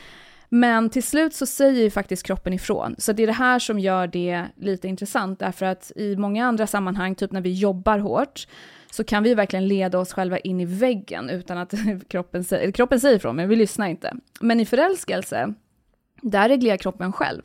[0.50, 2.96] Men till slut så säger ju faktiskt kroppen ifrån.
[2.98, 6.68] Så det är det här som gör det lite intressant, därför att i många andra
[6.68, 8.48] sammanhang, typ när vi jobbar hårt,
[8.92, 11.74] så kan vi verkligen leda oss själva in i väggen utan att
[12.08, 14.14] kroppen säger, kroppen säger ifrån, men vi lyssnar inte.
[14.40, 15.54] Men i förälskelse,
[16.22, 17.42] där reglerar kroppen själv.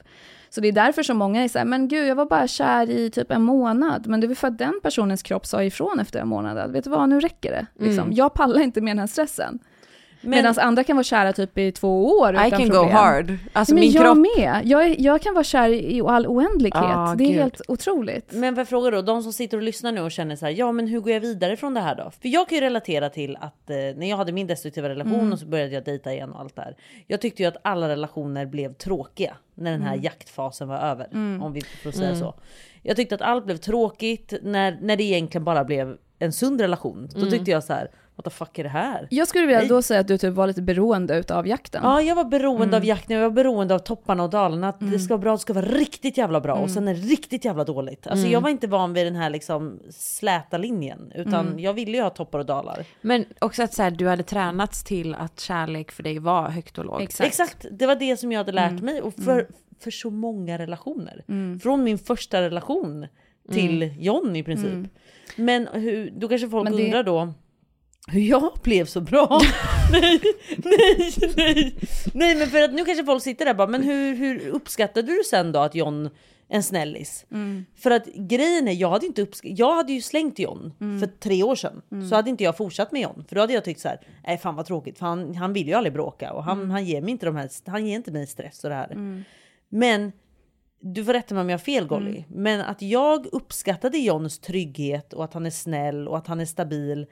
[0.48, 2.90] Så det är därför som många är så här, men gud, jag var bara kär
[2.90, 4.06] i typ en månad.
[4.06, 6.84] Men det var för att den personens kropp sa ifrån efter en månad, att, vet
[6.84, 7.66] du vad, nu räcker det.
[7.84, 8.04] Liksom.
[8.04, 8.12] Mm.
[8.12, 9.58] Jag pallar inte med den här stressen.
[10.26, 12.82] Men- Medan andra kan vara kära typ i två år I utan can problem.
[12.86, 13.34] go hard.
[13.52, 14.16] Alltså men min jag kropp...
[14.18, 14.60] med.
[14.64, 16.76] Jag, är- jag kan vara kär i all oändlighet.
[16.84, 17.36] Ah, det är gud.
[17.36, 18.32] helt otroligt.
[18.32, 20.52] Men vad jag frågar då, de som sitter och lyssnar nu och känner så här,
[20.52, 22.10] ja men hur går jag vidare från det här då?
[22.22, 25.32] För jag kan ju relatera till att eh, när jag hade min destruktiva relation Mm.
[25.32, 26.76] och så började jag dejta igen och allt det här.
[27.06, 30.04] Jag tyckte ju att alla relationer blev tråkiga när den här Mm.
[30.04, 31.06] jaktfasen var över.
[31.12, 31.42] Mm.
[31.42, 32.20] Om vi får säga Mm.
[32.20, 32.34] så.
[32.82, 37.08] Jag tyckte att allt blev tråkigt när, när det egentligen bara blev en sund relation.
[37.12, 37.30] Då Mm.
[37.30, 39.06] tyckte jag så här, what the fuck är det här?
[39.10, 41.80] Jag skulle vilja då säga att du typ var lite beroende utav jakten.
[41.84, 42.74] Ja, jag var beroende Mm.
[42.74, 44.68] av jakten, jag var beroende av topparna och dalarna.
[44.68, 44.98] Att det Mm.
[44.98, 46.68] ska vara bra, det ska vara riktigt jävla bra och Mm.
[46.70, 48.06] sen är det riktigt jävla dåligt.
[48.06, 48.32] Alltså Mm.
[48.32, 51.12] jag var inte van vid den här liksom släta linjen.
[51.14, 51.58] Utan Mm.
[51.58, 52.84] jag ville ju ha toppar och dalar.
[53.00, 56.78] Men också att så här, du hade tränats till att kärlek för dig var högt
[56.78, 57.02] och lågt.
[57.02, 57.66] Exakt.
[57.70, 58.84] det var det som jag hade lärt Mm.
[58.84, 59.02] mig.
[59.02, 59.46] Och för, Mm.
[59.80, 61.24] för så många relationer.
[61.28, 61.60] Mm.
[61.60, 63.06] Från min första relation
[63.52, 64.00] till Mm.
[64.00, 64.70] John i princip.
[64.72, 64.88] Mm.
[65.36, 67.32] Men hur, då kanske folk det- undrar då
[68.12, 69.40] hur jag blev så bra.
[69.92, 70.20] nej,
[70.56, 71.74] nej, nej.
[72.14, 75.06] Nej men för att nu kanske folk sitter där och bara, men hur, hur uppskattade
[75.12, 76.10] du sen då att John
[76.48, 77.26] en snällis?
[77.32, 77.64] Mm.
[77.76, 81.00] För att grejen är, jag hade inte uppsk- jag hade ju slängt John Mm.
[81.00, 81.82] för tre år sedan.
[81.92, 82.08] Mm.
[82.08, 83.24] Så hade inte jag fortsatt med John.
[83.28, 84.98] För då hade jag tyckt så här, nej fan vad tråkigt.
[84.98, 86.70] För han, han vill ju aldrig bråka och han, Mm.
[86.70, 88.90] han ger mig inte de här, han ger inte mig stress och det här.
[88.92, 89.24] Mm.
[89.68, 90.12] Men
[90.80, 92.10] du får rätta mig om jag har fel Golly.
[92.10, 92.24] Mm.
[92.28, 96.44] Men att jag uppskattade Johns trygghet och att han är snäll och att han är
[96.46, 97.06] stabil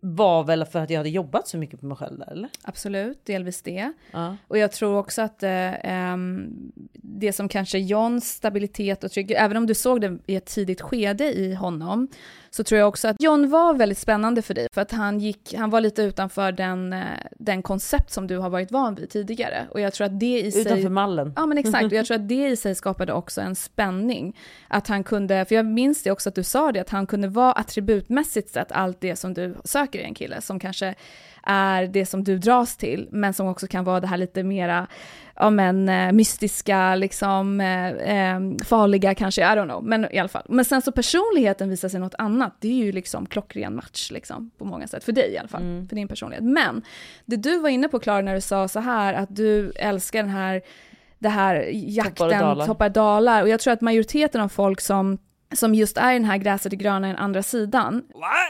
[0.00, 2.48] var väl för att jag hade jobbat så mycket på mig själv där, eller?
[2.62, 3.92] Absolut, delvis det.
[4.10, 4.36] Ja.
[4.48, 9.56] Och jag tror också att eh, ehm, det som kanske Johns stabilitet och trygghet, även
[9.56, 12.08] om du såg det i ett tidigt skede i honom,
[12.50, 15.54] så tror jag också att John var väldigt spännande för dig, för att han, gick,
[15.54, 17.00] han var lite utanför den, eh,
[17.38, 19.66] den koncept som du har varit van vid tidigare.
[19.70, 20.60] Och jag tror att det i sig...
[20.60, 21.32] Utanför mallen.
[21.36, 24.36] Ja men exakt, och jag tror att det i sig skapade också en spänning.
[24.68, 27.28] Att han kunde, för jag minns det också att du sa det, att han kunde
[27.28, 30.94] vara attributmässigt sett allt det som du söker i en kille, som kanske
[31.42, 34.86] är det som du dras till, men som också kan vara det här lite mera,
[35.36, 40.28] ja men eh, mystiska, liksom eh, eh, farliga kanske, I don't know, men i alla
[40.28, 40.46] fall.
[40.48, 44.50] Men sen så personligheten visar sig något annat, det är ju liksom klockren match liksom
[44.58, 45.88] på många sätt, för dig i alla fall, Mm.
[45.88, 46.44] för din personlighet.
[46.44, 46.82] Men
[47.24, 50.30] det du var inne på Klara när du sa så här, att du älskar den
[50.32, 50.62] här,
[51.18, 52.66] det här jakten, dalar.
[52.66, 55.18] toppar dalar, och jag tror att majoriteten av folk som
[55.52, 58.02] som just är den här gräset är grönare än andra sidan.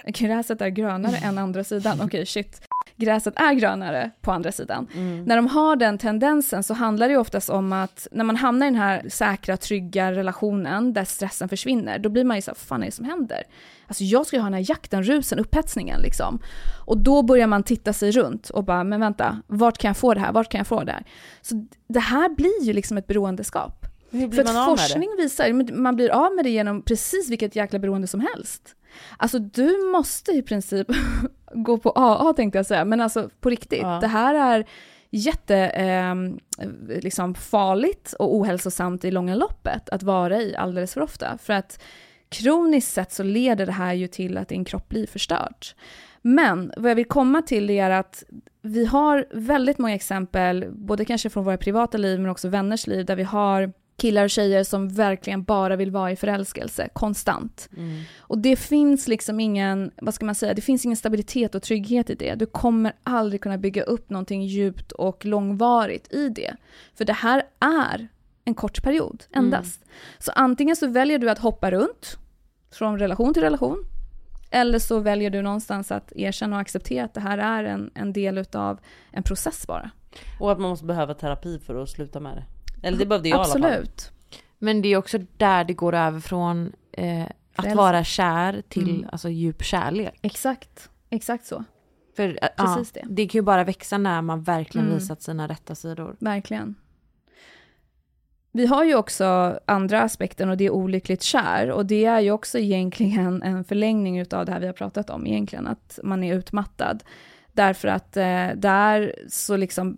[0.07, 2.61] Gräset är grönare än andra sidan, okej shit.
[3.01, 4.87] Gräset är grönare på andra sidan.
[5.27, 8.67] När de har den tendensen så handlar det ju oftast om att när man hamnar
[8.67, 12.55] i den här säkra, trygga relationen där stressen försvinner, då blir man ju så här,
[12.55, 13.43] vad fan är det som händer?
[13.87, 16.39] Alltså jag ska ju ha den här jakten, rusen, upphetsningen liksom.
[16.87, 20.15] Och då börjar man titta sig runt och bara, men vänta, vart kan jag få
[20.15, 21.05] det här, vart kan jag få det här?
[21.43, 23.87] Så det här blir ju liksom ett beroendeskap.
[24.11, 24.83] Hur blir För man att av med det?
[24.83, 28.75] forskning visar, man blir av med det genom precis vilket jäkla beroende som helst.
[29.17, 30.87] Alltså du måste i princip
[31.55, 33.83] gå på AA tänkte jag säga, men alltså på riktigt.
[33.83, 33.99] Ja.
[34.01, 34.67] Det här är
[35.11, 36.15] jätte eh,
[37.01, 41.39] liksom farligt och ohälsosamt i långa loppet att vara i alldeles för ofta.
[41.39, 41.83] För att
[42.29, 45.67] kroniskt sett så leder det här ju till att din kropp blir förstörd.
[46.23, 48.25] Men vad jag vill komma till är att
[48.63, 53.07] vi har väldigt många exempel, både kanske från våra privata liv men också vänners liv,
[53.07, 57.69] där vi har killar och tjejer som verkligen bara vill vara i förälskelse, konstant.
[57.77, 58.03] Mm.
[58.19, 62.11] Och det finns liksom ingen, vad ska man säga, det finns ingen stabilitet och trygghet
[62.11, 62.35] i det.
[62.35, 66.57] Du kommer aldrig kunna bygga upp någonting djupt och långvarigt i det.
[66.95, 68.09] För det här är
[68.45, 69.85] en kort period endast.
[70.19, 72.19] Så antingen så väljer du att hoppa runt
[72.73, 73.85] från relation till relation,
[74.51, 78.13] eller så väljer du någonstans att erkänna och acceptera att det här är en, en
[78.13, 78.79] del utav
[79.13, 79.91] en process bara.
[80.41, 82.45] Och att man måste behöva terapi för att sluta med det.
[82.83, 83.65] Eller det behövde jag i alla fall.
[83.65, 84.11] Absolut.
[84.59, 87.25] Men det är också där det går över från eh,
[87.57, 89.09] att vara kär till Mm.
[89.13, 90.19] alltså, djup kärlek.
[90.23, 91.65] Exakt, exakt så.
[92.17, 93.15] För, eh, Precis ja, det.
[93.15, 94.99] det kan ju bara växa när man verkligen Mm.
[94.99, 96.17] visat sina rätta sidor.
[96.21, 96.75] Verkligen.
[98.53, 102.31] Vi har ju också andra aspekten och det är olyckligt kär och det är ju
[102.31, 106.35] också egentligen en förlängning utav det här vi har pratat om egentligen, att man är
[106.35, 107.03] utmattad.
[107.53, 109.97] Därför att eh, där så liksom,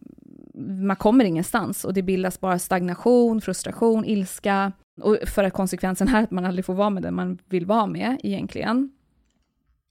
[0.66, 6.22] man kommer ingenstans och det bildas bara stagnation, frustration, ilska och för att konsekvensen är
[6.22, 8.90] att man aldrig får vara med den man vill vara med egentligen.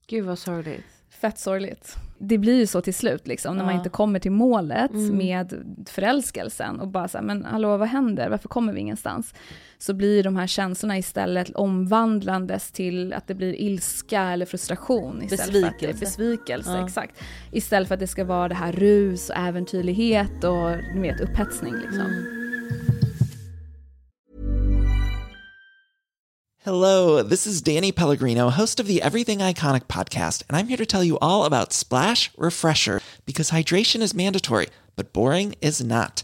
[0.08, 0.84] Gud vad sorgligt.
[1.10, 1.96] Fett sorgligt.
[2.20, 3.78] Det blir ju så till slut, liksom, när man Ja.
[3.80, 5.18] inte kommer till målet Mm.
[5.18, 5.54] med
[5.88, 8.30] förälskelsen och bara så här, men hallå, vad händer?
[8.30, 9.34] Varför kommer vi ingenstans?
[9.82, 15.24] Så blir de här känslorna istället omvandlandes till att det blir ilska eller frustration.
[15.24, 16.06] Istället För att det är Besvikelse.
[16.06, 16.86] besvikelse, Ja.
[16.86, 17.16] exakt.
[17.52, 21.74] Istället för att det ska vara det här rus och äventyrlighet och du vet, upphetsning.
[21.74, 22.26] Liksom.
[26.64, 30.86] Hello, this is Danny Pellegrino, host of the Everything Iconic podcast, and I'm here to
[30.86, 36.24] tell you all about Splash Refresher because hydration is mandatory, but boring is not.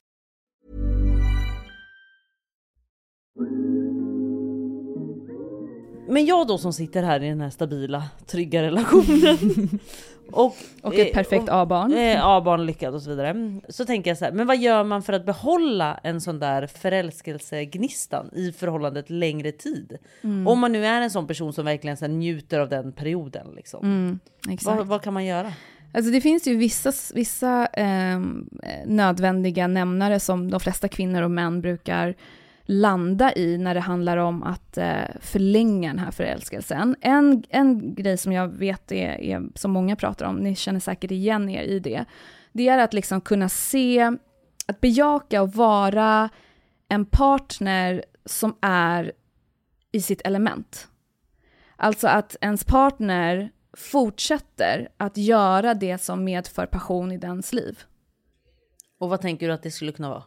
[6.07, 9.37] Men jag då som sitter här i den här stabila, trygga relationen
[10.31, 11.93] och, Och ett perfekt A-barn.
[11.93, 13.59] Eh, A-barn lyckad och så vidare.
[13.69, 16.67] Så tänker jag så här, men vad gör man för att behålla en sån där
[16.67, 19.97] förälskelsegnistan i förhållandet längre tid?
[20.21, 20.47] Mm.
[20.47, 23.47] Om man nu är en sån person som verkligen så njuter av den perioden.
[23.55, 23.85] Liksom.
[23.85, 24.19] Mm.
[24.65, 25.53] Vad, vad kan man göra?
[25.93, 31.31] Alltså det finns ju vissa, vissa ehm, eh, nödvändiga nämnare som de flesta kvinnor och
[31.31, 32.15] män brukar
[32.71, 36.95] landa i när det handlar om att eh, förlänga den här förälskelsen.
[37.01, 41.11] En, en grej som jag vet är, är, som många pratar om, ni känner säkert
[41.11, 42.05] igen er i det,
[42.51, 44.11] det är att liksom kunna se,
[44.65, 46.29] att bejaka och vara
[46.87, 49.11] en partner som är
[49.91, 50.87] i sitt element.
[51.75, 57.79] Alltså att ens partner fortsätter att göra det som medför passion i dens liv.
[58.99, 60.23] Och vad tänker du att det skulle kunna vara?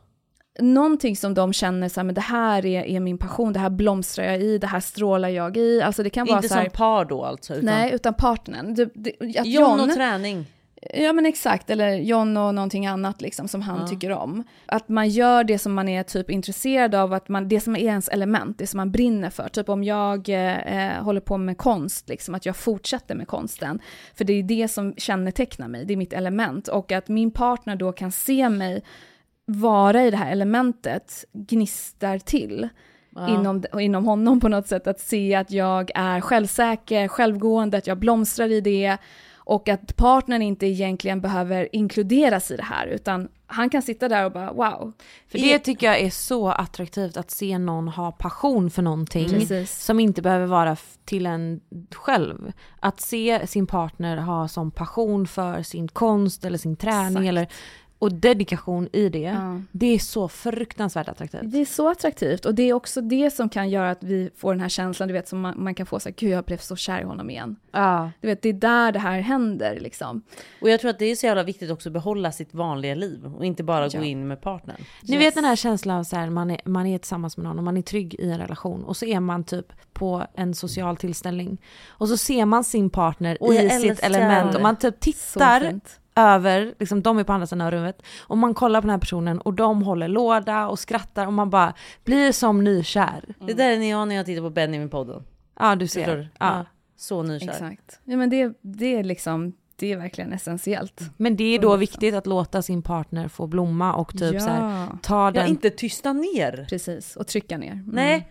[0.58, 3.70] Någonting som de känner så här, men det här är, är min passion, det här
[3.70, 5.82] blomstrar jag i, det här strålar jag i.
[5.82, 7.54] Alltså det kan vara Inte så här, som par då alltså?
[7.54, 7.64] Utan...
[7.64, 8.74] Nej, utan partnern.
[8.74, 10.46] Det, det, att John och John- träning.
[10.94, 13.86] Ja men exakt, eller John och någonting annat liksom som han Ja.
[13.86, 14.44] tycker om.
[14.66, 17.80] Att man gör det som man är typ intresserad av, att man, det som är
[17.80, 19.48] ens element, det som man brinner för.
[19.48, 23.78] Typ om jag eh, håller på med konst, liksom, att jag fortsätter med konsten.
[24.14, 26.68] För det är det som kännetecknar mig, det är mitt element.
[26.68, 28.82] Och att min partner då kan se mig
[29.46, 32.68] vara i det här elementet gnistar till.
[33.16, 33.28] Ja.
[33.28, 37.98] Inom, inom honom på något sätt, att se att jag är självsäker, självgående, att jag
[37.98, 38.96] blomstrar i det
[39.44, 44.24] och att partnern inte egentligen behöver inkluderas i det här utan han kan sitta där
[44.24, 44.92] och bara wow.
[45.28, 49.84] För det tycker jag är så attraktivt att se någon ha passion för någonting Precis.
[49.84, 51.60] som inte behöver vara till en
[51.94, 52.52] själv.
[52.80, 57.28] Att se sin partner ha som passion för sin konst eller sin träning Exakt.
[57.28, 57.48] eller,
[58.04, 59.18] och dedikation i det.
[59.18, 59.60] Ja.
[59.72, 61.40] Det är så fruktansvärt attraktivt.
[61.44, 64.52] Det är så attraktivt och det är också det som kan göra att vi får
[64.52, 66.58] den här känslan, du vet som man, man kan få så här, gud jag blev
[66.58, 67.56] så kär i honom igen.
[67.72, 68.10] Ja.
[68.20, 70.22] Du vet, det är där det här händer liksom.
[70.60, 73.32] Och jag tror att det är så jävla viktigt också att behålla sitt vanliga liv
[73.36, 73.98] och inte bara Ja.
[73.98, 74.76] gå in med partnern.
[75.02, 77.58] Ni vet den här känslan av så här, man, är, man är tillsammans med någon
[77.58, 80.96] och man är trygg i en relation och så är man typ på en social
[80.96, 85.80] tillställning och så ser man sin partner Och i sitt element och man typ tittar.
[86.16, 88.98] Över, liksom de är på andra sidan av rummet och man kollar på den här
[89.00, 91.74] personen och de håller låda och skrattar och man bara
[92.04, 93.34] blir som nykär.
[93.46, 95.22] Det där är när jag när jag tittar på Benjamin-podden.
[95.60, 96.16] Ja du ser.
[96.16, 96.22] du?
[96.22, 96.28] Ja.
[96.38, 96.64] Ja.
[96.96, 97.48] Så nykär.
[97.48, 98.00] Exakt.
[98.04, 101.00] Ja men det, det är liksom, det är verkligen essentiellt.
[101.16, 104.40] Men det är då viktigt att låta sin partner få blomma och typ Ja.
[104.40, 105.46] så här, ta Ja, den.
[105.48, 106.66] inte tysta ner.
[106.68, 107.72] Precis, och trycka ner.
[107.72, 107.84] Mm.
[107.92, 108.28] Nej,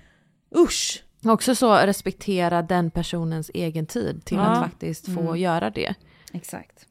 [0.57, 1.03] usch.
[1.25, 4.43] Också så respektera den personens egen tid till Ja.
[4.43, 5.37] att faktiskt få Mm.
[5.37, 5.93] göra det.
[6.33, 6.85] Exakt.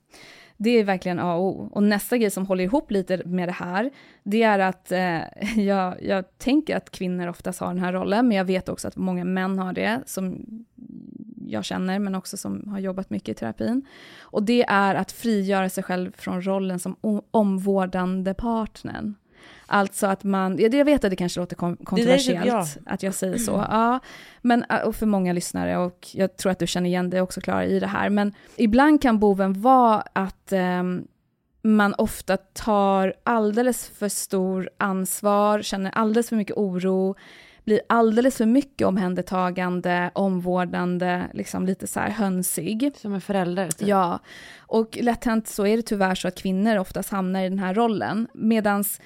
[0.62, 1.68] Det är verkligen A och O.
[1.72, 3.90] Och nästa grej som håller ihop lite med det här,
[4.22, 5.20] det är att eh,
[5.56, 8.96] jag, jag tänker att kvinnor oftast har den här rollen, men jag vet också att
[8.96, 10.46] många män har det, som
[11.46, 13.86] jag känner, men också som har jobbat mycket i terapin.
[14.20, 16.96] Och det är att frigöra sig själv från rollen som
[17.30, 19.14] omvårdande partnern.
[19.72, 23.14] Alltså att man, ja, det- jag vet att det kanske låter kontroversiellt typ att jag
[23.14, 24.00] säger så, ja,
[24.42, 27.64] men och för många lyssnare och jag tror att du känner igen dig också Klara
[27.66, 31.04] i det här, men ibland kan boven vara att ehm,
[31.62, 37.14] man ofta tar alldeles för stor ansvar, känner alldeles för mycket oro,
[37.64, 42.92] blir alldeles för mycket omhändertagande, omvårdande, liksom lite så här hönsig.
[42.96, 43.68] Som en förälder.
[43.68, 43.88] Typ.
[43.88, 44.18] Ja,
[44.58, 47.74] och lätt hänt så är det tyvärr så att kvinnor oftast hamnar i den här
[47.74, 49.00] rollen, medans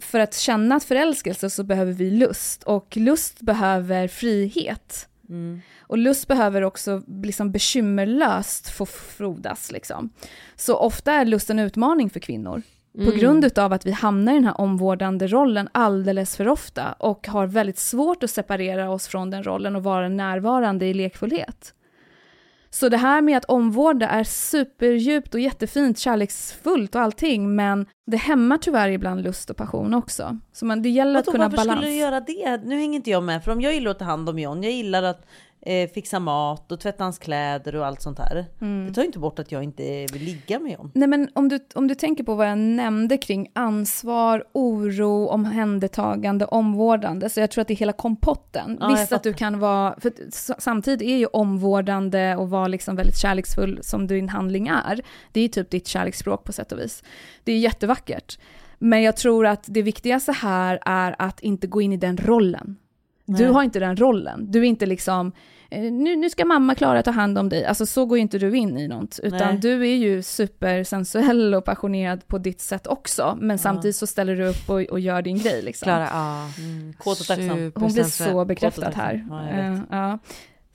[0.00, 5.08] för att känna förälskelse så behöver vi lust och lust behöver frihet.
[5.28, 5.60] Mm.
[5.80, 9.72] Och lust behöver också liksom bekymmerlöst få frodas.
[9.72, 10.10] Liksom.
[10.56, 12.62] Så ofta är lust en utmaning för kvinnor.
[12.94, 13.18] På Mm.
[13.18, 17.46] grund utav att vi hamnar i den här omvårdande rollen alldeles för ofta och har
[17.46, 21.74] väldigt svårt att separera oss från den rollen och vara närvarande i lekfullhet.
[22.72, 28.16] Så det här med att omvårda är superdjupt och jättefint, kärleksfullt och allting, men det
[28.16, 30.38] hämmar tyvärr ibland lust och passion också.
[30.52, 31.80] Så man, det gäller att Vadå, kunna varför balans.
[31.80, 32.60] skulle du göra det?
[32.64, 34.72] Nu hänger inte jag med, för om jag gillar att ta hand om John, jag
[34.72, 35.26] gillar att
[35.62, 38.46] eh, fixa mat och tvätta hans kläder och allt sånt här.
[38.60, 38.86] Mm.
[38.86, 40.90] Det tar ju inte bort att jag inte vill ligga med John.
[40.94, 46.44] Nej men om du, om du tänker på vad jag nämnde kring ansvar, oro, omhändertagande,
[46.44, 48.78] omvårdande, så jag tror att det är hela kompotten.
[48.80, 50.12] Ja, Visst att du kan vara, för
[50.60, 55.00] samtidigt är ju omvårdande och vara liksom väldigt kärleksfull som din handling är,
[55.32, 57.02] det är typ ditt kärleksspråk på sätt och vis.
[57.44, 58.38] Det är jättevackert.
[58.78, 62.76] Men jag tror att det viktigaste här är att inte gå in i den rollen.
[63.38, 64.50] Du har inte den rollen.
[64.50, 65.32] Du är inte liksom,
[65.70, 67.64] eh, nu, nu ska mamma Klara ta hand om dig.
[67.64, 69.20] Alltså så går inte du in i något.
[69.22, 69.58] Utan Nej.
[69.58, 73.38] du är ju supersensuell och passionerad på ditt sätt också.
[73.40, 75.86] Men samtidigt så ställer du upp och, och gör din grej liksom.
[75.86, 76.48] Klara, ja.
[76.58, 77.72] Mm, kåt och tacksam.
[77.74, 79.26] Hon blir så bekräftad här.
[79.90, 80.18] Ja,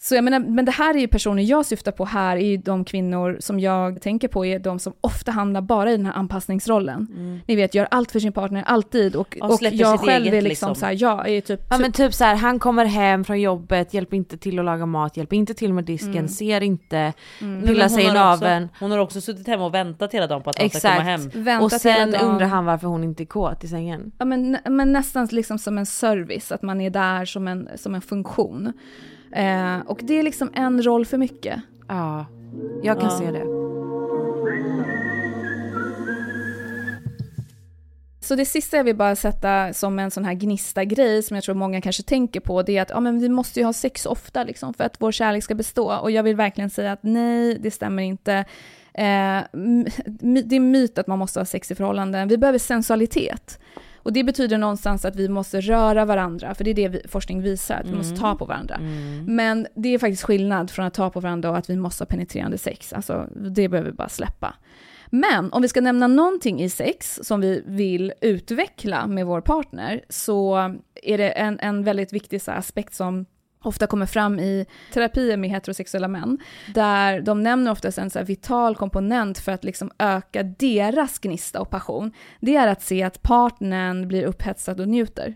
[0.08, 2.58] Så jag menar, men det här är ju personer jag syftar på här, är ju
[2.58, 6.14] de kvinnor som jag tänker på är de som ofta hamnar bara i den här
[6.14, 7.08] anpassningsrollen.
[7.16, 7.40] Mm.
[7.48, 9.16] Ni vet, gör allt för sin partner, alltid.
[9.16, 10.76] Och, och släpper jag själv eget, är liksom, liksom.
[10.76, 11.62] så här, jag är typ...
[11.70, 14.86] Ja men typ så här, han kommer hem från jobbet, hjälper inte till att laga
[14.86, 16.28] mat, hjälper inte till med disken, Mm.
[16.28, 18.70] ser inte, men pillar sig i hon har också- naveln.
[18.80, 21.30] Hon har också suttit hemma och väntat hela dagen på att han ska komma hem.
[21.34, 24.12] Väntat Och sen undrar han varför hon inte är kåt i sängen.
[24.18, 27.96] Ja, men, men nästan liksom som en service, att man är där som en, som
[27.96, 28.74] en funktion.
[29.36, 31.62] Eh, och det är liksom en roll för mycket.
[31.88, 32.26] Ja,
[32.84, 33.18] jag kan Ja.
[33.18, 33.46] se det.
[38.22, 41.56] Så det sista jag vill bara sätta som en sån här gnista-grej som jag tror
[41.56, 44.44] många kanske tänker på, det är att ja, men vi måste ju ha sex ofta
[44.44, 45.96] liksom, för att vår kärlek ska bestå.
[45.98, 48.34] Och jag vill verkligen säga att nej, det stämmer inte.
[48.94, 49.40] Eh,
[50.44, 52.28] det är myt att man måste ha sex i förhållanden.
[52.28, 53.60] Vi behöver sensualitet.
[54.06, 57.42] Och det betyder någonstans att vi måste röra varandra, för det är det vi, forskning
[57.42, 58.22] visar, att vi måste Mm.
[58.22, 58.76] ta på varandra.
[58.76, 59.36] Mm.
[59.36, 62.06] Men det är faktiskt skillnad från att ta på varandra och att vi måste ha
[62.06, 62.94] penetrerande sex.
[62.94, 64.54] Alltså det behöver vi bara släppa.
[65.10, 70.02] Men om vi ska nämna någonting i sex som vi vill utveckla med vår partner
[70.10, 70.56] så
[71.04, 73.26] är det en, en väldigt viktig aspekt som
[73.66, 76.38] ofta kommer fram i terapier med heterosexuella män,
[76.74, 81.70] där de nämner oftast en så vital komponent för att liksom öka deras gnista och
[81.70, 82.12] passion.
[82.40, 85.36] Det är att se att partnern blir upphetsad och njuter.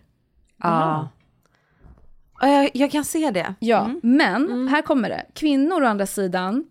[0.57, 1.09] Ja.
[2.39, 3.55] Ja, Jag, jag kan se det.
[3.59, 5.25] Ja, men här kommer det.
[5.33, 6.65] Kvinnor å andra sidan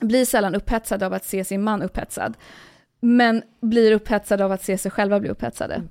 [0.00, 2.36] blir sällan upphetsade av att se sin man upphetsad,
[3.00, 5.82] men blir upphetsade av att se sig själva bli upphetsade.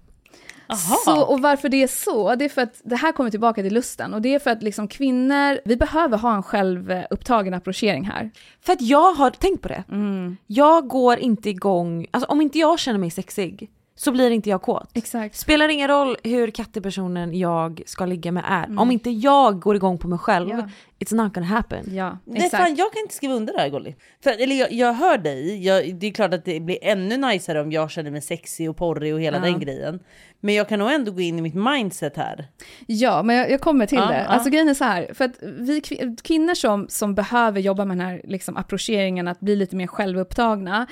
[1.06, 3.74] Så, och varför det är så, det är för att det här kommer tillbaka till
[3.74, 8.32] lusten och det är för att liksom kvinnor, vi behöver ha en självupptagen approchering här.
[8.62, 9.84] För att jag har tänkt på det.
[9.92, 10.38] Mm.
[10.48, 14.62] Jag går inte igång, alltså om inte jag känner mig sexig så blir inte jag
[14.62, 14.90] kåt.
[14.94, 15.36] Exakt.
[15.36, 18.64] Spelar ingen roll hur kattepersonen jag ska ligga med är.
[18.66, 18.80] Mm.
[18.80, 20.70] Om inte jag går igång på mig själv, Ja.
[21.00, 21.96] it's not gonna happen.
[21.96, 23.94] Ja, Nej, fan, jag kan inte skriva under det här Golly.
[24.24, 27.62] För, eller jag, jag hör dig, jag, det är klart att det blir ännu najsare
[27.62, 29.44] om jag känner mig sexig och porrig och hela Ja.
[29.44, 30.00] den grejen.
[30.40, 32.48] Men jag kan nog ändå gå in i mitt mindset här.
[32.88, 34.18] Ja, men jag, jag kommer till Ja, det.
[34.18, 34.26] ja.
[34.26, 37.98] Alltså grejen är så här, för att vi kvin- kvinnor som, som behöver jobba med
[37.98, 40.88] den här liksom, approcheringen, att bli lite mer självupptagna,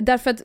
[0.00, 0.42] därför att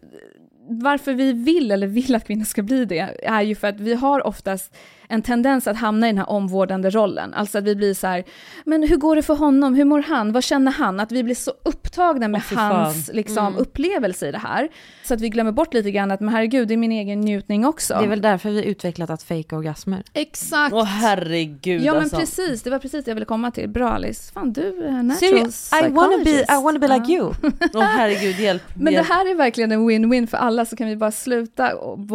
[0.67, 3.93] varför vi vill, eller vill att kvinnor ska bli det, är ju för att vi
[3.93, 4.77] har oftast
[5.09, 7.33] en tendens att hamna i den här omvårdande rollen.
[7.33, 8.23] Alltså att vi blir så här,
[8.65, 10.99] men hur går det för honom, hur mår han, vad känner han?
[10.99, 12.75] Att vi blir så upptagna med fan.
[12.75, 13.59] hans liksom, Mm.
[13.59, 14.69] upplevelse i det här.
[15.03, 17.65] Så att vi glömmer bort lite grann att, men herregud, det är min egen njutning
[17.65, 17.93] också.
[17.99, 20.03] Det är väl därför vi utvecklat att fejka orgasmer.
[20.13, 20.73] Exakt.
[20.73, 22.17] Åh herregud Ja men alltså.
[22.17, 23.69] precis, det var precis det jag ville komma till.
[23.69, 24.31] Bra Alice.
[24.33, 26.31] Fan du är natural Serious, I wanna be.
[26.31, 27.33] I wanna be like you.
[27.73, 28.63] Åh herregud hjälp.
[28.75, 29.07] Men det hjälp.
[29.09, 31.71] här är verkligen en win-win för alla, så kan vi bara sluta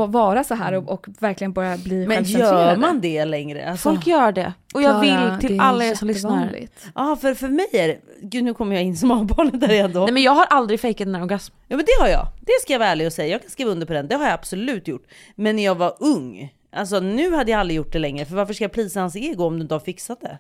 [0.09, 2.70] vara så här och, och verkligen börja bli Men självcentrerade.
[2.70, 3.70] gör man det längre?
[3.70, 4.52] Alltså, Folk gör det.
[4.74, 6.59] Och jag Klara, vill till alla er som lyssnar.
[6.94, 9.92] Ja för, för mig är det, gud nu kommer jag in som avbarnet där igen
[9.92, 10.04] då.
[10.04, 11.54] Nej men jag har aldrig fejkat en orgasm.
[11.68, 12.26] Ja men det har jag.
[12.40, 13.28] Det ska jag vara ärlig och säga.
[13.28, 14.09] Jag kan skriva under på den.
[14.09, 15.06] Det har jag absolut gjort.
[15.34, 16.52] Men när jag var ung.
[16.76, 18.24] Alltså nu hade jag aldrig gjort det längre.
[18.24, 20.38] För varför ska jag prisa hans ego om du inte har fixat det?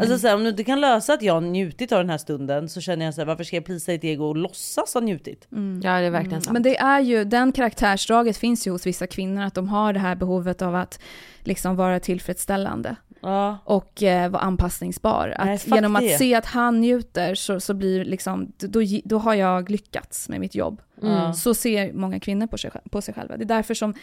[0.00, 2.18] Alltså så här, om du inte kan lösa att jag har njutit av den här
[2.18, 5.00] stunden så känner jag så här, varför ska jag prisa ditt ego och låtsas ha
[5.00, 5.46] njutit?
[5.82, 6.52] Ja det är verkligen sant.
[6.52, 10.00] Men det är ju, den karaktärsdraget finns ju hos vissa kvinnor, att de har det
[10.00, 11.00] här behovet av att
[11.42, 12.96] liksom vara tillfredsställande.
[13.24, 13.58] Ja.
[13.64, 15.34] och eh, vara anpassningsbar.
[15.38, 16.12] Nej, Att fuck genom det.
[16.12, 20.40] att se att han njuter så, så blir liksom, då, då har jag lyckats med
[20.40, 20.80] mitt jobb.
[21.02, 21.34] Mm.
[21.34, 23.36] Så ser många kvinnor på sig, på sig själva.
[23.36, 23.94] Det är därför som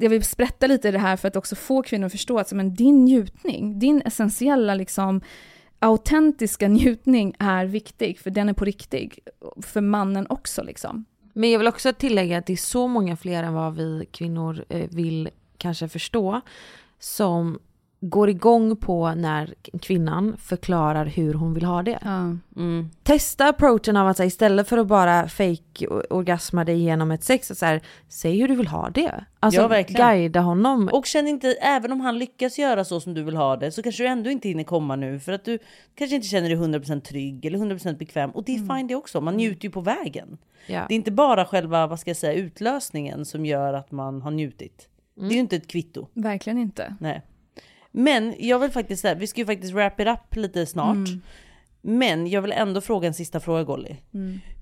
[0.00, 2.52] jag vill sprätta lite i det här för att också få kvinnor att förstå att
[2.52, 5.20] men din njutning, din essentiella liksom
[5.78, 9.18] autentiska njutning är viktig, för den är på riktig.
[9.62, 11.04] För mannen också liksom.
[11.32, 14.64] Men jag vill också tillägga att det är så många fler än vad vi kvinnor
[14.68, 15.28] eh, vill
[15.58, 16.40] kanske förstå
[16.98, 17.58] som
[18.04, 21.98] går igång på när kvinnan förklarar hur hon vill ha det.
[22.56, 22.90] Mm.
[23.02, 27.52] Testa approachen av att här, istället för att bara fake orgasma dig genom ett sex,
[27.54, 29.24] så här, säg hur du vill ha det.
[29.40, 30.06] Alltså Ja, verkligen.
[30.06, 30.88] guida honom.
[30.92, 33.82] Och känn inte, även om han lyckas göra så som du vill ha det så
[33.82, 35.58] kanske du ändå inte hinner komma nu för att du
[35.94, 38.30] kanske inte känner dig 100% trygg eller 100% bekväm.
[38.30, 40.38] Och det är fine det också, man njuter ju på vägen.
[40.66, 40.84] Ja.
[40.88, 44.30] Det är inte bara själva, vad ska jag säga, utlösningen som gör att man har
[44.30, 44.88] njutit.
[45.14, 46.08] Det är ju inte ett kvitto.
[46.14, 46.96] Verkligen inte.
[47.00, 47.22] Nej.
[47.92, 50.96] Men jag vill faktiskt säga, vi ska ju faktiskt wrap it up lite snart.
[50.96, 51.20] Mm.
[51.84, 53.96] Men jag vill ändå fråga en sista fråga Golly.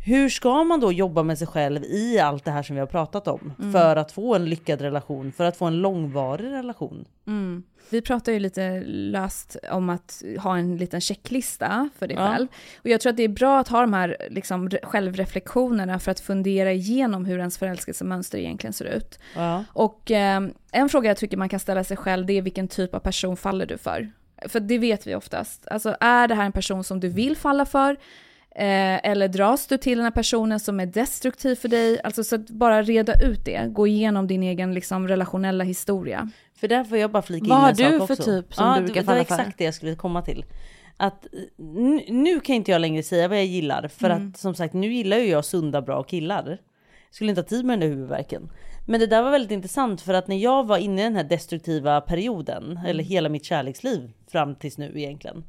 [0.04, 2.86] Hur ska man då jobba med sig själv i allt det här som vi har
[2.86, 3.52] pratat om?
[3.72, 7.04] För att få en lyckad relation, för att få en långvarig relation?
[7.26, 7.62] Mm.
[7.90, 12.32] Vi pratar ju lite löst om att ha en liten checklista för dig Ja.
[12.32, 12.48] själv.
[12.78, 16.10] Och jag tror att det är bra att ha de här liksom, re- självreflektionerna för
[16.10, 19.18] att fundera igenom hur ens förälskelsemönster egentligen ser ut.
[19.36, 19.64] Ja.
[19.72, 20.42] Och eh,
[20.72, 23.36] en fråga jag tycker man kan ställa sig själv det är vilken typ av person
[23.36, 24.10] faller du för?
[24.48, 25.68] För det vet vi oftast.
[25.70, 27.96] Alltså är det här en person som du vill falla för?
[28.54, 32.00] Eh, eller dras du till den här personen som är destruktiv för dig?
[32.04, 36.30] Alltså så att bara reda ut det, gå igenom din egen liksom, relationella historia.
[36.60, 38.24] För där får jag bara flika Vad in har en sak du för också.
[38.42, 39.34] typ som ja, du brukar det var falla för?
[39.34, 40.44] exakt det jag skulle komma till.
[40.96, 41.26] Att
[41.56, 44.28] nu, nu kan inte jag längre säga vad jag gillar för Mm.
[44.28, 46.58] att som sagt nu gillar ju jag sunda bra killar.
[47.10, 48.50] Skulle inte ha tid med den där huvudvärken.
[48.86, 51.24] Men det där var väldigt intressant för att när jag var inne i den här
[51.24, 52.86] destruktiva perioden, Mm.
[52.86, 55.44] eller hela mitt kärleksliv fram tills nu egentligen.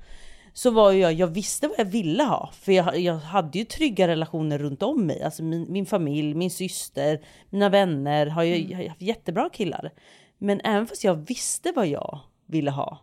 [0.54, 2.50] Så var ju jag, jag visste vad jag ville ha.
[2.54, 5.24] För jag, jag hade ju trygga relationer runt om mig.
[5.24, 7.20] Alltså min, min familj, min syster,
[7.50, 8.26] mina vänner.
[8.28, 8.70] Har ju, Mm.
[8.72, 9.92] jag har haft jättebra killar.
[10.38, 13.00] Men även fast jag visste vad jag ville ha.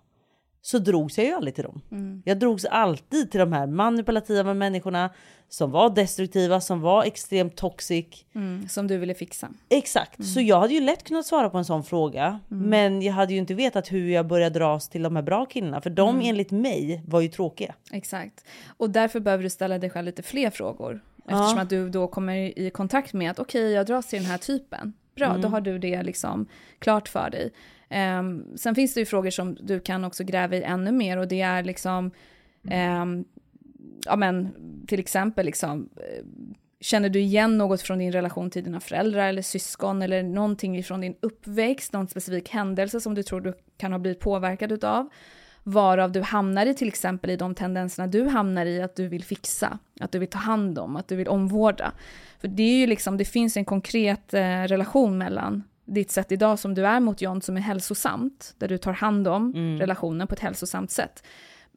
[0.70, 1.80] Så drogs jag ju aldrig till dem.
[1.90, 2.22] Mm.
[2.24, 5.10] Jag drogs alltid till de här manipulativa människorna
[5.48, 8.06] som var destruktiva, som var extremt toxic.
[8.34, 9.48] Mm, som du ville fixa.
[9.68, 12.40] Exakt, så jag hade ju lätt kunnat svara på en sån fråga.
[12.50, 12.68] Mm.
[12.70, 15.80] Men jag hade ju inte vetat hur jag började dras till de här bra killarna.
[15.80, 16.26] För de Mm.
[16.28, 17.74] enligt mig var ju tråkiga.
[17.90, 18.44] Exakt.
[18.76, 21.00] Och därför behöver du ställa dig själv lite fler frågor.
[21.18, 21.60] Eftersom Ja.
[21.62, 24.92] att du då kommer i kontakt med att okej, jag dras till den här typen.
[25.16, 25.40] Bra, Mm.
[25.40, 26.46] då har du det liksom
[26.78, 27.50] klart för dig.
[27.90, 31.28] Um, sen finns det ju frågor som du kan också gräva i ännu mer och
[31.28, 32.10] det är liksom,
[33.02, 33.24] um,
[34.04, 34.48] ja men
[34.86, 36.24] till exempel liksom, eh,
[36.80, 41.00] känner du igen något från din relation till dina föräldrar eller syskon eller någonting från
[41.00, 45.08] din uppväxt, någon specifik händelse som du tror du kan ha blivit påverkad utav?
[45.62, 49.24] Varav du hamnar i till exempel i de tendenserna du hamnar i att du vill
[49.24, 51.92] fixa, att du vill ta hand om, att du vill omvårda.
[52.40, 56.58] För det är ju liksom, det finns en konkret eh, relation mellan ditt sätt idag
[56.58, 59.78] som du är mot John som är hälsosamt, där du tar hand om Mm.
[59.80, 61.22] relationen på ett hälsosamt sätt,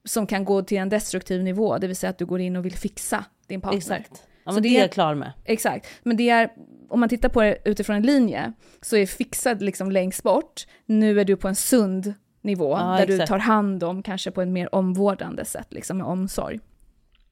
[0.06, 2.66] som kan gå till en destruktiv nivå, det vill säga att du går in och
[2.66, 3.78] vill fixa din partner.
[3.78, 4.24] Exakt.
[4.44, 5.32] Ja, Så men det är jag klar med.
[5.46, 6.50] Exakt, men det är,
[6.90, 11.20] om man tittar på det utifrån en linje, så är fixad liksom längst bort, nu
[11.20, 13.30] är du på en sund nivå, Ja, där du exakt.
[13.30, 16.60] tar hand om, kanske på ett mer omvårdande sätt, liksom med omsorg.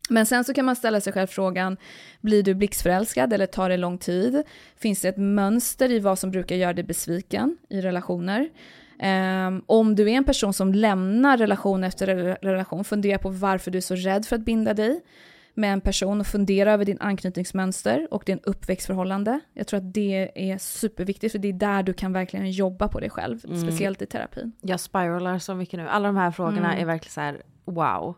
[0.10, 1.78] Men sen så kan man ställa sig själv frågan,
[2.22, 4.44] blir du blixtförälskad eller tar det lång tid?
[4.78, 8.50] Finns det ett mönster i vad som brukar göra dig besviken i relationer?
[9.00, 13.72] Ehm, om du är en person som lämnar relation efter re- relation, fundera på varför
[13.72, 15.02] du är så rädd för att binda dig
[15.54, 19.40] med en person och fundera över din anknytningsmönster och din uppväxtförhållande.
[19.54, 23.00] Jag tror att det är superviktigt för det är där du kan verkligen jobba på
[23.00, 23.62] dig själv, Mm.
[23.62, 24.52] speciellt i terapin.
[24.62, 25.88] Jag spiralar så mycket nu.
[25.90, 26.82] Alla de här frågorna Mm.
[26.82, 28.16] är verkligen så här: wow.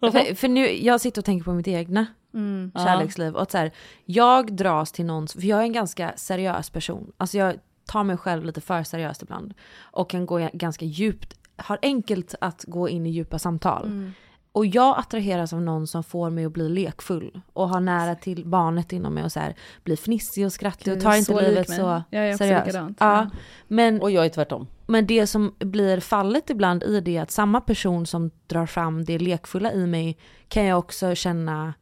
[0.00, 2.72] För, för nu, jag sitter och tänker på mitt egna Mm.
[2.74, 3.36] kärleksliv.
[3.36, 3.70] Och så här,
[4.04, 7.12] jag dras till någon, för jag är en ganska seriös person.
[7.16, 7.54] Alltså jag
[7.86, 9.54] tar mig själv lite för seriöst ibland.
[9.80, 13.86] Och kan gå ganska djupt, har enkelt att gå in i djupa samtal.
[13.86, 14.12] Mm.
[14.52, 18.46] Och jag attraheras av någon som får mig att bli lekfull och har nära till
[18.46, 19.54] barnet inom mig och så här,
[19.84, 22.96] blir fnissig och skrattig Gud, och tar inte så livet så Jag är också seriöst.
[22.98, 23.30] Ja.
[23.68, 24.66] men, och jag är tvärtom.
[24.90, 29.04] Men det som blir fallet ibland i det är att samma person som drar fram
[29.04, 30.18] det lekfulla i mig
[30.48, 31.74] kan jag också känna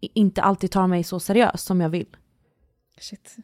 [0.00, 2.16] inte alltid tar mig så seriöst som jag vill.
[3.00, 3.36] Shit.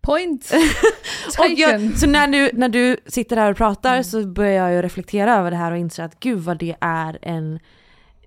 [0.00, 0.50] Point!
[1.38, 4.82] Och jag, så när du, när du sitter här och pratar så börjar jag ju
[4.82, 7.58] reflektera över det här och inse att gud vad det är en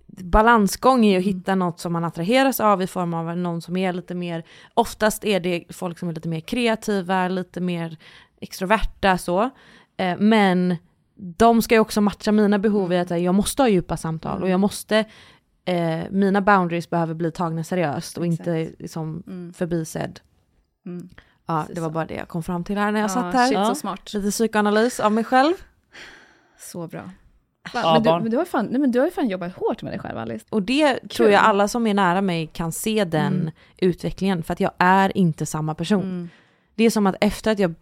[0.08, 3.94] balansgång i att hitta något som man attraheras av i form av någon som är
[3.94, 4.44] lite mer,
[4.74, 7.98] oftast är det folk som är lite mer kreativa, lite mer
[8.42, 9.50] extroverta så.
[9.98, 10.76] Eh, Men
[11.16, 14.50] de ska ju också matcha mina behov i att jag måste ha djupa samtal och
[14.50, 15.06] jag måste,
[15.66, 19.54] eh, mina boundaries behöver bli tagna seriöst och inte liksom Mm.
[19.54, 20.20] förbisedd.
[20.86, 21.10] Mm.
[21.46, 21.94] Ja, Precis det var så.
[21.94, 23.48] bara det jag kom fram till här när jag Ja, satt här.
[23.48, 24.14] shit, så smart.
[24.14, 25.54] Lite psykoanalys av mig själv.
[26.60, 27.10] Så bra.
[27.74, 29.82] Ja, men, du, men, du har fan, nej, men du har ju fan jobbat hårt
[29.84, 30.46] med dig själv Alice.
[30.50, 33.52] Och det tror jag alla som är nära mig kan se den Mm.
[33.78, 36.02] utvecklingen för att jag är inte samma person.
[36.04, 36.30] Mm.
[36.76, 37.74] Det är som att efter att jag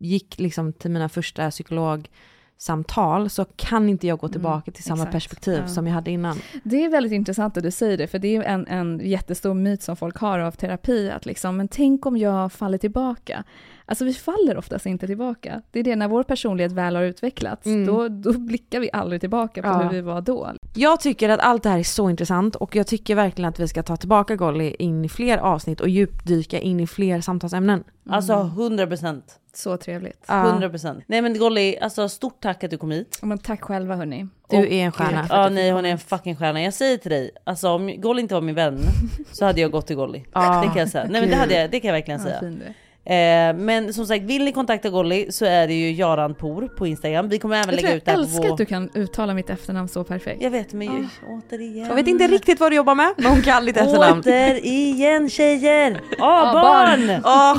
[0.00, 5.08] gick liksom till mina första psykologsamtal så kan inte jag gå tillbaka till samma Mm,
[5.08, 5.12] exakt.
[5.30, 5.68] perspektiv Ja.
[5.68, 6.38] som jag hade innan.
[6.64, 9.82] Det är väldigt intressant att du säger det, för det är en, en jättestor myt
[9.82, 13.44] som folk har av terapi, att liksom, men tänk om jag faller tillbaka.
[13.90, 15.62] Alltså vi faller oftast inte tillbaka.
[15.70, 17.86] Det är det, när vår personlighet väl har utvecklats, Mm.
[17.86, 19.78] då, då blickar vi aldrig tillbaka på Ja.
[19.78, 20.50] hur vi var då.
[20.74, 23.68] Jag tycker att allt det här är så intressant och jag tycker verkligen att vi
[23.68, 27.84] ska ta tillbaka Golly in i fler avsnitt och djupdyka in i fler samtalsämnen.
[28.10, 29.22] Alltså 100%.
[29.54, 30.24] Så trevligt.
[30.28, 30.34] Ja.
[30.34, 31.02] 100%.
[31.06, 33.18] Nej men Golly, alltså stort tack att du kom hit.
[33.22, 34.26] Men tack själva hörni.
[34.50, 35.26] Du Och- är en stjärna.
[35.30, 36.62] Ja nej hon är en fucking stjärna.
[36.62, 38.78] Jag säger till dig, alltså om Golly inte var min vän
[39.32, 40.22] så hade jag gått till Golly.
[40.32, 41.06] Ja, det kan jag säga.
[41.10, 42.52] Nej men det, hade jag, det kan jag verkligen Ja, säga.
[43.10, 46.86] Eh, men som sagt, vill ni kontakta Golly så är det ju Jaran Por på
[46.86, 47.28] Instagram.
[47.28, 49.34] Vi kommer även Jag, lägga jag ut det här älskar på att du kan uttala
[49.34, 50.42] mitt efternamn så perfekt.
[50.42, 51.86] Jag vet men ju, återigen.
[51.88, 54.20] Jag vet inte riktigt vad du jobbar med, men hon kan ditt efternamn.
[54.20, 56.00] Återigen tjejer!
[56.18, 57.20] Ah, Ja, barn!
[57.24, 57.56] Åh,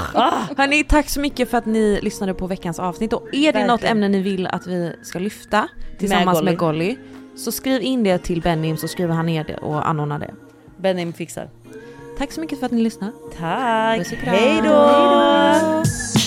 [0.57, 3.13] hörni, tack så mycket för att ni lyssnade på veckans avsnitt.
[3.13, 3.97] Och är det något Verkligen.
[3.97, 5.67] ämne ni vill att vi ska lyfta
[5.97, 6.51] tillsammans Golly.
[6.51, 6.97] med Golly,
[7.35, 10.33] så skriv in det till Benim så skriver han ner det och anordnar det.
[10.77, 11.49] Benim fixar.
[12.21, 13.13] Tack så mycket för att ni lyssnade.
[13.39, 13.97] Tack!
[13.97, 14.35] Puss och kram.
[14.35, 16.20] Hej då!